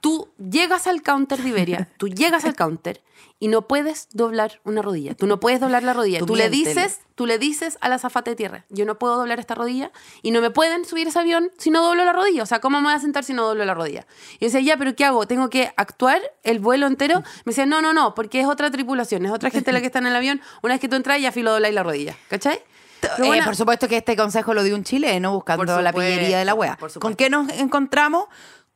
tú 0.00 0.28
llegas 0.38 0.86
al 0.86 1.02
counter 1.02 1.42
de 1.42 1.48
Iberia, 1.48 1.88
tú 1.98 2.08
llegas 2.08 2.44
al 2.44 2.54
counter 2.54 3.02
y 3.38 3.48
no 3.48 3.62
puedes 3.68 4.08
doblar 4.12 4.60
una 4.64 4.80
rodilla. 4.80 5.14
Tú 5.14 5.26
no 5.26 5.40
puedes 5.40 5.60
doblar 5.60 5.82
la 5.82 5.92
rodilla. 5.92 6.20
Tú 6.20 6.26
Tú, 6.26 6.36
le 6.36 6.48
dices, 6.48 7.00
tú 7.14 7.26
le 7.26 7.38
dices 7.38 7.76
a 7.80 7.88
la 7.88 7.98
zafata 7.98 8.30
de 8.30 8.36
tierra, 8.36 8.64
yo 8.70 8.86
no 8.86 8.98
puedo 8.98 9.16
doblar 9.16 9.38
esta 9.38 9.54
rodilla 9.54 9.90
y 10.22 10.30
no 10.30 10.40
me 10.40 10.50
pueden 10.50 10.84
subir 10.84 11.08
ese 11.08 11.18
avión 11.18 11.50
si 11.58 11.70
no 11.70 11.84
doblo 11.84 12.04
la 12.04 12.12
rodilla. 12.12 12.42
O 12.42 12.46
sea, 12.46 12.60
¿cómo 12.60 12.80
me 12.80 12.86
voy 12.86 12.94
a 12.94 12.98
sentar 12.98 13.24
si 13.24 13.34
no 13.34 13.46
doblo 13.46 13.64
la 13.64 13.74
rodilla? 13.74 14.06
Y 14.38 14.44
yo 14.44 14.46
decía, 14.46 14.60
ya, 14.60 14.76
pero 14.78 14.94
¿qué 14.96 15.04
hago? 15.04 15.26
¿Tengo 15.26 15.50
que 15.50 15.72
actuar 15.76 16.20
el 16.44 16.60
vuelo 16.60 16.86
entero? 16.86 17.20
Me 17.44 17.50
decía, 17.50 17.66
no, 17.66 17.82
no, 17.82 17.92
no, 17.92 18.14
porque 18.14 18.40
es 18.40 18.46
otra 18.46 18.70
tripulación, 18.70 19.26
es 19.26 19.32
otra 19.32 19.50
gente 19.50 19.72
la 19.72 19.80
que 19.80 19.86
está 19.86 19.98
en 19.98 20.06
el 20.06 20.16
avión. 20.16 20.40
Una 20.62 20.74
vez 20.74 20.80
que 20.80 20.88
tú 20.88 20.96
entras, 20.96 21.20
ya 21.20 21.30
filo 21.30 21.52
dobláis 21.52 21.74
la 21.74 21.82
rodilla. 21.82 22.16
¿Cachai? 22.28 22.62
Eh, 23.02 23.42
por 23.44 23.56
supuesto 23.56 23.88
que 23.88 23.98
este 23.98 24.16
consejo 24.16 24.54
lo 24.54 24.62
dio 24.62 24.74
un 24.74 24.84
chileno 24.84 25.32
buscando 25.32 25.80
la 25.80 25.92
pillería 25.92 26.38
de 26.38 26.44
la 26.44 26.54
wea. 26.54 26.78
¿Con 26.98 27.14
qué 27.14 27.30
nos 27.30 27.48
encontramos? 27.50 28.26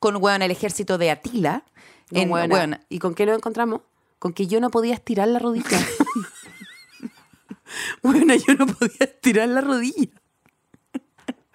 Con 0.01 0.17
weón, 0.17 0.43
el 0.43 0.51
ejército 0.51 0.99
de 0.99 1.11
Atila. 1.11 1.65
no, 2.11 2.21
en, 2.21 2.31
weón, 2.31 2.81
¿Y 2.89 2.99
con 2.99 3.15
qué 3.15 3.27
nos 3.27 3.37
encontramos? 3.37 3.83
Con 4.19 4.33
que 4.33 4.47
yo 4.47 4.61
no 4.61 4.71
podía 4.71 4.95
estirar 4.95 5.29
la 5.29 5.39
rodilla. 5.39 5.69
bueno, 8.03 8.35
yo 8.35 8.55
no 8.55 8.67
podía 8.67 8.97
estirar 9.01 9.49
la 9.49 9.61
rodilla. 9.61 10.11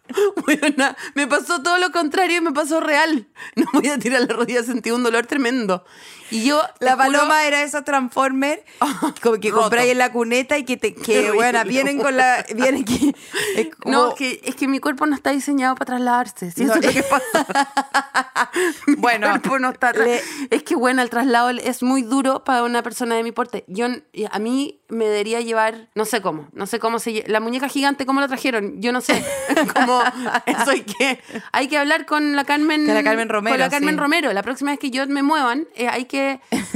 Bueno, 0.45 0.95
me 1.13 1.27
pasó 1.27 1.61
todo 1.61 1.77
lo 1.77 1.91
contrario 1.91 2.37
y 2.37 2.41
me 2.41 2.53
pasó 2.53 2.79
real. 2.79 3.27
No 3.55 3.65
voy 3.73 3.87
a 3.87 3.99
tirar 3.99 4.21
la 4.21 4.33
rodilla, 4.33 4.63
sentí 4.63 4.91
un 4.91 5.03
dolor 5.03 5.25
tremendo. 5.25 5.83
Y 6.31 6.43
yo, 6.45 6.61
La 6.79 6.93
juro- 6.93 6.97
paloma 6.97 7.45
era 7.45 7.61
esos 7.63 7.83
Transformers 7.83 8.61
que 9.41 9.51
compráis 9.51 9.91
en 9.91 9.97
la 9.99 10.11
cuneta 10.11 10.57
y 10.57 10.63
que, 10.65 10.77
te, 10.77 10.93
que 10.95 11.31
bueno, 11.31 11.63
vienen 11.65 11.99
con 11.99 12.17
la. 12.17 12.45
Vienen 12.55 12.83
que, 12.83 13.13
es 13.55 13.67
como- 13.75 13.91
No, 13.95 14.09
es 14.09 14.15
que, 14.15 14.41
es 14.43 14.55
que 14.55 14.67
mi 14.67 14.79
cuerpo 14.79 15.05
no 15.05 15.15
está 15.15 15.31
diseñado 15.31 15.75
para 15.75 15.85
trasladarse. 15.97 16.51
Si 16.51 16.65
No, 16.65 16.73
eso 16.73 16.79
es 16.81 16.95
lo 16.95 17.01
que 17.01 17.07
pasa. 17.07 17.69
Mi 18.87 18.95
Bueno, 18.95 19.27
cuerpo 19.29 19.59
no 19.59 19.69
está 19.69 19.91
le- 19.93 20.21
Es 20.49 20.63
que, 20.63 20.75
bueno, 20.75 21.01
el 21.01 21.09
traslado 21.09 21.49
es 21.49 21.83
muy 21.83 22.01
duro 22.01 22.43
para 22.43 22.63
una 22.63 22.81
persona 22.83 23.15
de 23.15 23.23
mi 23.23 23.31
porte. 23.31 23.63
Yo, 23.67 23.87
a 24.31 24.39
mí 24.39 24.81
me 24.87 25.05
debería 25.05 25.41
llevar, 25.41 25.89
no 25.95 26.05
sé 26.05 26.21
cómo, 26.21 26.47
no 26.53 26.65
sé 26.67 26.79
cómo 26.79 26.99
se 26.99 27.23
La 27.27 27.39
muñeca 27.39 27.67
gigante, 27.69 28.05
¿cómo 28.05 28.21
la 28.21 28.27
trajeron? 28.27 28.81
Yo 28.81 28.91
no 28.91 29.01
sé. 29.01 29.23
Como, 29.73 30.01
eso 30.45 30.71
hay 30.71 30.81
que, 30.81 31.19
hay 31.51 31.67
que 31.67 31.77
hablar 31.77 32.05
con 32.05 32.35
la 32.35 32.45
Carmen. 32.45 32.85
Con 32.85 32.93
la 32.93 33.03
Carmen 33.03 33.29
Romero, 33.29 33.53
Con 33.55 33.59
la 33.59 33.69
Carmen 33.69 33.95
sí. 33.95 33.99
Romero. 33.99 34.33
La 34.33 34.43
próxima 34.43 34.71
vez 34.71 34.79
que 34.79 34.91
yo 34.91 35.05
me 35.07 35.23
muevan, 35.23 35.67
eh, 35.75 35.87
hay, 35.87 36.05
que, 36.05 36.14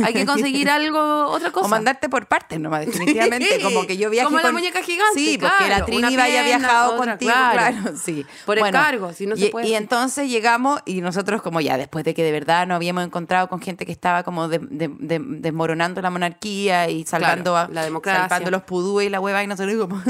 hay 0.03 0.13
que 0.13 0.25
conseguir 0.25 0.69
algo, 0.69 1.25
otra 1.27 1.51
cosa. 1.51 1.65
O 1.65 1.69
mandarte 1.69 2.09
por 2.09 2.27
partes 2.27 2.59
nomás, 2.59 2.85
definitivamente. 2.85 3.57
Sí, 3.57 3.61
como 3.63 3.85
que 3.87 3.97
yo 3.97 4.09
viaje 4.09 4.25
como 4.25 4.37
la 4.37 4.43
con... 4.43 4.53
muñeca 4.53 4.81
gigante, 4.83 5.13
Sí, 5.19 5.37
porque 5.39 5.67
la 5.69 5.85
Trini 5.85 6.01
pierna, 6.15 6.43
viajado 6.43 6.95
otra, 6.95 7.11
contigo, 7.13 7.31
claro. 7.31 7.77
claro. 7.81 7.97
sí. 7.97 8.25
Por 8.45 8.57
encargo, 8.59 9.13
si 9.13 9.25
no 9.25 9.35
se 9.35 9.47
y, 9.47 9.49
puede 9.49 9.67
Y 9.67 9.75
entonces 9.75 10.29
llegamos 10.29 10.81
y 10.85 11.01
nosotros 11.01 11.41
como 11.41 11.61
ya, 11.61 11.77
después 11.77 12.05
de 12.05 12.13
que 12.13 12.23
de 12.23 12.31
verdad 12.31 12.67
nos 12.67 12.75
habíamos 12.75 13.03
encontrado 13.05 13.47
con 13.49 13.61
gente 13.61 13.85
que 13.85 13.91
estaba 13.91 14.23
como 14.23 14.47
de- 14.47 14.59
de- 14.59 14.87
de- 14.99 15.19
desmoronando 15.19 16.01
la 16.01 16.09
monarquía 16.09 16.89
y 16.89 17.05
salvando, 17.05 17.51
Claro, 17.51 17.71
a, 17.71 17.73
la 17.73 17.83
democracia. 17.83 18.21
salvando 18.29 18.51
los 18.51 18.63
pudúes 18.63 19.07
y 19.07 19.09
la 19.09 19.19
hueva 19.19 19.43
y 19.43 19.47
nosotros 19.47 19.75
como, 19.77 20.01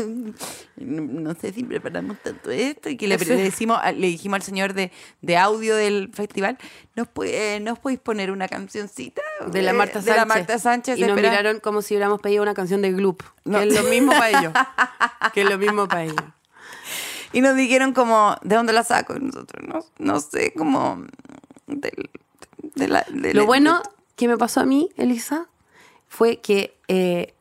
no, 0.78 1.34
sé 1.36 1.54
si 1.54 1.64
preparamos 1.64 2.18
tanto 2.24 2.52
esto 2.52 2.90
y 2.90 2.98
que 2.98 3.08
le, 3.08 3.18
decimos, 3.18 3.80
le 3.96 4.08
dijimos 4.08 4.36
al 4.38 4.44
señor 4.44 4.74
de, 4.74 4.92
de 5.22 5.38
audio 5.38 5.76
del 5.76 6.12
festival, 6.14 6.58
¿nos, 6.96 7.08
puede, 7.08 7.60
¿nos 7.60 7.80
podéis 7.80 8.00
poner 8.00 8.32
una 8.32 8.48
cancioncita? 8.48 9.19
De 9.48 9.62
la 9.62 9.72
Eh, 9.72 9.74
Marta 9.74 10.00
de 10.00 10.06
Sánchez. 10.06 10.16
la 10.18 10.26
Marta 10.26 10.60
Sánchez. 10.60 10.98
Y 10.98 11.02
nos 11.02 11.10
espera. 11.12 11.30
miraron 11.30 11.60
como 11.60 11.82
si 11.82 11.94
hubiéramos 11.96 12.20
pedido 12.22 12.44
una 12.44 12.54
canción 12.54 12.82
de 12.82 12.92
Gloop. 12.92 13.22
No. 13.46 13.60
Que 13.60 13.68
es 13.68 13.74
lo 13.84 13.90
mismo 13.90 14.12
para 14.12 14.30
ellos. 14.30 14.54
que 15.34 15.42
es 15.42 15.50
lo 15.50 15.58
mismo 15.58 15.88
para 15.88 16.04
ellos. 16.04 16.16
Y 17.32 17.42
nos 17.42 17.56
dijeron 17.56 17.94
como, 17.94 18.36
¿de 18.42 18.56
dónde 18.56 18.74
la 18.74 18.84
saco? 18.84 19.16
Y 19.16 19.20
nosotros, 19.20 19.64
no, 19.68 19.80
no 20.00 20.20
sé, 20.20 20.52
como... 20.58 21.06
de 21.68 22.88
la- 22.88 23.06
de 23.10 23.34
Lo 23.34 23.42
la- 23.42 23.46
bueno 23.46 23.82
que 24.16 24.28
me 24.28 24.38
pasó 24.38 24.62
a 24.62 24.66
mí, 24.66 24.90
Elisa, 24.98 25.48
fue 26.08 26.38
que 26.42 26.76
eh, 26.88 27.34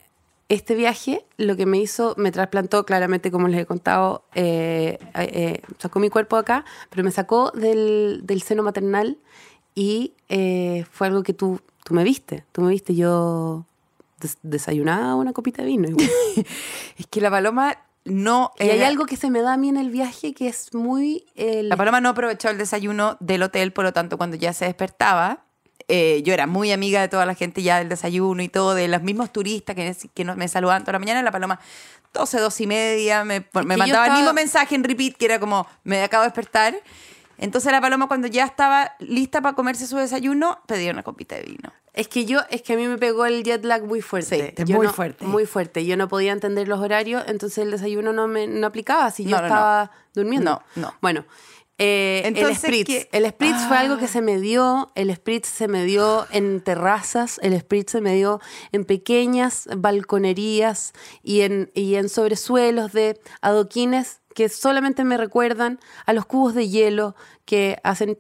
este 0.49 0.75
viaje 0.75 1.25
lo 1.39 1.57
que 1.57 1.67
me 1.67 1.79
hizo, 1.79 2.15
me 2.19 2.31
trasplantó 2.33 2.85
claramente, 2.87 3.31
como 3.31 3.49
les 3.49 3.61
he 3.63 3.67
contado, 3.67 4.25
eh, 4.35 4.99
eh, 5.15 5.63
sacó 5.79 5.99
mi 6.01 6.09
cuerpo 6.11 6.37
de 6.37 6.41
acá, 6.41 6.65
pero 6.91 7.03
me 7.03 7.11
sacó 7.11 7.51
del, 7.53 8.21
del 8.25 8.43
seno 8.43 8.63
maternal 8.63 9.19
y 9.79 10.13
eh, 10.29 10.85
fue 10.91 11.07
algo 11.07 11.23
que 11.23 11.33
tú, 11.33 11.61
tú 11.85 11.95
me 11.95 12.03
viste. 12.03 12.45
Tú 12.53 12.63
me 12.63 12.71
viste, 12.71 12.95
yo 12.97 13.65
des- 14.21 14.39
desayunada 14.43 15.15
una 15.15 15.33
copita 15.33 15.63
de 15.63 15.69
vino. 15.69 15.89
igual. 15.89 16.09
Es 16.99 17.07
que 17.07 17.21
la 17.21 17.31
paloma 17.31 17.79
no... 18.05 18.53
y 18.59 18.65
hay 18.65 18.79
era- 18.79 18.89
algo 18.89 19.07
que 19.07 19.17
se 19.17 19.31
me 19.31 19.41
da 19.41 19.53
a 19.53 19.57
mí 19.57 19.69
en 19.69 19.77
el 19.77 19.91
viaje 19.91 20.35
que 20.35 20.49
es 20.49 20.75
muy... 20.75 21.25
el- 21.37 21.69
La 21.69 21.77
paloma 21.77 22.01
no 22.01 22.09
aprovechó 22.09 22.49
el 22.51 22.59
desayuno 22.59 23.17
del 23.21 23.43
hotel, 23.45 23.73
por 23.73 23.85
lo 23.85 23.93
tanto, 23.93 24.19
cuando 24.19 24.37
ya 24.37 24.53
se 24.53 24.65
despertaba, 24.65 25.45
eh, 25.87 26.23
yo 26.25 26.35
era 26.35 26.47
muy 26.49 26.73
amiga 26.73 27.01
de 27.01 27.09
toda 27.09 27.25
la 27.25 27.35
gente 27.35 27.63
ya 27.63 27.79
del 27.79 27.89
desayuno 27.89 28.43
y 28.43 28.49
todo, 28.49 28.75
de 28.75 28.89
los 28.89 29.03
mismos 29.03 29.33
turistas 29.33 29.77
que, 29.77 29.95
que 30.13 30.25
nos- 30.25 30.37
me 30.37 30.49
saludaban 30.49 30.83
toda 30.83 30.95
la 30.95 30.99
mañana. 30.99 31.23
La 31.23 31.31
paloma, 31.31 31.61
12, 32.15 32.41
12 32.41 32.63
y 32.65 32.67
media, 32.67 33.23
me, 33.25 33.41
me 33.55 33.77
mandaba 33.77 33.85
el 33.85 33.91
estaba- 33.91 34.17
mismo 34.17 34.33
mensaje 34.33 34.75
en 34.75 34.83
repeat, 34.83 35.15
que 35.17 35.27
era 35.27 35.39
como, 35.39 35.67
me 35.85 36.03
acabo 36.03 36.23
de 36.23 36.29
despertar. 36.31 36.75
Entonces 37.39 37.73
la 37.73 37.81
paloma, 37.81 38.09
cuando 38.09 38.27
ya 38.29 38.45
estaba 38.45 38.95
lista 38.99 39.41
para 39.41 39.55
comerse 39.55 39.87
su 39.87 39.97
desayuno, 39.97 40.59
pedía 40.67 40.91
una 40.93 41.03
copita 41.03 41.37
de 41.37 41.43
vino. 41.43 41.73
Es 41.95 42.07
que 42.09 42.25
yo, 42.25 42.41
es 42.51 42.63
que 42.63 42.75
a 42.75 42.77
mí 42.77 42.87
me 42.87 42.99
pegó 42.99 43.27
el 43.27 43.43
jet 43.43 43.65
lag 43.65 43.83
muy 43.85 44.01
fuerte. 44.03 44.55
Sí, 44.57 44.65
Yo 44.65 44.77
muy 44.77 44.87
no- 44.87 44.93
fuerte. 44.93 45.25
Muy 45.25 45.47
fuerte. 45.47 45.85
Yo 45.87 45.97
no 45.97 46.07
podía 46.09 46.33
entender 46.33 46.69
los 46.69 46.81
horarios, 46.81 47.25
entonces 47.27 47.59
el 47.59 47.71
desayuno 47.71 48.13
no 48.13 48.29
me 48.29 48.47
no 48.47 48.67
aplicaba 48.67 49.11
si 49.11 49.25
yo 49.25 49.37
No, 49.39 49.43
estaba 49.43 49.91
durmiendo. 50.15 50.63
No, 50.77 50.83
no. 50.83 50.95
Bueno, 51.01 51.25
eh, 51.81 52.23
el 52.37 52.57
spritz. 52.57 52.87
¿qué? 52.87 53.09
El 53.13 53.25
spritz 53.29 53.67
fue 53.69 53.77
algo 53.79 53.99
que 53.99 54.05
Ah. 54.07 54.09
se 54.09 54.21
me 54.21 54.41
dio, 54.41 54.91
el 54.97 55.15
spritz 55.15 55.49
se 55.49 55.69
me 55.69 55.85
dio 55.85 56.27
en 56.33 56.61
terrazas, 56.61 57.39
el 57.43 57.59
spritz 57.59 57.93
se 57.93 58.01
me 58.01 58.15
dio 58.15 58.41
en 58.73 58.85
pequeñas 58.85 59.69
balconerías 59.77 60.93
y 61.23 61.43
en, 61.43 61.71
y 61.75 61.95
en 61.97 62.09
sobresuelos 62.09 62.93
de 62.93 63.21
adoquines 63.41 64.21
que 64.39 64.49
solamente 64.49 65.03
me 65.03 65.17
recuerdan 65.17 65.81
a 66.07 66.13
los 66.13 66.25
cubos 66.25 66.55
de 66.55 66.69
hielo 66.69 67.17
que 67.45 67.81
hacen... 67.83 68.17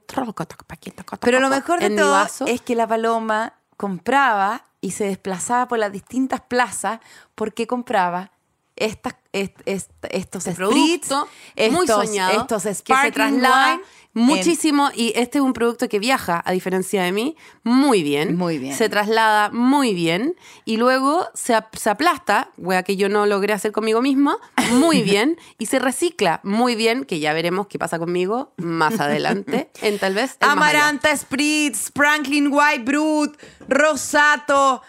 Pero 1.21 1.39
lo 1.39 1.49
mejor 1.49 1.79
de 1.79 1.91
todo 1.91 2.27
es 2.49 2.61
que 2.61 2.75
la 2.75 2.89
paloma 2.89 3.55
compraba 3.77 4.67
y 4.81 4.91
se 4.91 5.05
desplazaba 5.05 5.69
por 5.69 5.79
las 5.79 5.93
distintas 5.93 6.41
plazas. 6.41 6.99
Porque 7.37 7.69
compraba 7.69 8.33
estas, 8.79 9.15
est- 9.33 9.61
est- 9.67 9.91
estos 10.11 10.47
este 10.47 10.57
producto 10.57 11.29
muy 11.71 11.85
estos- 11.87 12.07
soñado 12.07 12.41
estos 12.41 12.63
que 12.63 12.69
se 12.69 12.75
sparkling 12.77 13.13
traslada 13.13 13.73
wine 13.75 13.83
muchísimo 14.15 14.91
y 14.97 15.13
este 15.15 15.39
es 15.39 15.45
un 15.45 15.53
producto 15.53 15.89
que 15.89 15.99
viaja 16.01 16.43
a 16.45 16.51
diferencia 16.53 17.03
de 17.05 17.13
mí 17.13 17.37
muy 17.63 18.03
bien 18.03 18.37
Muy 18.37 18.59
bien. 18.59 18.75
se 18.75 18.89
traslada 18.89 19.51
muy 19.51 19.95
bien 19.95 20.35
y 20.65 20.77
luego 20.77 21.29
se, 21.35 21.57
se 21.75 21.91
aplasta 21.91 22.51
wea 22.57 22.83
que 22.83 22.97
yo 22.97 23.09
no 23.09 23.27
logré 23.27 23.53
hacer 23.53 23.71
conmigo 23.71 24.01
misma 24.03 24.39
muy 24.73 25.03
bien 25.03 25.39
y 25.59 25.67
se 25.67 25.79
recicla 25.79 26.41
muy 26.43 26.75
bien 26.75 27.05
que 27.05 27.21
ya 27.21 27.33
veremos 27.33 27.69
qué 27.69 27.79
pasa 27.79 27.99
conmigo 28.01 28.55
más 28.57 28.99
adelante 28.99 29.71
en 29.83 29.99
tal 29.99 30.15
vez. 30.15 30.37
Amaranta, 30.41 31.17
Spritz, 31.17 31.87
Sprinkling 31.89 32.49
White 32.53 32.83
Brut, 32.85 33.37
Rosato. 33.69 34.83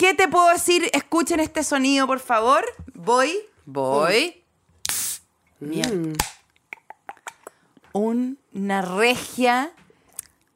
¿Qué 0.00 0.14
te 0.14 0.28
puedo 0.28 0.48
decir? 0.48 0.88
Escuchen 0.94 1.40
este 1.40 1.62
sonido, 1.62 2.06
por 2.06 2.20
favor. 2.20 2.64
Voy. 2.94 3.38
voy 3.66 4.42
Mierda. 5.58 5.94
Mm. 5.94 6.14
Una 7.92 8.80
regia. 8.80 9.72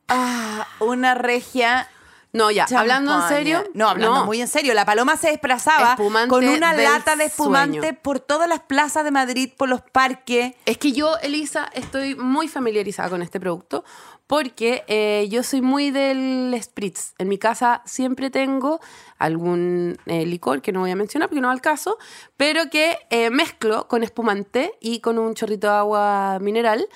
Ah, 0.09 0.67
una 0.81 1.13
regia. 1.13 1.91
no 2.33 2.51
ya 2.51 2.67
hablando 2.75 3.15
en 3.15 3.29
serio 3.29 3.65
No, 3.75 3.91
hablando 3.91 4.25
muy 4.25 4.41
en 4.41 4.49
serio. 4.49 4.73
La 4.73 4.87
paloma 4.87 5.19
se 5.19 5.29
desplazaba 5.29 5.91
Espumante 5.91 6.31
con 6.31 6.49
una 6.49 6.73
lata 6.73 7.15
de 7.15 7.25
espumante 7.25 7.81
sueño. 7.81 7.99
por 8.01 8.21
todas 8.21 8.49
las 8.49 8.61
plazas 8.61 9.05
de 9.05 9.11
Madrid, 9.11 9.53
por 9.55 9.69
los 9.69 9.83
parques. 9.83 10.55
Es 10.65 10.79
que 10.79 10.93
yo, 10.93 11.19
Elisa, 11.19 11.69
estoy 11.75 12.15
muy 12.15 12.49
familiarizada 12.49 13.11
con 13.11 13.21
este 13.21 13.41
producto 13.41 13.85
porque 14.27 14.85
eh, 14.89 15.29
yo 15.31 15.43
soy 15.43 15.63
muy 15.63 15.91
del 15.91 16.57
spritz. 16.63 17.15
En 17.19 17.29
mi 17.29 17.39
casa 17.39 17.83
siempre 17.85 18.31
tengo 18.31 18.81
algún 19.19 19.99
eh, 20.07 20.25
licor 20.27 20.63
que 20.63 20.73
no 20.73 20.81
voy 20.81 20.91
a 20.91 20.97
mencionar 20.97 21.29
porque 21.29 21.41
no 21.41 21.49
va 21.49 21.53
al 21.53 21.61
caso, 21.61 21.99
pero 22.37 22.71
que 22.71 22.99
eh, 23.11 23.31
mezclo 23.31 23.89
con 23.89 24.03
espumante 24.03 24.73
y 24.81 25.01
con 25.01 25.19
un 25.19 25.35
chorrito 25.35 25.67
de 25.67 25.75
agua 25.75 26.39
mineral. 26.41 26.89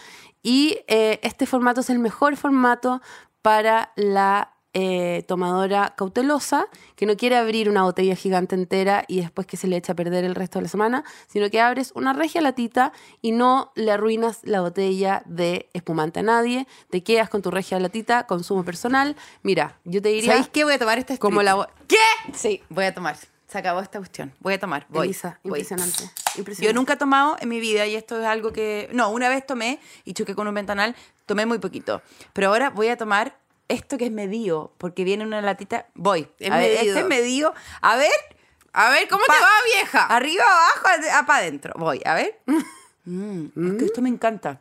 Y 0.42 0.78
este 0.86 1.46
formato 1.46 1.80
es 1.80 1.90
el 1.90 1.98
mejor 1.98 2.36
formato 2.36 3.02
para 3.42 3.92
la 3.96 4.57
eh, 4.74 5.24
tomadora 5.26 5.94
cautelosa 5.96 6.66
que 6.94 7.06
no 7.06 7.16
quiere 7.16 7.36
abrir 7.36 7.68
una 7.70 7.82
botella 7.82 8.14
gigante 8.14 8.54
entera 8.54 9.04
y 9.08 9.20
después 9.20 9.46
que 9.46 9.56
se 9.56 9.66
le 9.66 9.76
echa 9.76 9.92
a 9.92 9.96
perder 9.96 10.24
el 10.24 10.34
resto 10.34 10.58
de 10.58 10.64
la 10.64 10.68
semana, 10.68 11.04
sino 11.26 11.48
que 11.50 11.60
abres 11.60 11.92
una 11.94 12.12
regia 12.12 12.40
latita 12.40 12.92
y 13.22 13.32
no 13.32 13.72
le 13.74 13.90
arruinas 13.92 14.40
la 14.42 14.60
botella 14.60 15.22
de 15.26 15.68
espumante 15.72 16.20
a 16.20 16.22
nadie, 16.22 16.66
te 16.90 17.02
quedas 17.02 17.28
con 17.28 17.42
tu 17.42 17.50
regia 17.50 17.80
latita, 17.80 18.26
consumo 18.26 18.64
personal. 18.64 19.16
Mira, 19.42 19.78
yo 19.84 20.02
te 20.02 20.10
diría 20.10 20.32
¿Sabéis 20.32 20.48
qué? 20.50 20.64
Voy 20.64 20.74
a 20.74 20.78
tomar 20.78 20.98
este 20.98 21.18
como 21.18 21.42
la... 21.42 21.68
¿Qué? 21.86 21.96
Sí, 22.34 22.62
voy 22.68 22.84
a 22.84 22.94
tomar. 22.94 23.16
Se 23.48 23.56
acabó 23.56 23.80
esta 23.80 23.98
cuestión. 23.98 24.34
Voy 24.40 24.52
a 24.54 24.58
tomar. 24.60 24.84
Voy. 24.90 25.06
Elisa, 25.06 25.40
voy. 25.42 25.60
impresionante, 25.60 26.02
Yo 26.02 26.38
impresionante. 26.40 26.74
nunca 26.74 26.92
he 26.92 26.96
tomado 26.98 27.36
en 27.40 27.48
mi 27.48 27.60
vida 27.60 27.86
y 27.86 27.94
esto 27.94 28.20
es 28.20 28.26
algo 28.26 28.52
que... 28.52 28.90
No, 28.92 29.08
una 29.08 29.30
vez 29.30 29.46
tomé 29.46 29.80
y 30.04 30.12
choqué 30.12 30.34
con 30.34 30.46
un 30.46 30.54
ventanal, 30.54 30.94
tomé 31.24 31.46
muy 31.46 31.58
poquito. 31.58 32.02
Pero 32.34 32.48
ahora 32.48 32.68
voy 32.68 32.88
a 32.88 32.98
tomar 32.98 33.38
esto 33.68 33.98
que 33.98 34.06
es 34.06 34.12
medido, 34.12 34.72
porque 34.78 35.04
viene 35.04 35.24
una 35.24 35.40
latita... 35.42 35.86
Voy. 35.94 36.28
Es 36.38 36.50
a 36.50 36.56
ver, 36.56 36.70
este 36.86 37.00
es 37.00 37.06
medido. 37.06 37.54
A 37.82 37.96
ver, 37.96 38.10
A 38.72 38.90
ver, 38.90 39.08
¿cómo 39.08 39.22
Pa- 39.26 39.34
te 39.34 39.40
va, 39.40 39.48
vieja? 39.74 40.06
arriba, 40.06 40.44
abajo, 40.44 41.26
para 41.26 41.38
adentro. 41.40 41.72
Voy, 41.76 42.00
a 42.04 42.14
ver. 42.14 42.38
Mm, 43.04 43.46
es 43.72 43.78
que 43.78 43.84
esto 43.86 44.02
me 44.02 44.10
encanta. 44.10 44.60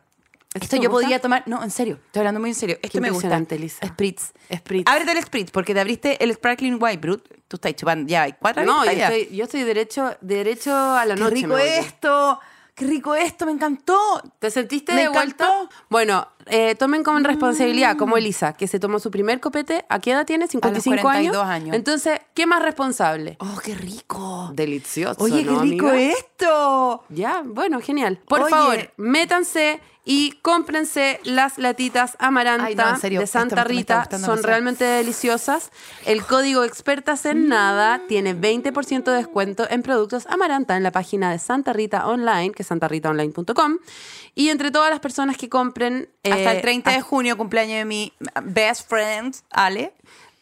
Esto 0.54 0.76
yo 0.76 0.82
gusta? 0.88 0.92
podría 1.02 1.20
tomar... 1.20 1.42
No, 1.46 1.62
en 1.62 1.70
serio, 1.70 1.98
estoy 2.06 2.20
hablando 2.20 2.40
muy 2.40 2.48
en 2.48 2.54
serio. 2.54 2.78
Esto 2.80 2.98
me 2.98 3.10
gusta. 3.10 3.38
Lisa. 3.50 3.86
Spritz. 3.86 4.32
Spritz. 4.50 4.88
Ábrete 4.90 5.12
el 5.12 5.22
Spritz, 5.22 5.50
porque 5.50 5.74
te 5.74 5.80
abriste 5.80 6.24
el 6.24 6.32
Sparkling 6.34 6.78
White 6.82 6.96
Brut. 6.96 7.28
Tú 7.46 7.56
estás 7.56 7.74
chupando 7.74 8.08
ya, 8.08 8.22
hay 8.22 8.32
cuatro 8.40 8.64
No, 8.64 8.86
yo 8.86 8.90
estoy, 8.90 9.36
yo 9.36 9.44
estoy 9.44 9.64
derecho, 9.64 10.16
derecho 10.22 10.74
a 10.74 11.04
la 11.04 11.14
Qué 11.14 11.20
noche. 11.20 11.34
me 11.34 11.40
rico 11.42 11.58
esto, 11.58 12.40
qué 12.74 12.86
rico 12.86 13.14
esto, 13.14 13.44
me 13.44 13.52
encantó. 13.52 14.22
¿Te 14.38 14.50
sentiste 14.50 14.94
Me 14.94 15.02
de 15.02 15.08
vuelta? 15.10 15.44
encantó. 15.44 15.68
Bueno, 15.90 16.26
eh, 16.50 16.74
tomen 16.74 17.02
como 17.02 17.18
responsabilidad, 17.20 17.96
como 17.96 18.16
Elisa, 18.16 18.52
que 18.52 18.66
se 18.66 18.78
tomó 18.78 18.98
su 18.98 19.10
primer 19.10 19.40
copete. 19.40 19.84
¿A 19.88 19.98
qué 20.00 20.12
edad 20.12 20.26
tiene? 20.26 20.46
¿55 20.46 21.00
42 21.00 21.06
años? 21.12 21.36
años. 21.36 21.76
Entonces, 21.76 22.20
¿qué 22.34 22.46
más 22.46 22.62
responsable? 22.62 23.36
Oh, 23.40 23.58
qué 23.62 23.74
rico. 23.74 24.50
Delicioso. 24.54 25.22
Oye, 25.22 25.44
qué 25.44 25.50
¿no, 25.50 25.62
rico 25.62 25.88
amiga? 25.88 26.12
esto. 26.12 27.04
Ya, 27.08 27.42
bueno, 27.44 27.80
genial. 27.80 28.20
Por 28.26 28.42
Oye. 28.42 28.50
favor, 28.50 28.92
métanse 28.96 29.80
y 30.10 30.32
cómprense 30.40 31.20
las 31.24 31.58
latitas 31.58 32.16
Amaranta 32.18 32.64
Ay, 32.64 32.74
no, 32.74 32.88
en 32.88 32.98
serio, 32.98 33.20
de 33.20 33.26
Santa 33.26 33.62
Rita. 33.64 34.04
Son 34.04 34.22
demasiado. 34.22 34.42
realmente 34.42 34.84
deliciosas. 34.84 35.70
El 36.06 36.24
código 36.24 36.64
expertas 36.64 37.26
en 37.26 37.46
nada 37.46 38.00
tiene 38.08 38.34
20% 38.34 39.04
de 39.04 39.12
descuento 39.12 39.66
en 39.68 39.82
productos 39.82 40.26
Amaranta 40.28 40.78
en 40.78 40.82
la 40.82 40.92
página 40.92 41.30
de 41.30 41.38
Santa 41.38 41.74
Rita 41.74 42.06
Online, 42.06 42.52
que 42.52 42.62
es 42.62 42.68
santarritaonline.com. 42.68 43.76
Y 44.34 44.48
entre 44.48 44.70
todas 44.70 44.88
las 44.88 45.00
personas 45.00 45.36
que 45.36 45.50
compren... 45.50 46.08
Hasta 46.38 46.52
eh, 46.52 46.56
el 46.56 46.62
30 46.62 46.90
de 46.92 47.00
junio, 47.02 47.36
cumpleaños 47.36 47.78
de 47.78 47.84
mi 47.84 48.12
best 48.42 48.88
friend, 48.88 49.34
Ale. 49.50 49.92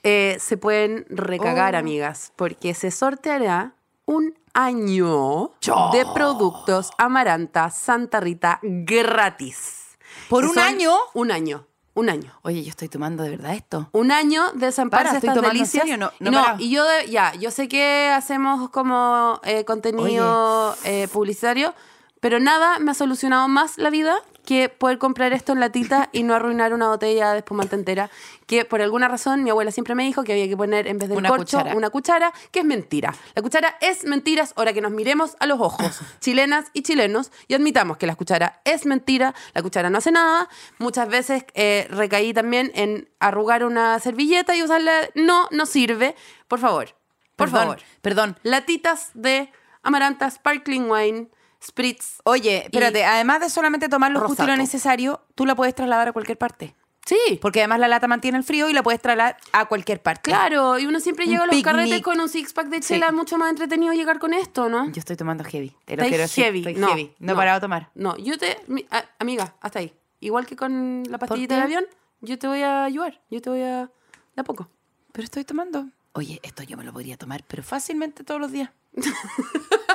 eh, 0.03 0.36
se 0.40 0.57
pueden 0.57 1.05
recagar, 1.11 1.74
Oh. 1.74 1.78
amigas, 1.78 2.32
porque 2.36 2.74
se 2.74 2.90
sorteará 2.90 3.72
un 4.05 4.34
año 4.55 5.51
de 5.92 6.07
productos 6.14 6.90
Amaranta 6.97 7.70
Santa 7.70 8.20
Rita 8.20 8.61
gratis. 8.62 9.97
¿Por 10.28 10.44
un 10.47 10.59
año? 10.59 10.94
Un 11.14 11.30
año. 11.32 11.66
Un 11.94 12.11
año. 12.11 12.30
Oye, 12.42 12.62
yo 12.62 12.68
estoy 12.70 12.88
tomando 12.88 13.22
de 13.22 13.30
verdad 13.30 13.55
esto. 13.55 13.88
Un 13.92 14.12
año 14.12 14.53
de 14.53 14.70
estoy 15.16 15.28
estas 15.28 15.34
tomando 15.34 15.49
en 15.49 15.55
delicias. 15.55 15.82
serio, 15.82 15.97
no- 15.97 16.12
Y 16.20 16.24
no 16.24 16.30
no, 16.30 16.44
y 16.59 16.70
yo 16.70 16.84
de- 16.84 17.11
ya, 17.11 17.34
yo 17.34 17.51
sé 17.51 17.68
que 17.68 18.11
hacemos 18.14 18.68
como 18.70 19.40
eh, 19.44 19.64
contenido 19.64 20.76
eh, 20.84 21.09
publicitario, 21.12 21.74
pero 22.20 22.38
nada 22.38 22.78
me 22.80 22.90
ha 22.90 22.94
solucionado 22.94 23.49
más 23.49 23.78
la 23.78 23.88
vida 23.90 24.14
que 24.47 24.70
poder 24.70 24.97
comprar 24.97 25.34
esto 25.34 25.53
en 25.53 25.61
latita 25.61 26.09
y 26.12 26.22
no 26.22 26.34
arruinar 26.34 26.72
una 26.72 26.88
botella 26.88 27.32
de 27.32 27.38
espumante 27.38 27.76
entera, 27.76 28.11
que 28.47 28.64
por 28.64 28.80
alguna 28.80 29.09
razón 29.09 29.44
mi 29.44 29.51
abuela 29.51 29.70
siempre 29.70 29.94
me 29.94 30.05
dijo 30.05 30.24
que 30.24 30.32
había 30.32 30.49
que 30.49 30.57
poner 30.57 30.86
en 30.86 30.97
vez 30.97 31.11
del 31.11 31.18
Una 31.18 31.28
corcho 31.28 31.59
cuchara. 31.59 31.76
una 31.76 31.90
cuchara, 31.90 32.32
que 32.51 32.61
es 32.61 32.64
mentira. 32.64 33.14
La 33.34 33.42
cuchara 33.42 33.76
es 33.82 34.05
mentiras, 34.05 34.55
ahora 34.57 34.72
que 34.72 34.80
nos 34.80 34.92
miremos 34.92 35.36
a 35.40 35.47
los 35.47 35.61
ojos, 35.61 36.01
chilenas 36.20 36.66
y 36.72 36.82
chilenos, 36.82 37.30
y 37.49 37.55
admitamos 37.55 37.99
que 37.99 38.07
la 38.07 38.14
cuchara 38.16 38.62
es 38.64 38.86
mentira, 38.86 39.34
la 39.53 39.62
cuchara 39.62 39.90
no 39.90 39.99
hace 39.99 40.12
nada. 40.12 40.49
Muchas 40.78 41.09
veces 41.09 41.44
eh, 41.55 41.86
recaí 41.90 42.32
también 42.32 42.72
en 42.74 43.11
arrugar 43.20 43.64
una 43.64 43.99
servilleta 43.99 44.57
y 44.57 44.62
usarla. 44.62 45.11
No, 45.14 45.49
no 45.51 45.66
sirve. 45.66 46.14
Por 46.49 46.61
favor, 46.61 46.94
por 47.34 47.49
Perdón, 47.51 47.61
favor. 47.62 47.78
Perdón. 48.01 48.38
Latitas 48.44 49.11
de 49.14 49.51
Amaranta 49.82 50.30
Sparkling 50.30 50.90
Wine 50.90 51.28
Spritz. 51.67 52.21
Oye, 52.25 52.64
espérate, 52.64 53.05
además 53.05 53.41
de 53.41 53.51
solamente 53.51 53.89
tomar 53.89 54.12
lo 54.12 54.21
justo 54.21 54.45
y 54.45 54.47
lo 54.47 54.57
necesario, 54.57 55.21
tú 55.35 55.47
la 55.47 55.55
puedes 55.55 55.75
trasladar 55.75 56.09
a 56.09 56.12
cualquier 56.12 56.39
parte. 56.39 56.75
Sí, 57.05 57.39
Porque 57.41 57.61
además 57.61 57.79
la 57.79 57.87
lata 57.87 58.09
mantiene 58.09 58.37
el 58.37 58.43
frío 58.43 58.69
y 58.69 58.73
la 58.73 58.83
puedes 58.83 59.01
trasladar 59.01 59.37
a 59.53 59.67
cualquier 59.67 60.03
parte. 60.03 60.23
claro. 60.29 60.77
Y 60.77 60.87
uno 60.87 60.99
siempre 60.99 61.25
Un 61.27 61.31
llega 61.31 61.45
a 61.45 61.47
los 61.47 61.55
picnic. 61.55 61.64
carretes 61.73 62.03
con 62.03 62.19
un 62.21 62.29
six 62.29 62.53
pack 62.53 62.67
de 62.67 62.83
Sí. 62.83 62.95
chela. 62.95 63.12
Mucho 63.12 63.39
más 63.39 63.49
entretenido 63.51 63.93
llegar 63.93 64.19
con 64.19 64.35
esto, 64.35 64.69
¿no? 64.69 64.87
Yo 64.87 64.99
estoy 64.99 65.14
tomando 65.14 65.45
heavy. 65.45 65.73
Te 65.85 65.97
lo 65.97 66.03
quiero 66.03 66.23
decir. 66.25 66.43
heavy. 66.45 66.59
Estoy 66.59 66.75
no, 66.75 66.89
heavy. 66.89 67.14
No, 67.21 67.33
he 67.33 67.37
parado 67.37 67.59
de 67.59 67.61
tomar. 67.61 67.91
No, 67.95 68.17
yo 68.17 68.37
te. 68.39 68.59
mi- 68.67 68.87
a- 68.91 69.05
amiga, 69.21 69.55
hasta 69.61 69.79
ahí. 69.79 69.95
Igual 70.19 70.47
que 70.47 70.57
con 70.57 71.05
la 71.09 71.19
pastillita 71.19 71.55
del 71.55 71.62
avión, 71.64 71.85
yo 72.23 72.39
te 72.41 72.49
voy 72.49 72.62
a 72.62 72.83
ayudar. 72.85 73.21
Yo 73.31 73.41
te 73.41 73.51
voy 73.51 73.62
a. 73.62 73.89
De 74.35 74.41
a 74.41 74.45
poco. 74.45 74.69
Pero 75.12 75.25
estoy 75.25 75.45
tomando. 75.45 75.87
Oye, 76.12 76.41
esto 76.43 76.64
yo 76.64 76.77
me 76.77 76.83
lo 76.83 76.93
podría 76.93 77.17
tomar, 77.17 77.45
pero 77.47 77.62
fácilmente 77.62 78.25
todos 78.25 78.41
los 78.41 78.51
días. 78.51 78.71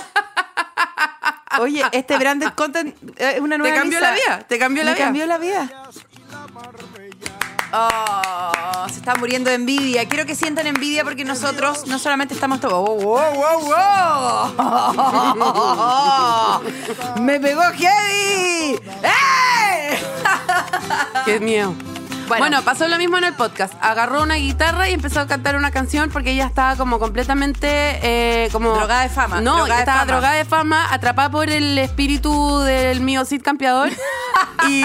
Oye, 1.59 1.83
este 1.91 2.17
branded 2.17 2.49
content 2.55 2.95
es 3.17 3.39
una 3.39 3.57
nueva 3.57 3.75
cambió 3.75 3.99
lista. 3.99 4.13
la 4.13 4.15
vida, 4.35 4.47
te 4.47 4.57
cambió 4.59 4.83
la 4.83 4.91
Me 4.91 4.95
vida. 4.95 5.05
cambió 5.05 5.25
la 5.25 5.37
vida. 5.37 5.69
Oh, 7.73 8.87
se 8.89 8.95
está 8.99 9.15
muriendo 9.15 9.49
de 9.49 9.55
envidia. 9.55 10.05
Quiero 10.09 10.25
que 10.25 10.35
sientan 10.35 10.67
envidia 10.67 11.03
porque 11.05 11.23
nosotros 11.23 11.87
no 11.87 11.99
solamente 11.99 12.33
estamos 12.33 12.59
todos. 12.59 12.73
¡Oh, 12.73 12.95
wow, 12.95 13.33
wow, 13.33 14.51
wow! 16.57 16.61
¡Me 17.21 17.39
pegó 17.39 17.61
heavy! 17.61 18.77
¡Eh! 19.03 19.97
Qué 21.25 21.39
miedo. 21.39 21.73
Bueno. 22.39 22.45
Bueno. 22.57 22.61
pasó 22.63 22.88
lo 22.88 22.97
mismo 22.97 23.17
en 23.17 23.23
el 23.25 23.34
podcast. 23.34 23.73
Agarró 23.82 24.23
una 24.23 24.36
guitarra 24.36 24.89
y 24.89 24.93
empezó 24.93 25.19
a 25.19 25.27
cantar 25.27 25.55
una 25.55 25.71
canción 25.71 26.09
porque 26.11 26.32
ella 26.32 26.45
estaba 26.47 26.75
como 26.75 26.97
completamente 26.99 27.67
eh, 28.03 28.49
como 28.51 28.73
Drogada 28.73 29.03
de 29.03 29.09
fama, 29.09 29.41
No, 29.41 29.57
drogada 29.57 29.75
de 29.75 29.79
estaba 29.82 29.99
fama. 29.99 30.11
drogada 30.13 30.34
de 30.36 30.45
fama, 30.45 30.93
atrapada 30.93 31.29
por 31.32 31.49
el 31.49 31.77
espíritu 31.77 32.59
del 32.59 33.01
mío 33.01 33.25
Cid 33.25 33.41
campeador 33.41 33.89
y, 34.69 34.84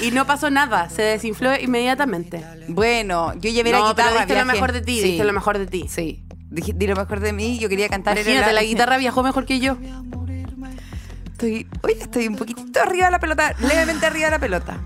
y 0.00 0.10
no 0.12 0.26
pasó 0.26 0.50
nada. 0.50 0.88
Se 0.90 1.02
desinfló 1.02 1.58
inmediatamente. 1.58 2.44
Bueno, 2.68 3.32
yo 3.34 3.50
llevé 3.50 3.72
la 3.72 3.78
no, 3.78 3.88
guitarra. 3.88 4.08
pero 4.10 4.18
diste 4.20 4.34
lo 4.34 4.44
viajé. 4.44 4.52
mejor 4.52 4.72
de 4.72 4.80
ti, 4.82 4.96
Sí. 5.00 5.08
diste 5.08 5.24
lo 5.24 5.32
mejor 5.32 5.58
de 5.58 5.66
ti. 5.66 5.86
Sí. 5.88 6.22
Dije, 6.48 6.72
di 6.74 6.86
lo 6.86 6.94
mejor 6.96 7.20
de 7.20 7.32
mí. 7.32 7.58
Yo 7.58 7.68
quería 7.68 7.88
cantar. 7.88 8.16
Imagínate, 8.16 8.52
la 8.52 8.62
guitarra 8.62 8.96
viajó 8.98 9.22
mejor 9.22 9.44
que 9.44 9.58
yo. 9.60 9.76
Estoy, 11.32 11.68
oye, 11.82 11.98
estoy 12.00 12.28
un 12.28 12.36
poquitito 12.36 12.80
arriba 12.80 13.06
de 13.06 13.10
la 13.10 13.18
pelota, 13.18 13.54
levemente 13.58 14.06
arriba 14.06 14.26
de 14.26 14.30
la 14.30 14.38
pelota. 14.38 14.78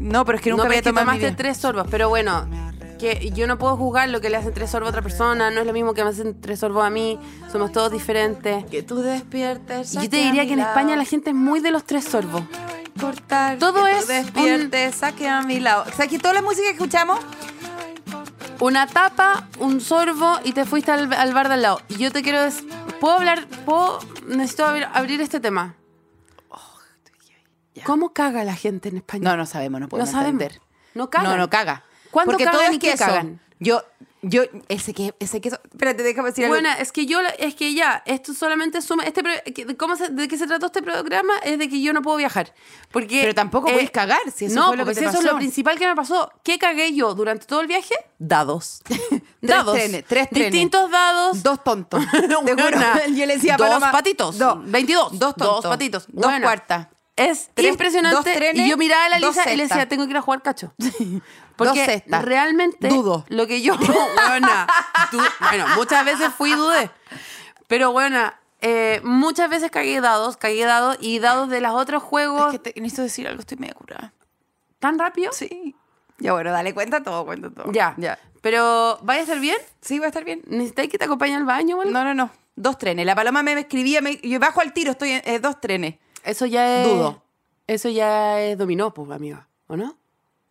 No, 0.00 0.24
pero 0.24 0.36
es 0.36 0.42
que 0.42 0.50
nunca 0.50 0.64
no, 0.64 0.68
había 0.70 0.82
tomado 0.82 1.04
tomaste 1.06 1.26
vida. 1.26 1.36
tres 1.36 1.58
sorbos, 1.58 1.86
pero 1.90 2.08
bueno, 2.08 2.48
que 2.98 3.30
yo 3.34 3.46
no 3.46 3.58
puedo 3.58 3.76
juzgar 3.76 4.08
lo 4.08 4.20
que 4.20 4.30
le 4.30 4.36
hacen 4.38 4.52
tres 4.54 4.70
sorbos 4.70 4.88
a 4.88 4.90
otra 4.90 5.02
persona, 5.02 5.50
no 5.50 5.60
es 5.60 5.66
lo 5.66 5.72
mismo 5.72 5.94
que 5.94 6.02
me 6.04 6.10
hacen 6.10 6.40
tres 6.40 6.60
sorbos 6.60 6.84
a 6.84 6.90
mí, 6.90 7.18
somos 7.52 7.70
todos 7.72 7.92
diferentes. 7.92 8.64
Que 8.66 8.82
tú 8.82 8.96
despiertes. 9.00 9.94
Y 9.94 9.98
yo 10.02 10.10
te 10.10 10.16
diría 10.16 10.46
que 10.46 10.54
en 10.54 10.60
España 10.60 10.96
la 10.96 11.04
gente 11.04 11.30
es 11.30 11.36
muy 11.36 11.60
de 11.60 11.70
los 11.70 11.84
tres 11.84 12.04
sorbos. 12.04 12.42
cortar. 13.00 13.58
todo 13.58 13.84
que 13.84 13.92
es 13.92 14.00
tú 14.06 14.08
despiertes, 14.12 14.94
saque 14.94 15.28
a 15.28 15.42
mi 15.42 15.60
lado. 15.60 15.84
O 15.88 15.96
sea, 15.96 16.06
que 16.08 16.18
toda 16.18 16.34
la 16.34 16.42
música 16.42 16.64
que 16.68 16.72
escuchamos. 16.72 17.18
Una 18.60 18.86
tapa, 18.86 19.48
un 19.58 19.80
sorbo 19.80 20.38
y 20.44 20.52
te 20.52 20.66
fuiste 20.66 20.92
al, 20.92 21.10
al 21.14 21.32
bar 21.32 21.48
de 21.48 21.54
al 21.54 21.62
lado. 21.62 21.80
Y 21.88 21.94
yo 21.96 22.10
te 22.12 22.22
quiero... 22.22 22.42
des- 22.42 22.62
¿Puedo 23.00 23.14
hablar? 23.14 23.46
¿Puedo? 23.64 23.98
Necesito 24.26 24.66
abrir, 24.66 24.86
abrir 24.92 25.20
este 25.22 25.40
tema. 25.40 25.74
¿Cómo 27.84 28.12
caga 28.12 28.44
la 28.44 28.54
gente 28.54 28.88
en 28.88 28.96
España? 28.98 29.30
No, 29.30 29.36
no 29.36 29.46
sabemos, 29.46 29.80
no 29.80 29.88
podemos 29.88 30.10
sabemos. 30.10 30.42
entender. 30.42 30.60
No 30.94 31.08
cagan. 31.10 31.30
No, 31.30 31.36
no 31.36 31.50
caga. 31.50 31.84
¿Cuándo 32.10 32.32
Porque 32.32 32.44
cagan 32.44 32.60
todo 32.60 32.70
es 32.72 32.78
queso. 32.78 33.04
cagan? 33.04 33.40
Yo, 33.60 33.82
yo, 34.22 34.42
ese 34.68 34.92
que, 34.94 35.14
ese 35.20 35.40
queso. 35.40 35.60
Espérate, 35.70 36.02
déjame 36.02 36.30
decir 36.30 36.44
algo. 36.44 36.54
Bueno, 36.56 36.70
es 36.78 36.92
que 36.92 37.06
yo, 37.06 37.20
es 37.38 37.54
que 37.54 37.72
ya, 37.74 38.02
esto 38.06 38.34
solamente 38.34 38.80
suma, 38.82 39.04
este, 39.04 39.22
que- 39.52 39.76
¿cómo 39.76 39.96
se- 39.96 40.08
¿de 40.08 40.26
qué 40.28 40.36
se 40.36 40.46
trató 40.46 40.66
este 40.66 40.82
programa? 40.82 41.34
Es 41.44 41.58
de 41.58 41.68
que 41.68 41.80
yo 41.80 41.92
no 41.92 42.02
puedo 42.02 42.16
viajar. 42.16 42.52
Porque, 42.90 43.20
Pero 43.20 43.34
tampoco 43.34 43.68
eh, 43.68 43.72
puedes 43.74 43.90
cagar, 43.90 44.18
si 44.34 44.46
eso 44.46 44.54
no, 44.56 44.68
fue 44.68 44.76
lo 44.78 44.84
que 44.86 44.94
te 44.94 45.00
si 45.00 45.04
eso 45.04 45.10
es 45.18 45.20
pasó. 45.24 45.32
lo 45.32 45.36
principal 45.38 45.78
que 45.78 45.86
me 45.86 45.94
pasó. 45.94 46.32
¿Qué 46.42 46.58
cagué 46.58 46.92
yo 46.94 47.14
durante 47.14 47.46
todo 47.46 47.60
el 47.60 47.66
viaje? 47.66 47.94
Dados. 48.18 48.80
dados. 49.40 49.74
trenes, 49.74 50.04
tres 50.06 50.28
trenes. 50.30 50.52
Distintos 50.52 50.90
dados. 50.90 51.42
Dos 51.42 51.62
tontos. 51.62 52.02
Te 52.12 52.52
juro. 52.54 52.78
Yo 53.14 53.26
le 53.26 53.34
decía 53.36 53.54
a 53.54 53.56
Dos 53.58 53.68
Paloma, 53.68 53.92
patitos. 53.92 54.38
Dos. 54.38 54.58
22. 54.70 55.18
Dos 55.18 55.34
tontos. 55.36 55.62
Dos 55.62 55.66
patitos. 55.70 56.06
Dos 56.08 56.32
cuartas. 56.42 56.88
Es 57.16 57.50
Tres- 57.54 57.70
impresionante. 57.72 58.14
dos 58.16 58.24
trenes, 58.24 58.64
y 58.66 58.70
yo 58.70 58.76
miraba 58.76 59.04
a 59.04 59.08
la 59.10 59.18
Lisa 59.18 59.52
y 59.52 59.56
le 59.56 59.64
decía, 59.64 59.88
tengo 59.88 60.04
que 60.04 60.10
ir 60.12 60.16
a 60.16 60.22
jugar 60.22 60.42
cacho. 60.42 60.72
Porque 61.56 62.02
realmente 62.08 62.88
Dudo. 62.88 63.26
lo 63.28 63.46
que 63.46 63.60
yo, 63.60 63.76
buena, 64.28 64.66
bueno, 65.40 65.66
muchas 65.76 66.04
veces 66.06 66.32
fui 66.32 66.52
y 66.52 66.54
dudé. 66.54 66.90
Pero 67.66 67.92
bueno, 67.92 68.32
eh, 68.62 69.00
muchas 69.04 69.50
veces 69.50 69.70
cagué 69.70 70.00
dados, 70.00 70.38
cagué 70.38 70.64
dados 70.64 70.96
y 71.00 71.18
dados 71.18 71.50
de 71.50 71.60
los 71.60 71.72
otros 71.74 72.02
juegos 72.02 72.54
Es 72.54 72.60
que 72.60 72.72
te, 72.72 72.80
necesito 72.80 73.02
decir 73.02 73.28
algo, 73.28 73.40
estoy 73.40 73.58
medio 73.58 73.74
curada. 73.74 74.12
tan 74.78 74.98
rápido. 74.98 75.32
Sí. 75.32 75.76
Ya 76.18 76.32
bueno, 76.32 76.50
dale, 76.50 76.72
cuenta 76.72 77.02
todo, 77.02 77.26
cuenta 77.26 77.50
todo. 77.50 77.70
Ya. 77.72 77.94
Ya. 77.98 78.18
Pero, 78.40 78.98
¿vaya 79.02 79.20
a 79.20 79.22
estar 79.24 79.38
bien? 79.40 79.58
Sí, 79.82 79.98
va 79.98 80.06
a 80.06 80.08
estar 80.08 80.24
bien. 80.24 80.40
¿Necesitáis 80.46 80.88
que 80.90 80.96
te 80.96 81.04
acompañe 81.04 81.36
al 81.36 81.44
baño? 81.44 81.76
No, 81.84 82.04
no, 82.04 82.14
no. 82.14 82.30
Dos 82.56 82.78
trenes. 82.78 83.04
La 83.04 83.14
paloma 83.14 83.42
me 83.42 83.52
escribía, 83.52 84.00
me, 84.00 84.16
yo 84.16 84.40
bajo 84.40 84.62
al 84.62 84.72
tiro, 84.72 84.92
estoy 84.92 85.10
en 85.12 85.22
eh, 85.26 85.38
dos 85.40 85.60
trenes. 85.60 85.96
Eso 86.24 86.46
ya 86.46 86.82
es... 86.82 86.88
Dudo. 86.88 87.22
Eso 87.66 87.88
ya 87.88 88.40
es 88.40 88.58
dominó, 88.58 88.92
pues, 88.92 89.10
amiga. 89.10 89.46
¿O 89.68 89.76
no? 89.76 89.96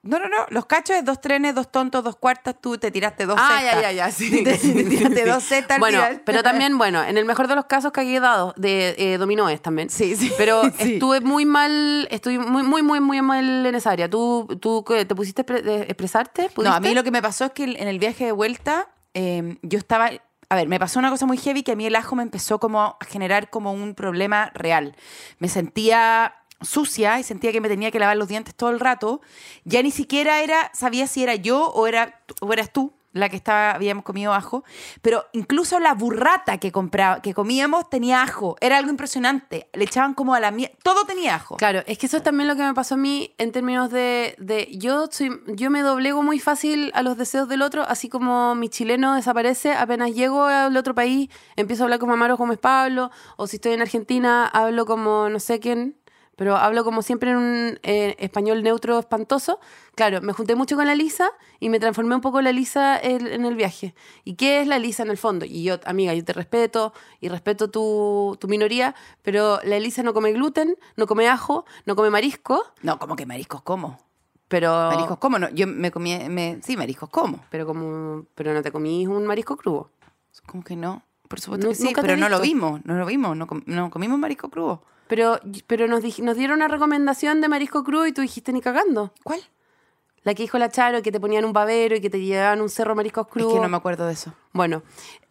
No, 0.01 0.17
no, 0.17 0.29
no. 0.29 0.45
Los 0.49 0.65
cachos 0.65 0.95
es 0.95 1.03
dos 1.03 1.19
trenes, 1.19 1.53
dos 1.53 1.69
tontos, 1.69 2.01
dos 2.05 2.15
cuartas. 2.15 2.55
Tú 2.61 2.77
te 2.77 2.89
tiraste 2.89 3.25
dos 3.25 3.35
Ah, 3.37 3.59
ya, 3.61 3.81
ya, 3.81 3.91
ya, 3.91 4.09
sí. 4.11 4.43
Te, 4.45 4.57
te 4.57 4.83
tiraste 4.85 5.25
dos 5.25 5.43
cestas 5.49 5.75
al 5.75 5.79
Bueno, 5.81 5.97
tirar. 5.97 6.21
pero 6.23 6.41
también, 6.41 6.77
bueno, 6.77 7.03
en 7.03 7.17
el 7.17 7.25
mejor 7.25 7.49
de 7.49 7.55
los 7.55 7.65
casos 7.65 7.91
cagué 7.91 8.21
dados 8.21 8.53
de 8.55 8.95
eh, 8.97 9.17
dominóes 9.17 9.61
también. 9.61 9.89
Sí, 9.89 10.15
sí. 10.15 10.31
Pero 10.37 10.61
Sí. 10.79 10.93
estuve 10.93 11.19
muy 11.19 11.43
mal, 11.45 12.07
estuve 12.11 12.39
muy, 12.39 12.63
muy, 12.63 12.81
muy, 12.81 13.01
muy 13.01 13.21
mal 13.21 13.65
en 13.65 13.75
esa 13.75 13.91
área. 13.91 14.09
¿Tú, 14.09 14.47
tú 14.61 14.85
te 14.87 15.13
pusiste 15.13 15.41
a 15.49 15.81
expresarte? 15.83 16.49
No, 16.55 16.71
a 16.71 16.79
mí 16.79 16.93
lo 16.93 17.03
que 17.03 17.11
me 17.11 17.21
pasó 17.21 17.43
es 17.45 17.51
que 17.51 17.65
en 17.65 17.87
el 17.89 17.99
viaje 17.99 18.23
de 18.23 18.31
vuelta 18.31 18.87
eh, 19.13 19.57
yo 19.63 19.77
estaba... 19.77 20.11
A 20.49 20.55
ver, 20.55 20.67
me 20.67 20.79
pasó 20.79 20.97
una 20.97 21.11
cosa 21.11 21.27
muy 21.27 21.37
heavy 21.37 21.61
que 21.61 21.73
a 21.73 21.75
mí 21.75 21.85
el 21.85 21.95
ajo 21.95 22.15
me 22.15 22.23
empezó 22.23 22.59
como 22.59 22.81
a 22.81 22.97
generar 23.07 23.51
como 23.51 23.71
un 23.71 23.93
problema 23.93 24.51
real. 24.55 24.95
Me 25.37 25.47
sentía 25.47 26.33
sucia 26.61 27.19
y 27.19 27.23
sentía 27.23 27.51
que 27.51 27.61
me 27.61 27.69
tenía 27.69 27.91
que 27.91 27.99
lavar 27.99 28.17
los 28.17 28.27
dientes 28.27 28.55
todo 28.55 28.71
el 28.71 28.79
rato. 28.79 29.21
Ya 29.63 29.83
ni 29.83 29.91
siquiera 29.91 30.41
era, 30.41 30.71
sabía 30.73 31.05
si 31.05 31.21
era 31.21 31.35
yo 31.35 31.67
o, 31.67 31.85
era, 31.85 32.19
o 32.41 32.51
eras 32.51 32.73
tú 32.73 32.98
la 33.13 33.29
que 33.29 33.35
estaba, 33.35 33.71
habíamos 33.71 34.03
comido 34.03 34.33
ajo, 34.33 34.63
pero 35.01 35.25
incluso 35.33 35.79
la 35.79 35.93
burrata 35.93 36.57
que 36.57 36.71
compraba, 36.71 37.21
que 37.21 37.33
comíamos 37.33 37.89
tenía 37.89 38.21
ajo, 38.21 38.55
era 38.61 38.77
algo 38.77 38.89
impresionante, 38.89 39.69
le 39.73 39.83
echaban 39.83 40.13
como 40.13 40.33
a 40.33 40.39
la 40.39 40.51
mierda, 40.51 40.75
todo 40.83 41.05
tenía 41.05 41.35
ajo. 41.35 41.57
Claro, 41.57 41.81
es 41.87 41.97
que 41.97 42.05
eso 42.05 42.17
es 42.17 42.23
también 42.23 42.47
lo 42.47 42.55
que 42.55 42.63
me 42.63 42.73
pasó 42.73 42.95
a 42.95 42.97
mí 42.97 43.33
en 43.37 43.51
términos 43.51 43.89
de, 43.91 44.35
de 44.37 44.69
yo 44.71 45.07
soy, 45.11 45.41
yo 45.47 45.69
me 45.69 45.81
doblego 45.81 46.21
muy 46.21 46.39
fácil 46.39 46.91
a 46.93 47.01
los 47.01 47.17
deseos 47.17 47.47
del 47.47 47.61
otro, 47.61 47.83
así 47.87 48.09
como 48.09 48.55
mi 48.55 48.69
chileno 48.69 49.15
desaparece, 49.15 49.73
apenas 49.73 50.13
llego 50.13 50.43
al 50.43 50.75
otro 50.77 50.95
país, 50.95 51.29
empiezo 51.55 51.83
a 51.83 51.85
hablar 51.85 51.99
como 51.99 52.13
Amaro 52.13 52.37
Gómez 52.37 52.59
Pablo, 52.59 53.11
o 53.37 53.47
si 53.47 53.57
estoy 53.57 53.73
en 53.73 53.81
Argentina, 53.81 54.47
hablo 54.47 54.85
como 54.85 55.29
no 55.29 55.39
sé 55.39 55.59
quién, 55.59 55.98
pero 56.39 56.55
hablo 56.55 56.85
como 56.85 57.01
siempre 57.01 57.31
en 57.31 57.35
un 57.37 57.79
eh, 57.83 58.15
español 58.19 58.63
neutro 58.63 58.97
espantoso. 58.97 59.59
Claro, 59.95 60.21
me 60.21 60.31
junté 60.31 60.55
mucho 60.55 60.77
con 60.77 60.85
la 60.87 60.95
Lisa 60.95 61.29
y 61.59 61.67
me 61.67 61.81
transformé 61.81 62.15
un 62.15 62.21
poco 62.21 62.39
en 62.39 62.45
la 62.45 62.53
Lisa 62.53 62.97
en, 62.97 63.27
en 63.27 63.43
el 63.45 63.55
viaje. 63.57 63.93
¿Y 64.23 64.35
qué 64.35 64.61
es 64.61 64.67
la 64.67 64.79
Lisa 64.79 65.03
en 65.03 65.09
el 65.09 65.17
fondo? 65.17 65.43
Y 65.45 65.63
yo, 65.63 65.81
amiga, 65.83 66.13
yo 66.13 66.23
te 66.23 66.31
respeto 66.31 66.93
y 67.19 67.27
respeto 67.27 67.69
tu, 67.69 68.37
tu 68.39 68.47
minoría, 68.47 68.95
pero 69.21 69.59
la 69.65 69.77
Lisa 69.81 70.01
no 70.01 70.13
come 70.13 70.31
gluten, 70.31 70.77
no 70.95 71.07
come 71.07 71.27
ajo, 71.27 71.65
no 71.85 71.97
come 71.97 72.09
marisco, 72.09 72.63
No, 72.83 72.97
como 72.99 73.17
que 73.17 73.25
mariscos 73.25 73.61
como. 73.61 73.99
pero... 74.47 74.71
Mariscos 74.71 75.17
como, 75.17 75.39
no, 75.39 75.49
yo 75.49 75.67
me 75.67 75.91
comí, 75.91 76.17
me, 76.29 76.59
sí, 76.63 76.77
mariscos 76.77 77.09
como. 77.09 77.43
Pero 77.49 77.65
como... 77.65 78.23
Pero 78.35 78.53
no 78.53 78.61
te 78.61 78.71
comís 78.71 79.09
un 79.09 79.25
marisco 79.27 79.57
crudo. 79.57 79.89
¿Cómo 80.45 80.63
que 80.63 80.77
no? 80.77 81.03
Por 81.27 81.41
supuesto 81.41 81.67
Nu- 81.67 81.73
que 81.73 81.75
sí, 81.75 81.93
pero 81.99 82.15
no 82.15 82.29
lo 82.29 82.39
vimos, 82.39 82.79
no 82.85 82.93
lo 82.95 83.05
vimos, 83.05 83.35
no, 83.35 83.45
com- 83.45 83.61
no 83.65 83.89
comimos 83.91 84.17
marisco 84.17 84.49
crudo. 84.49 84.81
Pero, 85.09 85.39
pero 85.67 85.87
nos, 85.87 86.01
dij- 86.03 86.23
nos 86.23 86.37
dieron 86.37 86.57
una 86.59 86.67
recomendación 86.69 87.41
de 87.41 87.49
marisco 87.49 87.83
crudo 87.83 88.05
y 88.07 88.13
tú 88.13 88.21
dijiste 88.21 88.53
ni 88.53 88.61
cagando. 88.61 89.11
¿Cuál? 89.23 89.41
La 90.23 90.33
que 90.35 90.43
dijo 90.43 90.57
la 90.59 90.69
Charo, 90.69 91.01
que 91.01 91.11
te 91.11 91.19
ponían 91.19 91.43
un 91.45 91.51
babero 91.53 91.95
y 91.95 92.01
que 92.01 92.09
te 92.09 92.19
llevaban 92.21 92.61
un 92.61 92.69
cerro 92.69 92.93
mariscos 92.95 93.27
crudos. 93.27 93.51
Es 93.53 93.57
que 93.57 93.61
no 93.63 93.69
me 93.69 93.77
acuerdo 93.77 94.05
de 94.05 94.13
eso. 94.13 94.33
Bueno, 94.53 94.83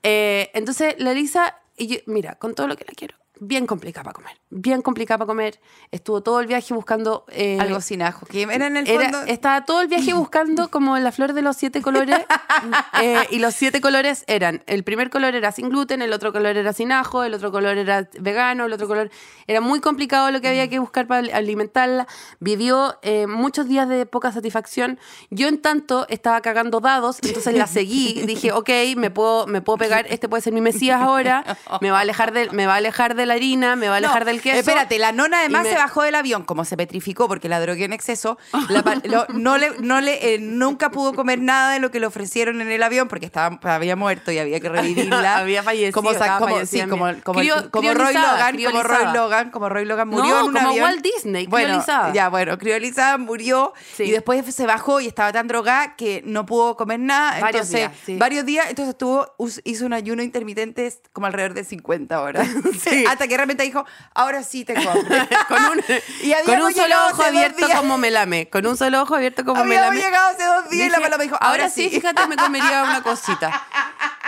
eh, 0.02 0.50
entonces 0.54 0.96
la 0.98 1.12
Elisa, 1.12 1.54
y 1.76 1.86
yo- 1.86 1.98
mira, 2.06 2.34
con 2.34 2.54
todo 2.54 2.66
lo 2.66 2.76
que 2.76 2.84
la 2.86 2.92
quiero, 2.94 3.14
bien 3.40 3.66
complicada 3.66 4.04
para 4.04 4.14
comer, 4.14 4.36
bien 4.50 4.82
complicada 4.82 5.18
para 5.18 5.26
comer. 5.26 5.60
Estuvo 5.90 6.22
todo 6.22 6.40
el 6.40 6.46
viaje 6.46 6.74
buscando... 6.74 7.24
eh, 7.30 7.58
Algo 7.60 7.80
sin 7.80 8.02
ajo, 8.02 8.26
que 8.26 8.42
era 8.42 8.66
en 8.66 8.76
el 8.76 8.88
era- 8.88 9.02
fondo... 9.10 9.22
estaba 9.26 9.64
todo 9.64 9.80
el 9.80 9.88
viaje 9.88 10.12
buscando 10.12 10.68
como 10.70 10.96
la 10.98 11.12
flor 11.12 11.32
de 11.32 11.42
los 11.42 11.56
siete 11.56 11.82
colores. 11.82 12.18
eh, 13.02 13.26
y 13.30 13.38
los 13.38 13.54
siete 13.54 13.80
colores 13.80 14.24
eran: 14.26 14.62
el 14.66 14.84
primer 14.84 15.10
color 15.10 15.34
era 15.34 15.52
sin 15.52 15.68
gluten, 15.68 16.02
el 16.02 16.12
otro 16.12 16.32
color 16.32 16.56
era 16.56 16.72
sin 16.72 16.92
ajo, 16.92 17.24
el 17.24 17.34
otro 17.34 17.50
color 17.52 17.78
era 17.78 18.08
vegano, 18.18 18.66
el 18.66 18.72
otro 18.72 18.88
color. 18.88 19.10
Era 19.46 19.60
muy 19.60 19.80
complicado 19.80 20.30
lo 20.30 20.40
que 20.40 20.48
había 20.48 20.68
que 20.68 20.78
buscar 20.78 21.06
para 21.06 21.20
alimentarla. 21.36 22.06
Vivió 22.40 22.98
eh, 23.02 23.26
muchos 23.26 23.68
días 23.68 23.88
de 23.88 24.06
poca 24.06 24.32
satisfacción. 24.32 24.98
Yo, 25.30 25.48
en 25.48 25.60
tanto, 25.60 26.06
estaba 26.08 26.40
cagando 26.40 26.80
dados, 26.80 27.18
entonces 27.22 27.54
la 27.54 27.66
seguí. 27.66 28.22
Dije, 28.26 28.52
ok, 28.52 28.68
me 28.96 29.10
puedo, 29.10 29.46
me 29.46 29.60
puedo 29.62 29.78
pegar, 29.78 30.06
este 30.08 30.28
puede 30.28 30.42
ser 30.42 30.52
mi 30.52 30.60
Mesías 30.60 31.00
ahora, 31.00 31.44
me 31.80 31.90
va 31.90 31.98
a 31.98 32.00
alejar 32.02 32.32
de, 32.32 32.50
me 32.50 32.66
va 32.66 32.74
a 32.74 32.76
alejar 32.76 33.14
de 33.14 33.26
la 33.28 33.34
harina, 33.34 33.76
me 33.76 33.88
va 33.88 33.94
a 33.94 33.98
alejar 33.98 34.20
No, 34.24 34.26
del 34.32 34.40
queso. 34.42 34.58
Espérate, 34.58 34.98
la 34.98 35.12
nona 35.12 35.40
además 35.40 35.62
me- 35.64 35.70
se 35.70 35.76
bajó 35.76 36.02
del 36.02 36.14
avión, 36.16 36.42
como 36.44 36.64
se 36.64 36.76
petrificó 36.76 37.28
porque 37.28 37.48
la 37.48 37.60
drogué 37.60 37.84
en 37.84 37.92
exceso. 37.92 38.38
la 38.68 38.82
pa- 38.82 38.96
lo- 39.04 39.26
no 39.28 39.56
le, 39.58 39.70
no 39.80 40.00
le, 40.00 40.34
eh, 40.34 40.38
nunca 40.40 40.90
pudo 40.90 41.14
comer 41.14 41.40
nada 41.40 41.72
de 41.74 41.78
lo 41.80 41.90
que 41.90 42.00
le 42.00 42.06
ofrecieron 42.06 42.60
en 42.60 42.68
el 42.70 42.82
avión 42.82 43.06
porque 43.08 43.26
estaba, 43.26 43.58
había 43.74 43.94
muerto 43.96 44.32
y 44.32 44.38
había 44.38 44.58
que 44.60 44.68
revivirla. 44.68 45.38
Había 45.38 45.62
fallecido, 45.62 45.92
Como, 45.92 46.08
como, 46.10 46.18
fallecida, 46.54 46.84
sí, 46.84 46.90
como, 46.90 47.04
como, 47.22 47.40
Crio- 47.40 47.70
como 47.70 47.88
Roy 47.92 47.94
criolizada, 47.94 48.32
Logan, 48.32 48.56
como 48.56 48.82
Roy 48.82 48.82
criolizada. 48.96 49.12
Logan, 49.14 49.50
como 49.50 49.68
Roy 49.68 49.84
Logan 49.84 50.08
murió 50.08 50.30
No, 50.30 50.40
en 50.40 50.46
un 50.46 50.52
como 50.54 50.68
avión. 50.70 50.84
Walt 50.84 51.02
Disney, 51.02 51.46
bueno, 51.46 51.66
criolizada. 51.68 52.12
Ya, 52.12 52.28
bueno, 52.28 52.58
criolizada 52.58 53.18
murió 53.18 53.72
Sí. 53.96 54.04
y 54.04 54.10
después 54.10 54.44
se 54.54 54.66
bajó 54.66 55.00
y 55.00 55.06
estaba 55.06 55.32
tan 55.32 55.46
drogada 55.48 55.96
que 55.96 56.22
no 56.24 56.46
pudo 56.46 56.76
comer 56.76 56.98
nada. 57.00 57.40
Varios 57.40 57.66
entonces, 57.66 57.72
días, 57.80 57.92
sí. 58.06 58.16
varios 58.16 58.46
días, 58.46 58.66
entonces 58.70 58.96
tuvo, 58.96 59.26
us- 59.36 59.60
hizo 59.64 59.84
un 59.86 59.92
ayuno 59.92 60.22
intermitente 60.22 60.92
como 61.12 61.26
alrededor 61.26 61.54
de 61.54 61.64
50 61.64 62.20
horas. 62.20 62.48
Sí. 62.88 63.04
Hasta 63.18 63.26
que 63.26 63.36
realmente 63.36 63.64
dijo, 63.64 63.84
ahora 64.14 64.44
sí 64.44 64.64
tengo 64.64 64.88
hambre. 64.88 65.28
con 65.48 65.64
un, 65.64 65.84
Y 66.22 66.32
habíamos 66.32 66.44
con 66.44 66.62
un 66.62 66.72
solo 66.72 66.94
ojo 67.10 67.22
abierto 67.24 67.66
como 67.74 67.98
melame. 67.98 68.48
Con 68.48 68.64
un 68.64 68.76
solo 68.76 69.02
ojo 69.02 69.16
abierto 69.16 69.44
como 69.44 69.60
Habíamos 69.60 69.90
melame. 69.90 70.06
llegado 70.06 70.28
hace 70.28 70.44
dos 70.44 70.70
días 70.70 70.86
y 70.86 70.90
la 70.90 71.00
paloma 71.00 71.24
dijo, 71.24 71.36
ahora 71.40 71.68
sí, 71.68 71.90
fíjate, 71.90 72.28
me 72.28 72.36
comería 72.36 72.82
una 72.84 73.02
cosita. 73.02 73.60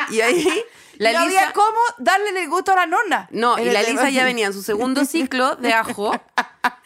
Y 0.08 0.20
ahí 0.22 0.64
la 0.96 1.12
no 1.12 1.24
Lisa... 1.24 1.38
había 1.38 1.52
cómo 1.52 1.78
darle 1.98 2.30
el 2.42 2.48
gusto 2.48 2.72
a 2.72 2.76
la 2.76 2.86
nona. 2.86 3.28
No, 3.30 3.60
y 3.60 3.66
la 3.66 3.84
Lisa 3.84 4.10
ya 4.10 4.24
venía 4.24 4.46
en 4.46 4.52
su 4.52 4.62
segundo 4.64 5.04
ciclo 5.04 5.54
de 5.54 5.72
ajo 5.72 6.20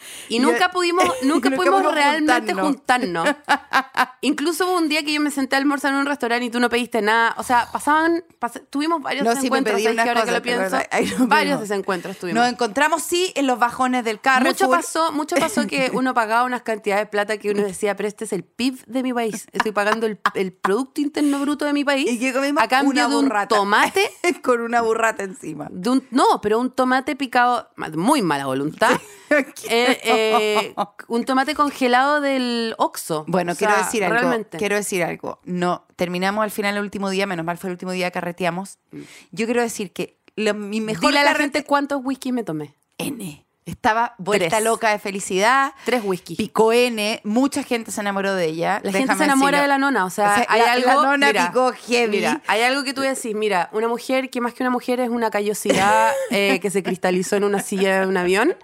y 0.29 0.39
nunca 0.39 0.69
pudimos, 0.71 1.03
nunca 1.23 1.49
nunca 1.49 1.55
pudimos 1.55 1.93
realmente 1.93 2.53
juntarnos. 2.53 3.27
juntarnos. 3.29 3.35
Incluso 4.21 4.65
hubo 4.67 4.77
un 4.77 4.89
día 4.89 5.03
que 5.03 5.13
yo 5.13 5.21
me 5.21 5.31
senté 5.31 5.55
a 5.55 5.59
almorzar 5.59 5.93
en 5.93 5.99
un 5.99 6.05
restaurante 6.05 6.45
y 6.45 6.49
tú 6.49 6.59
no 6.59 6.69
pediste 6.69 7.01
nada. 7.01 7.35
O 7.37 7.43
sea, 7.43 7.67
pasaban, 7.71 8.23
pas- 8.39 8.61
tuvimos 8.69 9.01
varios 9.01 9.23
No, 9.23 9.31
sí 9.31 9.49
me 9.49 9.61
desencuentros, 9.61 9.75
pedí 9.75 9.83
¿sabes 9.83 9.95
unas 9.95 10.03
qué? 10.05 10.09
ahora 10.09 10.25
que 10.25 10.31
lo 10.31 10.41
pienso. 10.41 11.19
no 11.19 11.27
varios 11.27 11.59
desencuentros 11.59 12.17
tuvimos. 12.17 12.41
Nos 12.41 12.51
encontramos, 12.51 13.03
sí, 13.03 13.31
en 13.35 13.45
los 13.47 13.59
bajones 13.59 14.03
del 14.03 14.19
carro. 14.19 14.45
Mucho 14.45 14.69
pasó, 14.69 15.11
mucho 15.11 15.35
pasó 15.35 15.67
que 15.67 15.91
uno 15.93 16.13
pagaba 16.13 16.43
unas 16.45 16.63
cantidades 16.63 17.05
de 17.05 17.09
plata 17.11 17.37
que 17.37 17.51
uno 17.51 17.61
decía, 17.63 17.95
pero 17.95 18.07
este 18.07 18.25
es 18.25 18.33
el 18.33 18.43
PIB 18.43 18.83
de 18.85 19.03
mi 19.03 19.13
país. 19.13 19.47
Estoy 19.51 19.71
pagando 19.71 20.07
el, 20.07 20.19
el 20.33 20.53
Producto 20.53 21.01
Interno 21.01 21.39
Bruto 21.39 21.65
de 21.65 21.73
mi 21.73 21.83
país 21.83 22.09
Y 22.11 22.27
a 22.27 22.67
cambio 22.67 22.91
una 22.91 23.07
de 23.07 23.15
un 23.15 23.25
burrata. 23.25 23.55
tomate. 23.55 24.09
Con 24.43 24.61
una 24.61 24.81
burrata 24.81 25.23
encima. 25.23 25.67
De 25.71 25.89
un, 25.89 26.07
no, 26.11 26.41
pero 26.41 26.59
un 26.59 26.71
tomate 26.71 27.15
picado, 27.15 27.69
muy 27.95 28.21
mala 28.21 28.45
voluntad. 28.47 28.91
Eh, 29.69 29.94
eh, 30.03 30.73
un 31.07 31.23
tomate 31.25 31.55
congelado 31.55 32.21
del 32.21 32.75
Oxxo. 32.77 33.25
Bueno, 33.27 33.51
O 33.51 33.55
sea, 33.55 33.67
quiero 33.67 33.83
decir 33.83 34.03
algo. 34.03 34.17
Realmente. 34.17 34.57
Quiero 34.57 34.75
decir 34.75 35.03
algo. 35.03 35.39
No, 35.43 35.85
terminamos 35.95 36.43
al 36.43 36.51
final 36.51 36.75
el 36.77 36.81
último 36.83 37.09
día, 37.09 37.25
menos 37.27 37.45
mal 37.45 37.57
fue 37.57 37.69
el 37.69 37.73
último 37.73 37.91
día 37.91 38.09
que 38.09 38.13
carreteamos. 38.13 38.77
Yo 39.31 39.45
quiero 39.45 39.61
decir 39.61 39.91
que 39.93 40.17
lo- 40.35 40.53
mi 40.53 40.81
mejor 40.81 41.07
Dile 41.07 41.19
a 41.19 41.23
la 41.23 41.31
carrete- 41.31 41.41
gente 41.43 41.63
cuántos 41.65 42.01
whisky 42.03 42.31
me 42.31 42.43
tomé. 42.43 42.73
N. 42.97 43.45
Estaba 43.65 44.13
vuelta 44.19 44.47
Tres. 44.49 44.63
loca 44.63 44.91
de 44.91 44.99
felicidad. 44.99 45.73
Tres 45.85 46.03
whisky. 46.03 46.35
Picó 46.35 46.71
N. 46.71 47.19
Mucha 47.23 47.63
gente 47.63 47.89
se 47.91 47.99
enamoró 47.99 48.35
de 48.35 48.45
ella. 48.45 48.79
La 48.83 48.91
gente 48.91 49.15
se 49.15 49.23
enamora 49.23 49.57
decirlo. 49.57 49.61
de 49.63 49.67
la 49.67 49.77
nona, 49.79 50.05
o 50.05 50.11
sea, 50.11 50.31
O 50.33 50.35
sea, 50.35 50.45
hay 50.49 50.61
la- 50.61 50.71
algo. 50.73 50.87
la 50.87 50.95
nona 51.07 51.27
mira, 51.27 51.47
picó 51.47 51.71
heavy. 51.73 52.17
Mira, 52.17 52.41
hay 52.45 52.61
algo 52.61 52.83
que 52.83 52.93
tú 52.93 53.01
decís, 53.01 53.33
mira, 53.33 53.69
una 53.71 53.87
mujer 53.87 54.29
que 54.29 54.39
más 54.39 54.53
que 54.53 54.61
una 54.61 54.69
mujer 54.69 54.99
es 54.99 55.09
una 55.09 55.31
callosidad 55.31 56.11
eh, 56.29 56.59
que 56.61 56.69
se 56.69 56.83
cristalizó 56.83 57.37
en 57.37 57.43
una 57.43 57.59
silla 57.59 58.01
de 58.01 58.05
un 58.05 58.17
avión. 58.17 58.55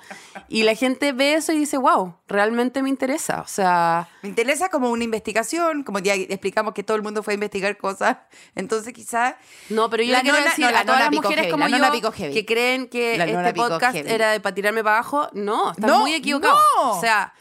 Y 0.47 0.63
la 0.63 0.75
gente 0.75 1.13
ve 1.13 1.33
eso 1.33 1.51
y 1.51 1.57
dice, 1.57 1.77
wow, 1.77 2.15
realmente 2.27 2.83
me 2.83 2.89
interesa. 2.89 3.41
O 3.41 3.47
sea, 3.47 4.07
Me 4.21 4.29
interesa 4.29 4.69
como 4.69 4.91
una 4.91 5.03
investigación, 5.03 5.83
como 5.83 5.97
ya 5.99 6.13
explicamos 6.13 6.73
que 6.75 6.83
todo 6.83 6.95
el 6.95 7.03
mundo 7.03 7.23
fue 7.23 7.33
a 7.33 7.35
investigar 7.35 7.75
cosas. 7.77 8.17
Entonces, 8.53 8.93
quizás. 8.93 9.33
no, 9.69 9.89
pero 9.89 10.03
yo 10.03 10.11
La 10.13 10.21
quiero 10.21 10.37
nona- 10.37 10.49
decir 10.49 10.65
no, 10.65 10.71
la 10.71 10.79
a 10.81 10.85
todas 10.85 10.99
nona 10.99 11.09
las 11.11 11.15
mujeres 11.15 11.37
heavy, 11.45 11.51
como 11.51 11.63
la 11.67 11.77
yo 11.99 12.11
que 12.33 12.45
creen 12.45 12.87
que 12.87 13.15
este 13.15 13.53
podcast 13.53 13.95
heavy. 13.95 14.09
era 14.11 14.31
de 14.31 14.39
para 14.39 14.53
tirarme 14.55 14.83
para 14.83 14.90
abajo, 14.91 15.29
no, 15.33 15.71
están 15.71 15.89
No, 15.89 15.99
muy 15.99 16.13
equivocados. 16.13 16.59
no. 16.77 16.91
O 16.91 17.01
sea, 17.01 17.33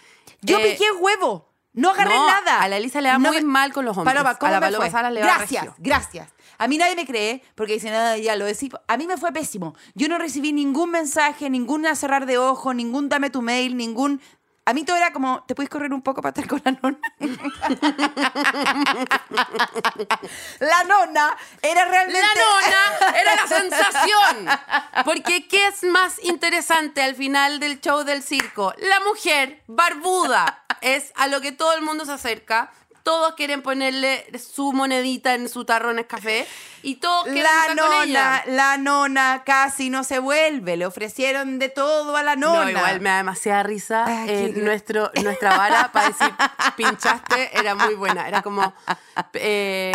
Yo 0.43 0.59
eh, 0.59 0.73
piqué 0.73 0.91
huevo. 0.93 1.49
No 1.73 1.91
agarré 1.91 2.15
no, 2.17 2.27
nada. 2.27 2.63
a 2.63 2.69
la 2.69 2.79
Elisa 2.79 3.01
le 3.01 3.09
da 3.11 3.19
muy 3.21 3.43
mal 3.45 3.73
con 3.73 3.85
los 3.85 3.97
hombres. 3.97 4.13
Paloma, 4.13 4.35
¿cómo 4.37 4.49
A 4.49 4.53
la 4.55 4.61
me 4.61 4.67
Paloma 4.67 4.91
fue? 4.91 5.11
Le 5.13 5.21
va 5.21 5.27
gracias, 5.27 5.63
regio. 5.67 5.75
gracias. 5.79 6.29
A 6.59 6.67
mí 6.67 6.77
nadie 6.79 6.97
me 6.97 7.07
cree 7.07 7.43
porque 7.55 7.75
dicen, 7.75 7.95
ah, 7.95 8.17
ya 8.17 8.35
lo 8.35 8.45
decís. 8.45 8.71
A 8.89 8.97
mí 8.97 9.07
me 9.07 9.17
fue 9.17 9.31
pésimo. 9.33 9.75
Yo 9.95 10.09
no 10.09 10.19
recibí 10.19 10.53
ningún 10.53 10.91
mensaje, 10.91 11.49
ningún 11.49 11.87
cerrar 11.95 12.27
de 12.27 12.39
ojo, 12.39 12.75
ningún 12.75 13.09
dame 13.09 13.31
tu 13.31 13.41
mail, 13.41 13.77
ningún... 13.77 14.21
A 14.71 14.73
mí 14.73 14.85
todo 14.85 14.97
era 14.97 15.13
como, 15.13 15.43
¿te 15.49 15.57
puedes 15.57 15.69
correr 15.69 15.93
un 15.93 16.01
poco 16.01 16.23
para 16.23 16.31
estar 16.31 16.47
con 16.47 16.63
la 16.65 16.71
nona? 16.71 16.97
la 20.61 20.85
nona 20.85 21.37
era 21.61 21.87
realmente... 21.87 22.21
La 22.21 22.35
nona 22.37 23.19
era 23.21 23.35
la 23.35 23.49
sensación. 23.49 24.47
Porque 25.05 25.49
¿qué 25.49 25.67
es 25.67 25.83
más 25.83 26.23
interesante 26.23 27.03
al 27.03 27.17
final 27.17 27.59
del 27.59 27.81
show 27.81 28.05
del 28.05 28.23
circo? 28.23 28.73
La 28.79 29.01
mujer 29.01 29.65
barbuda 29.67 30.63
es 30.83 31.11
a 31.17 31.27
lo 31.27 31.41
que 31.41 31.51
todo 31.51 31.73
el 31.73 31.83
mundo 31.83 32.05
se 32.05 32.13
acerca. 32.13 32.71
Todos 33.11 33.35
quieren 33.35 33.61
ponerle 33.61 34.25
su 34.39 34.73
monedita 34.73 35.35
en 35.35 35.49
su 35.49 35.65
tarro 35.65 35.91
en 35.91 36.05
café 36.05 36.47
y 36.83 36.95
todos 36.97 37.25
quieren 37.25 37.43
La 37.43 37.51
estar 37.63 37.77
con 37.77 37.77
nona, 37.91 38.05
ella. 38.05 38.43
la 38.47 38.77
nona 38.77 39.43
casi 39.45 39.91
no 39.91 40.05
se 40.05 40.21
vuelve. 40.21 40.77
Le 40.77 40.87
ofrecieron 40.87 41.59
de 41.59 41.71
todo 41.71 42.15
a 42.17 42.23
la 42.23 42.37
nona. 42.37 42.63
No, 42.65 42.71
igual 42.71 43.01
me 43.01 43.11
da 43.11 43.17
demasiada 43.17 43.65
risa. 43.65 44.05
Ay, 44.07 44.29
eh, 44.31 44.53
qué- 44.55 44.61
nuestro, 44.63 45.11
nuestra 45.25 45.57
vara 45.57 45.91
para 45.91 46.07
decir 46.11 46.33
pinchaste 46.77 47.59
era 47.59 47.75
muy 47.75 47.95
buena. 47.95 48.29
Era 48.29 48.43
como, 48.43 48.73
eh, 49.35 49.91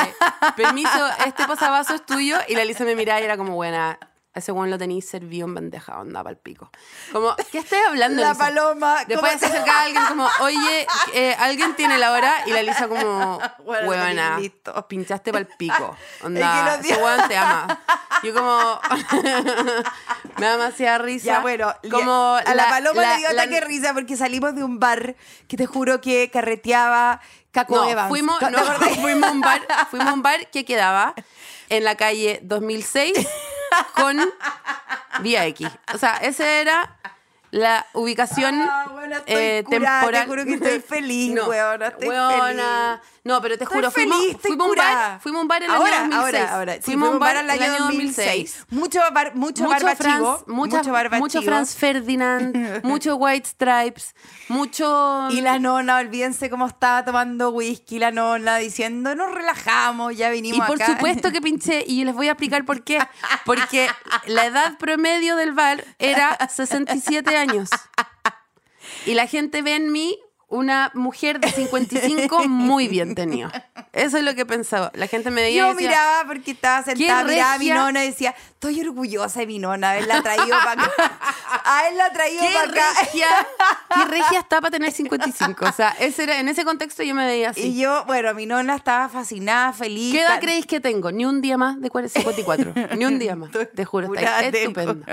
permiso, 0.57 1.07
este 1.25 1.45
posavasos 1.45 1.95
es 1.95 2.05
tuyo. 2.05 2.37
Y 2.49 2.55
la 2.55 2.65
Lisa 2.65 2.83
me 2.83 2.95
miraba 2.97 3.21
y 3.21 3.23
era 3.23 3.37
como, 3.37 3.53
buena, 3.53 3.97
ese 4.35 4.51
weón 4.51 4.69
lo 4.69 4.77
tenéis 4.77 5.07
servido 5.09 5.47
en 5.47 5.55
bandeja, 5.55 5.99
onda 5.99 6.21
para 6.21 6.31
el 6.31 6.37
pico. 6.37 6.69
Como, 7.11 7.35
¿qué 7.51 7.59
estás 7.59 7.79
hablando, 7.87 8.21
La 8.21 8.29
Lisa? 8.33 8.43
paloma, 8.45 9.05
Después 9.07 9.33
¿cómo 9.33 9.39
se 9.39 9.45
acercaba 9.47 9.81
alguien 9.83 10.03
como, 10.05 10.29
oye, 10.41 10.87
eh, 11.13 11.35
¿alguien 11.39 11.75
tiene 11.75 11.97
la 11.97 12.11
hora? 12.11 12.33
Y 12.45 12.51
la 12.51 12.61
Lisa 12.61 12.87
como, 12.87 13.39
Bueno, 13.65 13.87
huevona, 13.89 14.39
pinchaste 14.87 15.31
para 15.31 15.41
el 15.41 15.47
pico. 15.57 15.95
Onda, 16.23 16.75
ese 16.79 16.95
weón 16.97 17.27
te 17.27 17.37
ama. 17.37 17.81
Yo 18.23 18.33
como, 18.33 18.79
me 20.37 20.45
da 20.45 20.51
demasiada 20.53 20.97
risa. 20.99 21.25
Ya, 21.25 21.39
bueno, 21.39 21.73
como 21.89 22.35
a 22.35 22.43
la, 22.43 22.55
la- 22.55 22.69
paloma 22.69 23.01
la- 23.01 23.11
le 23.13 23.17
dio 23.19 23.31
la- 23.33 23.41
ataque 23.43 23.55
de 23.55 23.61
risa 23.61 23.93
porque 23.93 24.15
salimos 24.17 24.55
de 24.55 24.63
un 24.63 24.79
bar 24.79 25.15
que 25.47 25.57
te 25.57 25.65
juro 25.65 26.01
que 26.01 26.29
carreteaba 26.31 27.21
Caco 27.51 27.75
No, 27.75 27.89
Evans. 27.89 28.09
fuimos, 28.09 28.37
¿Te 28.39 28.51
no, 28.51 28.59
fuimos 29.01 29.29
a 29.29 29.31
un 29.31 29.41
bar, 29.41 29.61
fuimos 29.89 30.07
a 30.09 30.13
un 30.13 30.21
bar 30.21 30.47
que 30.51 30.65
quedaba 30.65 31.13
en 31.69 31.83
la 31.85 31.95
calle 31.95 32.39
2006 32.43 33.13
con 33.95 34.19
Vía 35.21 35.45
X. 35.47 35.67
O 35.93 35.97
sea, 35.97 36.17
esa 36.17 36.47
era 36.47 36.95
la 37.51 37.85
ubicación 37.93 38.55
Ah, 38.61 38.87
bueno, 38.91 39.15
estoy 39.15 39.35
eh, 39.35 39.63
curada, 39.65 40.01
te 40.01 40.05
temporal. 40.05 40.27
juro 40.27 40.45
que 40.45 40.53
estoy 40.55 40.79
feliz, 40.81 41.39
weona, 41.47 41.87
estoy 41.87 42.07
weona. 42.09 43.01
No, 43.25 43.41
pero 43.41 43.57
te 43.57 43.65
juro, 43.65 43.89
feliz, 43.89 44.13
fuimos, 44.13 44.41
fuimos 44.41 44.69
un 44.69 44.75
bar, 44.75 45.19
fuimos 45.19 45.41
un 45.41 45.47
bar 45.47 45.63
en 45.63 45.69
el 45.71 45.75
ahora, 45.75 46.01
año 46.03 46.15
2006. 46.15 46.35
Ahora, 46.43 46.55
ahora, 46.55 46.73
sí, 46.75 46.81
fuimos 46.83 47.09
un 47.09 47.17
bar 47.19 47.37
al 47.37 47.49
el 47.49 47.61
año 47.63 47.77
2006. 47.79 48.65
Mucho 48.69 48.99
bar, 49.11 49.35
mucho, 49.35 49.63
Mucho 49.63 49.73
barba 49.73 49.95
Franz, 49.95 50.15
chivo, 50.17 50.43
mucha- 50.45 50.77
mucho 50.77 50.91
barba 50.91 51.17
mucho. 51.17 51.41
Franz 51.41 51.75
Ferdinand, 51.75 52.55
mucho 52.83 53.15
White 53.15 53.49
Stripes, 53.49 54.13
mucho... 54.47 55.27
Y 55.31 55.41
la 55.41 55.57
nona, 55.57 55.97
olvídense 55.97 56.51
cómo 56.51 56.67
estaba 56.67 57.03
tomando 57.03 57.49
whisky 57.49 57.97
la 57.97 58.11
nona, 58.11 58.57
diciendo, 58.57 59.15
nos 59.15 59.33
relajamos, 59.33 60.15
ya 60.15 60.29
Y 60.29 60.41
vinimos 60.41 60.67
por 60.67 60.79
acá. 60.79 60.93
supuesto 60.93 61.31
que 61.31 61.41
pinché, 61.41 61.83
y 61.87 62.03
les 62.03 62.13
voy 62.13 62.27
a 62.27 62.33
explicar 62.33 62.63
por 62.63 62.83
qué. 62.83 62.99
Porque 63.43 63.87
la 64.27 64.45
edad 64.45 64.77
promedio 64.77 65.35
del 65.35 65.51
bar 65.53 65.83
era 65.97 66.37
67 66.47 67.35
años. 67.35 67.69
Y 69.07 69.15
la 69.15 69.25
gente 69.25 69.63
ve 69.63 69.75
en 69.75 69.91
mí 69.91 70.19
una 70.47 70.91
mujer 70.93 71.39
de 71.39 71.51
55 71.51 72.47
muy 72.47 72.87
bien 72.89 73.15
tenido. 73.15 73.49
Eso 73.93 74.17
es 74.17 74.23
lo 74.23 74.35
que 74.35 74.45
pensaba. 74.45 74.91
La 74.95 75.07
gente 75.07 75.31
me 75.31 75.41
veía 75.41 75.55
y 75.55 75.57
Yo 75.59 75.73
decía, 75.73 75.89
miraba 75.89 76.23
porque 76.27 76.51
estaba 76.51 76.83
sentada, 76.83 77.23
"Qué 77.25 77.33
miraba 77.33 77.53
a 77.53 77.57
mi 77.57 77.69
regia". 77.69 77.75
nona 77.75 78.03
y 78.03 78.07
decía, 78.09 78.35
estoy 78.49 78.81
orgullosa 78.81 79.39
de 79.39 79.47
mi 79.47 79.59
nona, 79.59 79.91
haberla 79.91 80.21
traído 80.21 80.47
para 80.63 80.83
acá. 80.83 80.91
Haberla 81.63 82.11
traído 82.13 82.41
¿Qué 82.41 82.53
para 82.53 82.69
acá. 82.69 83.01
regia, 83.01 83.27
qué 83.95 84.05
regia 84.05 84.39
está 84.39 84.61
para 84.61 84.71
tener 84.71 84.91
55? 84.91 85.65
O 85.65 85.71
sea, 85.71 85.95
ese 85.99 86.23
era, 86.23 86.39
en 86.39 86.47
ese 86.49 86.63
contexto 86.63 87.01
yo 87.03 87.15
me 87.15 87.25
veía 87.25 87.49
así. 87.51 87.61
Y 87.61 87.79
yo, 87.81 88.03
bueno, 88.05 88.33
mi 88.33 88.45
nona 88.45 88.75
estaba 88.75 89.09
fascinada, 89.09 89.73
feliz. 89.73 90.11
¿Qué 90.13 90.19
edad 90.21 90.27
tan- 90.29 90.39
creéis 90.41 90.65
que 90.65 90.79
tengo? 90.79 91.11
Ni 91.11 91.25
un 91.25 91.41
día 91.41 91.57
más 91.57 91.79
de 91.81 91.89
54. 91.89 92.73
Ni 92.97 93.05
un 93.05 93.17
día 93.17 93.35
más. 93.35 93.51
Te 93.73 93.85
juro, 93.85 94.13
está 94.13 94.41
estupendo. 94.45 95.03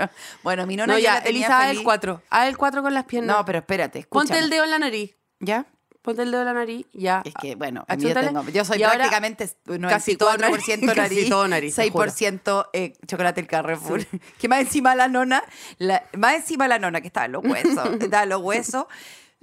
Bueno, 0.43 0.67
mi 0.67 0.75
nona 0.75 0.93
No, 0.93 0.99
ya, 0.99 1.15
la 1.15 1.23
tenía 1.23 1.29
Elisa, 1.29 1.57
haz 1.57 1.63
el 1.65 1.69
feliz. 1.69 1.83
4. 1.83 2.21
Haz 2.29 2.47
el 2.47 2.57
4 2.57 2.81
con 2.83 2.93
las 2.93 3.05
piernas. 3.05 3.37
No, 3.37 3.45
pero 3.45 3.59
espérate, 3.59 4.05
Ponte 4.09 4.33
escúchame. 4.33 4.39
el 4.43 4.49
dedo 4.49 4.63
en 4.65 4.71
la 4.71 4.79
nariz. 4.79 5.15
¿Ya? 5.43 5.65
Ponte 6.01 6.21
el 6.23 6.31
dedo 6.31 6.41
en 6.41 6.47
la 6.47 6.53
nariz, 6.53 6.85
ya. 6.91 7.21
Es 7.23 7.33
que, 7.41 7.55
bueno, 7.55 7.85
a 7.87 7.95
mí 7.95 8.03
yo, 8.03 8.13
tengo, 8.13 8.43
yo 8.49 8.65
soy 8.65 8.77
Y 8.77 8.83
prácticamente 8.83 9.49
casi 9.87 10.17
todo 10.17 10.33
94% 10.33 10.37
nariz. 10.37 10.81
nariz, 10.81 10.95
Casi 10.95 11.29
todo 11.29 11.47
nariz, 11.47 11.75
te 11.75 11.89
juro. 11.89 12.05
6% 12.05 12.69
eh, 12.73 12.93
chocolate 13.07 13.39
el 13.39 13.47
Carrefour. 13.47 14.05
Que 14.37 14.49
más 14.49 14.59
encima 14.59 14.95
la 14.95 15.07
nona, 15.07 15.41
la- 15.77 16.03
más 16.17 16.35
encima 16.35 16.67
la 16.67 16.77
nona 16.77 16.99
que 16.99 17.07
en 17.25 17.31
los 17.31 17.45
huesos, 17.45 17.89
en 18.23 18.29
los 18.29 18.41
huesos, 18.41 18.85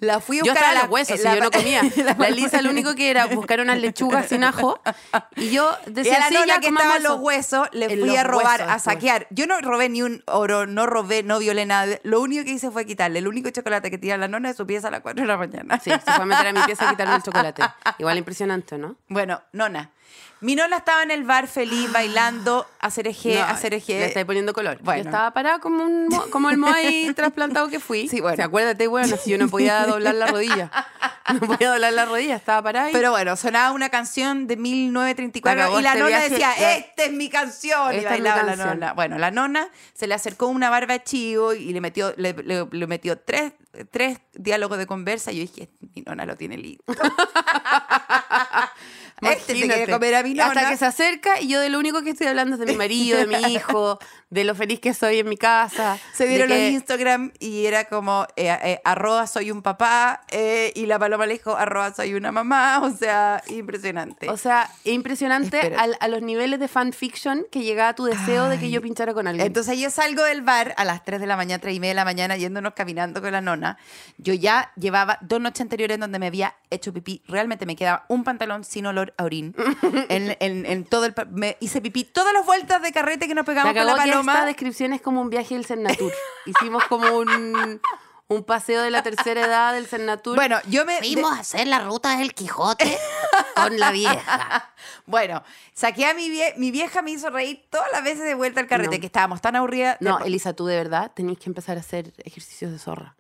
La 0.00 0.18
fui 0.20 0.38
a 0.38 0.42
Yo 0.42 0.52
buscar 0.52 0.56
estaba 0.62 0.70
a 0.70 0.74
la- 0.74 0.80
los 0.82 0.90
huesos, 0.90 1.18
si 1.18 1.24
la- 1.24 1.34
yo 1.36 1.40
no 1.42 1.50
comía. 1.50 1.82
la- 1.96 2.14
La 2.18 2.30
Lisa 2.30 2.62
lo 2.62 2.70
único 2.70 2.94
que 2.94 3.10
era 3.10 3.26
buscar 3.26 3.60
unas 3.60 3.78
lechugas 3.78 4.26
sin 4.28 4.44
ajo. 4.44 4.80
Y 5.36 5.50
yo 5.50 5.70
Y 5.86 5.90
decía, 5.92 6.16
a 6.16 6.20
la 6.20 6.28
sí, 6.28 6.34
nona 6.34 6.46
ya 6.46 6.60
que 6.60 6.68
estaba 6.68 6.96
en 6.96 7.02
los 7.02 7.12
eso. 7.12 7.20
huesos, 7.22 7.68
le 7.72 7.84
En 7.92 8.00
fui 8.00 8.16
a 8.16 8.24
robar, 8.24 8.60
huesos 8.60 8.72
a 8.72 8.76
estuve. 8.76 8.94
saquear. 8.94 9.26
Yo 9.30 9.46
no 9.46 9.60
robé 9.60 9.88
ni 9.88 10.02
un 10.02 10.22
oro, 10.26 10.66
no 10.66 10.86
robé, 10.86 11.22
no 11.22 11.38
violé 11.38 11.66
nada. 11.66 11.98
Lo 12.02 12.20
único 12.20 12.44
que 12.44 12.50
hice 12.52 12.70
fue 12.70 12.86
quitarle 12.86 13.18
el 13.18 13.28
único 13.28 13.50
chocolate 13.50 13.90
que 13.90 13.98
tenía 13.98 14.16
la 14.16 14.28
nona 14.28 14.48
de 14.48 14.54
su 14.54 14.66
pieza 14.66 14.88
a 14.88 14.90
las 14.90 15.00
4 15.00 15.22
de 15.22 15.28
la 15.28 15.36
mañana. 15.36 15.78
Sí, 15.78 15.90
se 15.90 15.98
fue 16.00 16.14
a 16.22 16.26
meter 16.26 16.46
a 16.48 16.52
mi 16.52 16.60
pieza 16.62 16.86
a 16.88 16.90
quitarme 16.90 17.16
el 17.16 17.22
chocolate. 17.22 17.62
Igual 17.98 18.18
impresionante, 18.18 18.78
¿no? 18.78 18.96
Bueno, 19.08 19.42
nona. 19.52 19.90
Mi 20.42 20.54
nona 20.56 20.78
estaba 20.78 21.02
en 21.02 21.10
el 21.10 21.24
bar 21.24 21.48
feliz, 21.48 21.92
bailando, 21.92 22.66
hacer 22.80 23.06
eje, 23.06 23.34
No, 23.34 23.42
hacer 23.44 23.72
Le 23.72 23.76
eje. 23.78 24.06
estáis 24.06 24.24
poniendo 24.24 24.54
color. 24.54 24.78
Bueno. 24.80 25.02
Yo 25.02 25.08
estaba 25.10 25.30
parada 25.32 25.58
como, 25.58 25.84
un, 25.84 26.08
mo- 26.08 26.30
como 26.30 26.48
el 26.48 26.56
Moai 26.56 27.12
trasplantado 27.16 27.68
que 27.68 27.78
fui. 27.78 28.08
Sí, 28.08 28.20
bueno. 28.22 28.32
O 28.32 28.36
sea, 28.36 28.46
acuérdate, 28.46 28.86
bueno, 28.86 29.14
si 29.22 29.30
yo 29.32 29.36
no 29.38 29.48
podía 29.48 29.84
doblar 29.86 30.14
la 30.14 30.26
rodilla. 30.28 30.70
No 31.30 31.38
podía 31.46 31.70
doblar 31.70 31.92
la 31.92 32.06
rodilla, 32.06 32.34
estaba 32.34 32.60
parada 32.60 32.86
ahí. 32.86 32.92
Pero 32.92 33.12
bueno, 33.12 33.36
sonaba 33.36 33.70
una 33.70 33.88
canción 33.88 34.48
de 34.48 34.56
1934 34.56 35.56
La 35.60 35.64
cagó 35.66 35.78
y 35.78 35.82
la 35.84 35.90
este 35.92 36.02
nona 36.02 36.20
decía, 36.22 36.76
esta 36.76 37.04
es 37.04 37.12
mi 37.12 37.28
canción. 37.28 37.94
y 37.94 37.98
Esta 37.98 38.14
es 38.14 38.20
mi 38.20 38.28
bailaba 38.28 38.42
la 38.42 38.56
nona. 38.56 38.92
Bueno, 38.94 39.16
la 39.16 39.30
nona 39.30 39.68
se 39.94 40.08
le 40.08 40.14
acercó 40.14 40.48
una 40.48 40.70
barba 40.70 40.94
de 40.94 41.04
chivo 41.04 41.54
y 41.54 41.72
le 41.72 41.80
metió, 41.80 42.12
le, 42.16 42.32
le- 42.32 42.66
le 42.68 42.86
metió 42.88 43.16
tres, 43.16 43.52
tres 43.90 44.18
diálogos 44.34 44.78
de 44.78 44.86
conversa. 44.86 45.32
Y 45.32 45.36
yo 45.36 45.40
dije, 45.42 45.70
mi 45.94 46.02
nona 46.02 46.26
lo 46.26 46.36
tiene 46.36 46.56
listo. 46.58 46.84
este 49.22 49.54
se 49.54 49.60
quiere 49.68 49.92
comer 49.92 50.14
a 50.14 50.22
mi 50.22 50.34
nona. 50.34 50.48
Hasta 50.48 50.70
que 50.70 50.76
se 50.76 50.86
acerca 50.86 51.40
y 51.40 51.48
yo 51.48 51.60
de 51.60 51.68
lo 51.68 51.78
único 51.78 52.02
que 52.02 52.10
estoy 52.10 52.26
hablando 52.26 52.54
es 52.54 52.60
de 52.60 52.66
mi 52.66 52.76
marido, 52.76 53.18
de 53.18 53.26
mi 53.26 53.34
hijo, 53.52 53.98
de 54.30 54.44
lo 54.44 54.54
feliz 54.54 54.80
que 54.80 54.94
soy 54.94 55.18
en 55.18 55.28
mi 55.28 55.36
casa. 55.36 55.98
Se 56.14 56.26
vieron 56.26 56.48
que- 56.48 56.54
los 56.54 56.72
Instagram 56.72 57.32
y 57.38 57.66
era 57.66 57.84
como 57.84 58.26
eh, 58.36 58.56
eh, 58.62 58.80
arroba 58.84 59.26
soy 59.26 59.50
un 59.50 59.60
papá 59.62 60.22
eh, 60.30 60.72
y 60.74 60.86
la 60.86 60.98
paloma 60.98 61.26
le 61.26 61.34
dijo 61.34 61.54
arroba 61.56 61.92
soy 61.94 62.14
una 62.14 62.32
mamá. 62.32 62.80
O 62.82 62.90
sea, 62.96 63.42
impresionante. 63.48 64.28
O 64.30 64.36
sea, 64.36 64.70
impresionante 64.84 65.74
al- 65.76 65.96
a 66.00 66.08
los 66.08 66.22
niveles 66.22 66.58
de 66.60 66.68
fanfiction 66.68 67.46
que 67.50 67.60
llegaba 67.60 67.94
tu 67.94 68.04
deseo 68.04 68.48
de 68.48 68.58
que 68.58 68.70
yo 68.70 68.80
pinchara 68.80 69.12
con 69.12 69.26
alguien. 69.26 69.46
Entonces 69.46 69.78
yo 69.78 69.90
salgo 69.90 70.22
del 70.24 70.40
bar 70.42 70.74
a 70.78 70.84
las 70.84 71.04
3 71.04 71.20
de 71.20 71.26
la 71.26 71.36
mañana, 71.36 71.60
3 71.60 71.74
y 71.76 71.80
media 71.80 71.90
de 71.90 71.94
la 71.96 72.04
mañana, 72.06 72.36
yéndonos 72.38 72.72
caminando 72.74 73.20
con 73.20 73.32
la 73.32 73.40
nona. 73.42 73.59
Yo 74.18 74.34
ya 74.34 74.72
llevaba 74.76 75.18
dos 75.20 75.40
noches 75.40 75.60
anteriores 75.60 75.94
en 75.96 76.00
donde 76.00 76.18
me 76.18 76.26
había 76.26 76.54
hecho 76.70 76.92
pipí. 76.92 77.22
Realmente 77.26 77.66
me 77.66 77.76
quedaba 77.76 78.04
un 78.08 78.24
pantalón 78.24 78.64
sin 78.64 78.86
olor 78.86 79.14
a 79.18 79.24
orín. 79.24 79.54
en, 80.08 80.36
en- 80.40 80.66
en 80.66 80.84
todo 80.84 81.04
el, 81.06 81.14
me 81.30 81.56
hice 81.60 81.80
pipí 81.80 82.04
todas 82.04 82.32
las 82.32 82.44
vueltas 82.46 82.82
de 82.82 82.92
carrete 82.92 83.28
que 83.28 83.34
nos 83.34 83.44
pegamos 83.46 83.72
con 83.74 83.86
la 83.86 83.96
paloma. 83.96 84.32
esta 84.32 84.44
descripción 84.46 84.92
es 84.92 85.00
como 85.00 85.20
un 85.20 85.30
viaje 85.30 85.54
del 85.54 85.64
Cernatur. 85.66 86.12
Hicimos 86.46 86.84
como 86.84 87.16
un, 87.18 87.80
un 88.28 88.44
paseo 88.44 88.82
de 88.82 88.90
la 88.90 89.02
tercera 89.02 89.44
edad 89.46 89.74
del 89.74 89.86
Cernatur. 89.86 90.36
Bueno, 90.36 90.58
yo 90.68 90.84
me... 90.84 90.98
Fuimos 90.98 91.32
a 91.36 91.40
hacer 91.40 91.66
la 91.66 91.80
ruta 91.80 92.16
del 92.18 92.34
Quijote 92.34 92.96
con 93.54 93.78
la 93.78 93.90
vieja. 93.92 94.66
Bueno, 95.06 95.42
saqué 95.74 96.06
a 96.06 96.14
mi, 96.14 96.28
vie- 96.30 96.54
mi 96.56 96.70
vieja, 96.70 97.02
me 97.02 97.10
hizo 97.10 97.30
reír 97.30 97.64
todas 97.68 97.90
las 97.92 98.02
veces 98.04 98.24
de 98.24 98.34
vuelta 98.34 98.60
al 98.60 98.66
carrete, 98.68 98.96
No. 98.96 99.00
que 99.00 99.06
estábamos 99.06 99.40
tan 99.40 99.56
aburridas. 99.56 99.96
no, 100.00 100.18
de- 100.18 100.26
Elisa, 100.26 100.52
tú 100.54 100.66
de 100.66 100.76
verdad 100.76 101.10
tenés 101.14 101.38
que 101.38 101.50
empezar 101.50 101.76
a 101.76 101.80
hacer 101.80 102.12
ejercicios 102.24 102.70
de 102.70 102.78
zorra. 102.78 103.16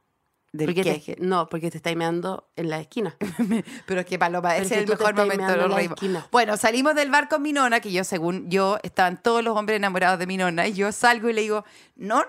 ¿Del 0.52 0.66
Porque 0.66 0.82
qué? 0.82 1.14
te- 1.14 1.22
no, 1.24 1.48
porque 1.48 1.70
te 1.70 1.76
estáis 1.76 1.96
meando 1.96 2.50
en 2.56 2.70
la 2.70 2.80
esquina. 2.80 3.16
Pero 3.86 4.00
es 4.00 4.06
que 4.06 4.18
Paloma, 4.18 4.56
ese 4.56 4.74
es 4.74 4.80
el 4.82 4.88
mejor 4.88 5.14
momento, 5.14 5.46
reímos. 5.68 5.94
esquina. 5.96 6.26
Bueno, 6.32 6.56
salimos 6.56 6.96
del 6.96 7.08
bar 7.10 7.28
con 7.28 7.40
mi 7.42 7.52
nona, 7.52 7.78
que 7.78 7.92
yo, 7.92 8.02
según 8.02 8.50
yo, 8.50 8.78
estaban 8.82 9.22
todos 9.22 9.44
los 9.44 9.56
hombres 9.56 9.76
enamorados 9.76 10.18
de 10.18 10.26
mi 10.26 10.36
nona, 10.36 10.66
y 10.66 10.72
yo 10.72 10.90
salgo 10.90 11.28
y 11.28 11.34
le 11.34 11.42
digo, 11.42 11.64
nona, 11.94 12.26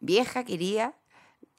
vieja 0.00 0.44
quería, 0.44 0.94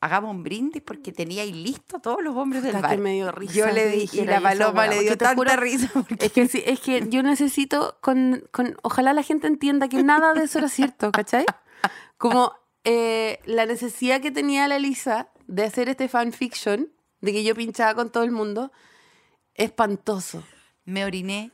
hagamos 0.01 0.31
un 0.35 0.43
brindis 0.43 0.83
porque 0.83 1.11
teníais 1.11 1.55
listo 1.55 1.99
todos 1.99 2.21
los 2.21 2.35
hombres 2.35 2.61
del 2.61 2.73
bar. 2.73 2.99
risa. 3.35 3.53
Yo 3.53 3.65
le 3.71 3.87
dije, 3.87 4.21
y 4.21 4.25
la 4.25 4.39
paloma 4.41 4.85
le 4.85 4.99
dio 4.99 5.17
tanta 5.17 5.35
juro- 5.35 5.55
risa. 5.55 5.89
porque- 5.93 6.15
Es 6.23 6.31
que, 6.31 6.47
sí, 6.47 6.61
es 6.65 6.79
que 6.79 7.07
yo 7.09 7.23
necesito, 7.23 7.97
con, 8.01 8.43
con, 8.51 8.77
ojalá 8.83 9.13
la 9.13 9.23
gente 9.23 9.47
entienda 9.47 9.87
que 9.89 10.03
nada 10.03 10.33
de 10.35 10.43
eso 10.43 10.59
era 10.59 10.69
cierto, 10.69 11.11
¿cachai? 11.11 11.45
Como 12.17 12.53
eh, 12.83 13.39
la 13.45 13.65
necesidad 13.65 14.21
que 14.21 14.29
tenía 14.29 14.67
la 14.67 14.75
Elisa 14.75 15.29
de 15.47 15.63
hacer 15.63 15.89
este 15.89 16.07
fanfiction, 16.07 16.89
de 17.21 17.31
que 17.31 17.43
yo 17.43 17.55
pinchaba 17.55 17.93
con 17.95 18.09
todo 18.11 18.23
el 18.23 18.31
mundo, 18.31 18.71
espantoso. 19.53 20.43
me 20.85 21.03
oriné 21.05 21.51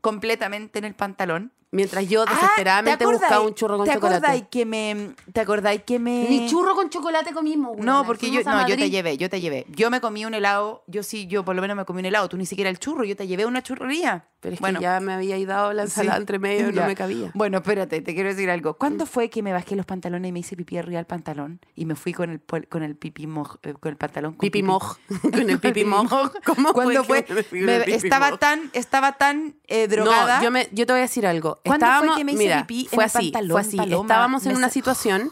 completamente 0.00 0.78
en 0.78 0.84
el 0.86 0.94
pantalón. 0.94 1.52
Mientras 1.74 2.06
yo 2.06 2.22
Ah, 2.22 2.26
¿te 2.26 2.34
desesperadamente 2.34 3.04
acordáis- 3.04 3.20
buscaba 3.20 3.40
un 3.46 3.54
churro 3.54 3.76
con 3.78 3.86
¿te 3.86 3.94
chocolate. 3.94 4.46
que 4.50 4.66
me, 4.66 5.14
¿Te 5.32 5.40
acordáis 5.40 5.82
que 5.84 5.98
me... 5.98 6.26
Ni 6.28 6.46
churro 6.48 6.74
con 6.74 6.90
chocolate 6.90 7.32
comimos, 7.32 7.76
No, 7.78 7.92
weona. 8.00 8.06
porque 8.06 8.30
yo, 8.30 8.42
no, 8.42 8.68
yo 8.68 8.76
te 8.76 8.90
llevé, 8.90 9.16
yo 9.16 9.30
te 9.30 9.40
llevé. 9.40 9.64
Yo 9.70 9.90
me 9.90 10.00
comí 10.02 10.24
un 10.26 10.34
helado, 10.34 10.84
yo 10.86 11.02
sí, 11.02 11.26
yo 11.26 11.44
por 11.46 11.54
lo 11.56 11.62
menos 11.62 11.76
me 11.76 11.84
comí 11.86 12.00
un 12.00 12.06
helado, 12.06 12.28
tú 12.28 12.36
ni 12.36 12.44
siquiera 12.44 12.68
el 12.68 12.78
churro, 12.78 13.04
yo 13.04 13.16
te 13.16 13.26
llevé 13.26 13.46
una 13.46 13.62
churrería. 13.62 14.28
Pero 14.42 14.54
es 14.56 14.60
bueno, 14.60 14.80
que 14.80 14.82
ya 14.82 14.98
me 15.00 15.12
había 15.14 15.46
dado 15.46 15.72
la 15.72 15.84
ensalada 15.84 16.16
sí, 16.16 16.20
entre 16.22 16.38
medio 16.40 16.68
y 16.68 16.72
no 16.72 16.84
me 16.84 16.96
cabía. 16.96 17.30
Bueno, 17.32 17.58
espérate, 17.58 18.02
te 18.02 18.12
quiero 18.12 18.28
decir 18.28 18.50
algo. 18.50 18.74
¿Cuándo 18.74 19.06
fue 19.06 19.30
que 19.30 19.40
me 19.40 19.52
bajé 19.52 19.76
los 19.76 19.86
pantalones 19.86 20.28
y 20.28 20.32
me 20.32 20.40
hice 20.40 20.56
pipí 20.56 20.76
arriba 20.76 20.96
del 20.98 21.06
pantalón 21.06 21.60
y 21.76 21.86
me 21.86 21.94
fui 21.94 22.12
con 22.12 22.28
el 22.28 22.40
con 22.68 22.82
el 22.82 22.96
pipí 22.96 23.26
moj, 23.28 23.56
eh, 23.62 23.72
con 23.74 23.90
el 23.92 23.96
pantalón 23.96 24.32
con 24.32 24.40
Pipi 24.40 24.62
moj. 24.64 24.96
Con 25.22 25.48
el 25.48 25.58
pipi 25.60 25.84
moj. 25.84 26.32
¿Cómo 26.44 26.72
¿Cuándo 26.72 27.04
fue? 27.04 27.24
que 27.24 27.34
me 27.34 27.44
Me- 27.62 27.76
el 27.76 27.88
estaba 27.92 28.36
tan 28.36 28.68
estaba 28.72 29.12
tan 29.12 29.54
eh, 29.68 29.86
drogada. 29.86 30.38
No, 30.38 30.44
yo, 30.44 30.50
me, 30.50 30.68
yo 30.72 30.86
te 30.86 30.92
voy 30.92 30.98
a 31.00 31.02
decir 31.02 31.24
algo. 31.26 31.60
¿Cuándo 31.64 31.86
fue 32.00 32.16
que 32.16 32.24
me 32.24 32.32
hice 32.32 32.42
mira, 32.42 32.66
pipí 32.66 32.80
en 32.82 32.88
fue 32.88 33.04
el 33.04 33.06
así, 33.06 33.30
pantalón, 33.30 33.50
fue 33.52 33.60
así. 33.60 33.76
Paloma? 33.76 34.02
Estábamos 34.02 34.44
en 34.46 34.52
Me 34.52 34.58
una 34.58 34.66
sa- 34.66 34.72
situación 34.74 35.30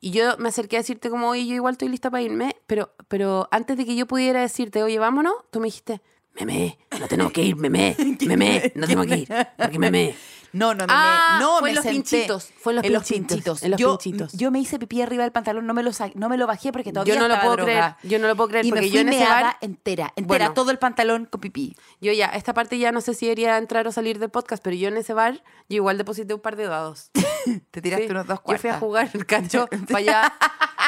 y 0.00 0.12
yo 0.12 0.38
me 0.38 0.48
acerqué 0.48 0.76
a 0.76 0.80
decirte 0.80 1.10
como, 1.10 1.28
oye, 1.28 1.46
yo 1.46 1.54
igual 1.54 1.72
estoy 1.72 1.88
lista 1.88 2.10
para 2.10 2.22
irme, 2.22 2.56
pero, 2.66 2.94
pero 3.08 3.48
antes 3.50 3.76
de 3.76 3.84
que 3.84 3.96
yo 3.96 4.06
pudiera 4.06 4.40
decirte, 4.40 4.82
oye, 4.82 4.98
vámonos, 4.98 5.34
tú 5.50 5.58
me 5.60 5.66
dijiste, 5.66 6.00
meme, 6.38 6.78
no 6.98 7.06
tenemos 7.08 7.32
que 7.32 7.42
ir, 7.42 7.56
meme, 7.56 7.96
meme, 8.26 8.72
no 8.74 8.86
tenemos 8.86 9.06
que 9.06 9.16
ir, 9.18 9.28
porque 9.56 9.78
meme. 9.78 10.14
No, 10.52 10.72
no, 10.74 10.86
me, 10.86 10.92
Ah, 10.96 11.36
me- 11.38 11.44
no, 11.44 11.58
fue 11.58 11.62
me 11.64 11.68
en 11.70 11.74
los 11.74 11.84
senté. 11.84 11.98
pinchitos, 12.16 12.50
fue 12.60 12.72
en 12.72 12.76
los 12.92 13.04
pinchitos, 13.06 13.62
en 13.62 13.70
los 13.72 13.80
yo, 13.80 13.98
pinchitos. 13.98 14.32
yo 14.32 14.50
me 14.50 14.58
hice 14.58 14.78
pipí 14.78 15.02
arriba 15.02 15.22
del 15.24 15.32
pantalón, 15.32 15.66
no 15.66 15.74
me 15.74 15.82
lo, 15.82 15.90
no 16.14 16.28
me 16.30 16.38
lo 16.38 16.46
bajé 16.46 16.72
porque 16.72 16.92
todavía 16.92 17.14
Yo 17.14 17.20
no 17.20 17.28
lo 17.28 17.38
puedo 17.42 17.56
creer, 17.64 17.94
yo 18.04 18.18
no 18.18 18.26
lo 18.26 18.36
puedo 18.36 18.48
creer, 18.48 18.64
y 18.64 18.70
porque 18.70 18.80
me 18.82 18.86
yo 18.88 18.92
fui 18.92 19.00
en 19.00 19.08
ese 19.10 19.24
bar- 19.26 19.56
entera, 19.60 20.12
entera, 20.16 20.26
Bueno. 20.26 20.54
todo 20.54 20.70
el 20.70 20.78
pantalón 20.78 21.26
con 21.26 21.42
pipí. 21.42 21.76
Yo 22.00 22.10
ya, 22.12 22.26
esta 22.28 22.54
parte 22.54 22.78
ya 22.78 22.90
no 22.90 23.02
sé 23.02 23.12
si 23.12 23.26
debería 23.26 23.58
entrar 23.58 23.86
o 23.86 23.92
salir 23.92 24.18
del 24.18 24.30
podcast, 24.30 24.62
pero 24.62 24.76
yo 24.76 24.88
en 24.88 24.96
ese 24.96 25.12
bar, 25.12 25.42
yo 25.68 25.76
igual 25.76 25.98
deposité 25.98 26.32
un 26.32 26.40
par 26.40 26.56
de 26.56 26.64
dados. 26.68 27.10
Te 27.70 27.82
tiraste 27.82 28.06
Sí. 28.06 28.10
unos 28.12 28.26
dos 28.26 28.40
Yo 28.48 28.56
fui 28.58 28.70
a 28.70 28.78
jugar 28.78 29.10
el 29.12 29.26
cacho 29.26 29.68
para 29.88 29.98
allá. 29.98 30.32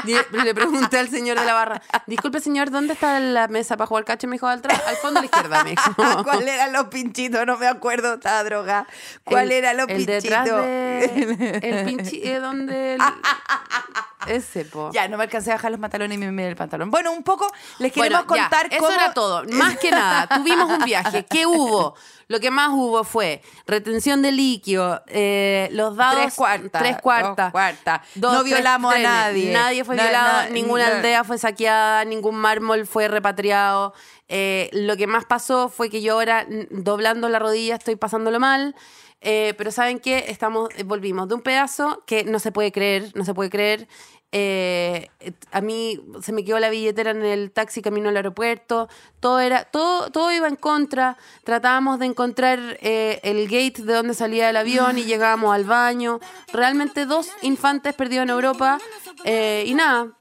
Le 0.05 0.55
pregunté 0.55 0.99
al 0.99 1.09
señor 1.09 1.39
de 1.39 1.45
la 1.45 1.55
barra, 1.55 1.83
disculpe 2.07 2.41
señor, 2.41 2.71
¿dónde 2.71 2.93
está 2.95 3.19
la 3.21 3.49
mesa 3.49 3.77
para 3.77 3.87
jugar 3.87 4.05
cacho? 4.05 4.27
Me 4.29 4.35
dijo, 4.37 4.47
al, 4.47 4.63
al 4.87 4.97
fondo 4.97 5.19
a 5.19 5.23
la 5.23 5.27
izquierda, 5.27 5.65
me 5.65 5.71
dijo. 5.71 5.95
¿Cuál 6.25 6.49
eran 6.49 6.73
los 6.73 6.85
pinchitos? 6.89 7.45
No 7.47 7.57
me 7.59 7.67
acuerdo, 7.67 8.15
estaba 8.15 8.45
drogada. 8.45 8.87
¿Cuál 9.25 9.47
El- 9.47 9.53
eran 9.53 9.77
los 9.77 9.89
el 9.89 10.07
pinchitos? 10.07 10.45
de- 10.63 11.61
el 11.63 11.85
pinchi, 11.87 12.21
eh, 12.25 12.39
donde... 12.39 12.95
el- 12.95 13.01
ese, 14.27 14.65
po. 14.65 14.91
Ya, 14.93 15.07
no 15.09 15.17
me 15.17 15.25
alcancé 15.25 15.51
a 15.51 15.55
bajar 15.55 15.71
los 15.71 15.81
pantalones 15.81 16.17
y 16.17 16.19
me 16.19 16.31
metí 16.33 16.49
el 16.49 16.57
pantalón. 16.57 16.91
Bueno, 16.91 17.13
un 17.13 17.23
poco 17.23 17.47
les 17.79 17.93
queremos 17.93 18.27
Bueno, 18.27 18.37
ya, 18.37 18.49
contar 18.51 18.67
eso 18.73 18.79
cómo... 18.85 18.91
era 18.91 19.15
todo. 19.15 19.45
Más 19.53 19.79
que 19.79 19.91
nada, 19.91 20.27
tuvimos 20.27 20.71
un 20.71 20.85
viaje. 20.85 21.25
¿Qué 21.29 21.47
hubo? 21.47 21.95
Lo 22.29 22.41
que 22.41 22.51
más 22.51 22.69
hubo 22.73 23.05
fue 23.05 23.41
retención 23.67 24.21
de 24.21 24.33
líquido, 24.33 25.03
eh, 25.07 25.69
los 25.73 25.97
dados... 25.97 26.21
Tres 26.21 26.35
cuartas. 26.35 26.83
Tres 26.83 26.97
cuartas. 27.01 27.47
dos 27.47 27.53
cuartas. 27.53 28.01
Dos, 28.17 28.33
no 28.35 28.45
violamos 28.45 28.93
trenes. 28.93 29.09
a 29.09 29.13
nadie. 29.15 29.53
Nadie 29.53 29.85
fue 29.85 29.97
Na- 29.97 30.03
violado, 30.03 30.33
na- 30.43 30.49
ninguna 30.51 30.89
na- 30.91 30.97
aldea 30.97 31.25
fue 31.25 31.39
saqueada, 31.39 32.05
ningún 32.05 32.35
mármol 32.37 32.87
fue 32.87 33.09
repatriado. 33.09 33.95
Eh, 34.29 34.69
lo 34.75 34.99
que 34.99 35.07
más 35.07 35.25
pasó 35.25 35.71
fue 35.71 35.89
que 35.89 36.03
yo 36.03 36.15
ahora, 36.15 36.45
doblando 36.71 37.31
la 37.31 37.39
rodilla, 37.39 37.77
estoy 37.77 37.97
pasándolo 37.97 38.39
mal. 38.39 38.77
Eh, 39.21 39.55
pero 39.59 39.71
¿saben 39.71 39.99
qué? 39.99 40.27
Estamos, 40.29 40.69
eh, 40.77 40.85
volvimos 40.85 41.29
de 41.29 41.35
un 41.35 41.43
pedazo 41.43 42.03
que 42.07 42.25
no 42.25 42.39
se 42.39 42.53
puede 42.53 42.73
creer, 42.73 43.11
no 43.15 43.25
se 43.25 43.35
puede 43.35 43.51
creer. 43.51 43.89
Eh, 44.31 45.09
a 45.53 45.63
mí 45.63 45.99
se 46.21 46.33
me 46.33 46.45
quedó 46.45 46.59
la 46.59 46.69
billetera 46.69 47.13
en 47.13 47.25
el 47.25 47.51
taxi 47.51 47.81
camino 47.81 48.11
al 48.11 48.17
aeropuerto. 48.17 48.89
Todo 49.21 49.41
era, 49.41 49.65
todo, 49.65 50.11
todo 50.11 50.31
iba 50.31 50.47
en 50.47 50.57
contra. 50.57 51.17
Tratábamos 51.45 51.99
de 51.99 52.07
encontrar 52.07 52.79
eh, 52.81 53.21
el 53.23 53.45
gate 53.45 53.83
de 53.83 53.95
donde 53.95 54.15
salía 54.15 54.51
el 54.51 54.57
avión 54.57 54.99
y 54.99 55.05
llegábamos 55.05 55.55
al 55.55 55.65
baño. 55.65 56.21
Realmente 56.53 57.07
dos 57.07 57.31
infantes 57.43 57.95
perdidos 57.95 58.25
en 58.25 58.31
Europa. 58.31 58.79
Y 59.25 59.75
nada, 59.75 60.13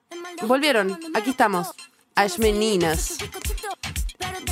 volvieron. 0.44 0.98
Aquí 1.14 1.32
estamos. 1.32 1.74
As 2.16 2.40
meninas. 2.40 3.18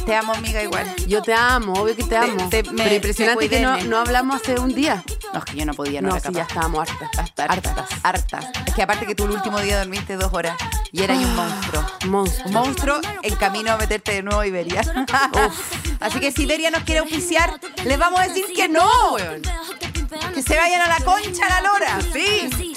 Te 0.05 0.16
amo, 0.16 0.34
amiga, 0.34 0.61
igual. 0.61 0.86
Yo 1.07 1.22
te 1.24 1.34
amo, 1.34 1.74
obvio 1.74 1.95
que 1.95 2.03
te 2.03 2.16
amo. 2.16 2.47
te- 2.49 2.61
me- 2.63 2.84
Pero 2.84 2.95
impresionante 2.95 3.49
te 3.49 3.57
que 3.57 3.59
no, 3.61 3.76
no 3.86 3.97
hablamos 3.97 4.36
hace 4.39 4.59
un 4.59 4.74
día. 4.76 5.03
No, 5.34 5.39
es 5.39 5.45
que 5.45 5.55
yo 5.55 5.66
no 5.66 5.74
podía, 5.74 5.99
no, 6.01 6.09
No, 6.09 6.16
era 6.16 6.20
sí, 6.22 6.28
capaz. 6.28 6.38
ya 6.38 6.43
estábamos 6.43 6.88
hartas. 6.89 7.09
Hartas, 7.18 7.49
hartas, 7.49 7.89
hartas. 8.03 8.45
Es 8.68 8.74
que 8.76 8.84
aparte 8.84 9.07
que 9.07 9.16
tú 9.16 9.26
el 9.26 9.32
último 9.32 9.59
día 9.61 9.80
dormiste 9.80 10.16
dos 10.16 10.32
horas 10.34 10.55
y 10.91 11.01
eras 11.01 11.18
un 11.18 11.36
monstruo. 11.36 11.84
Monstruo. 12.05 12.45
Un 12.47 12.53
monstruo 12.53 12.99
en 13.24 13.36
camino 13.36 13.72
a 13.72 13.78
meterte 13.78 14.13
de 14.13 14.22
nuevo 14.24 14.41
a 14.41 14.47
Iberia. 14.47 14.82
Así 15.99 16.20
que 16.20 16.32
si 16.32 16.43
Iberia 16.43 16.70
nos 16.70 16.84
quiere 16.84 16.99
auspiciar, 16.99 17.59
les 17.84 17.97
vamos 17.97 18.20
a 18.20 18.28
decir 18.28 18.45
que 18.55 18.68
no. 18.70 18.88
Que 20.36 20.43
se 20.43 20.55
vayan 20.55 20.82
a 20.82 20.88
la 20.88 21.03
concha 21.03 21.47
a 21.47 21.49
la 21.49 21.61
lora. 21.61 21.99
Sí. 22.13 22.76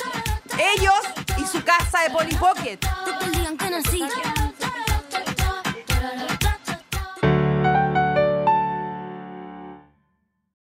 Ellos 0.76 0.94
y 1.36 1.46
su 1.46 1.62
casa 1.62 2.02
de 2.04 2.10
Polly 2.10 2.34
Pocket. 2.36 2.78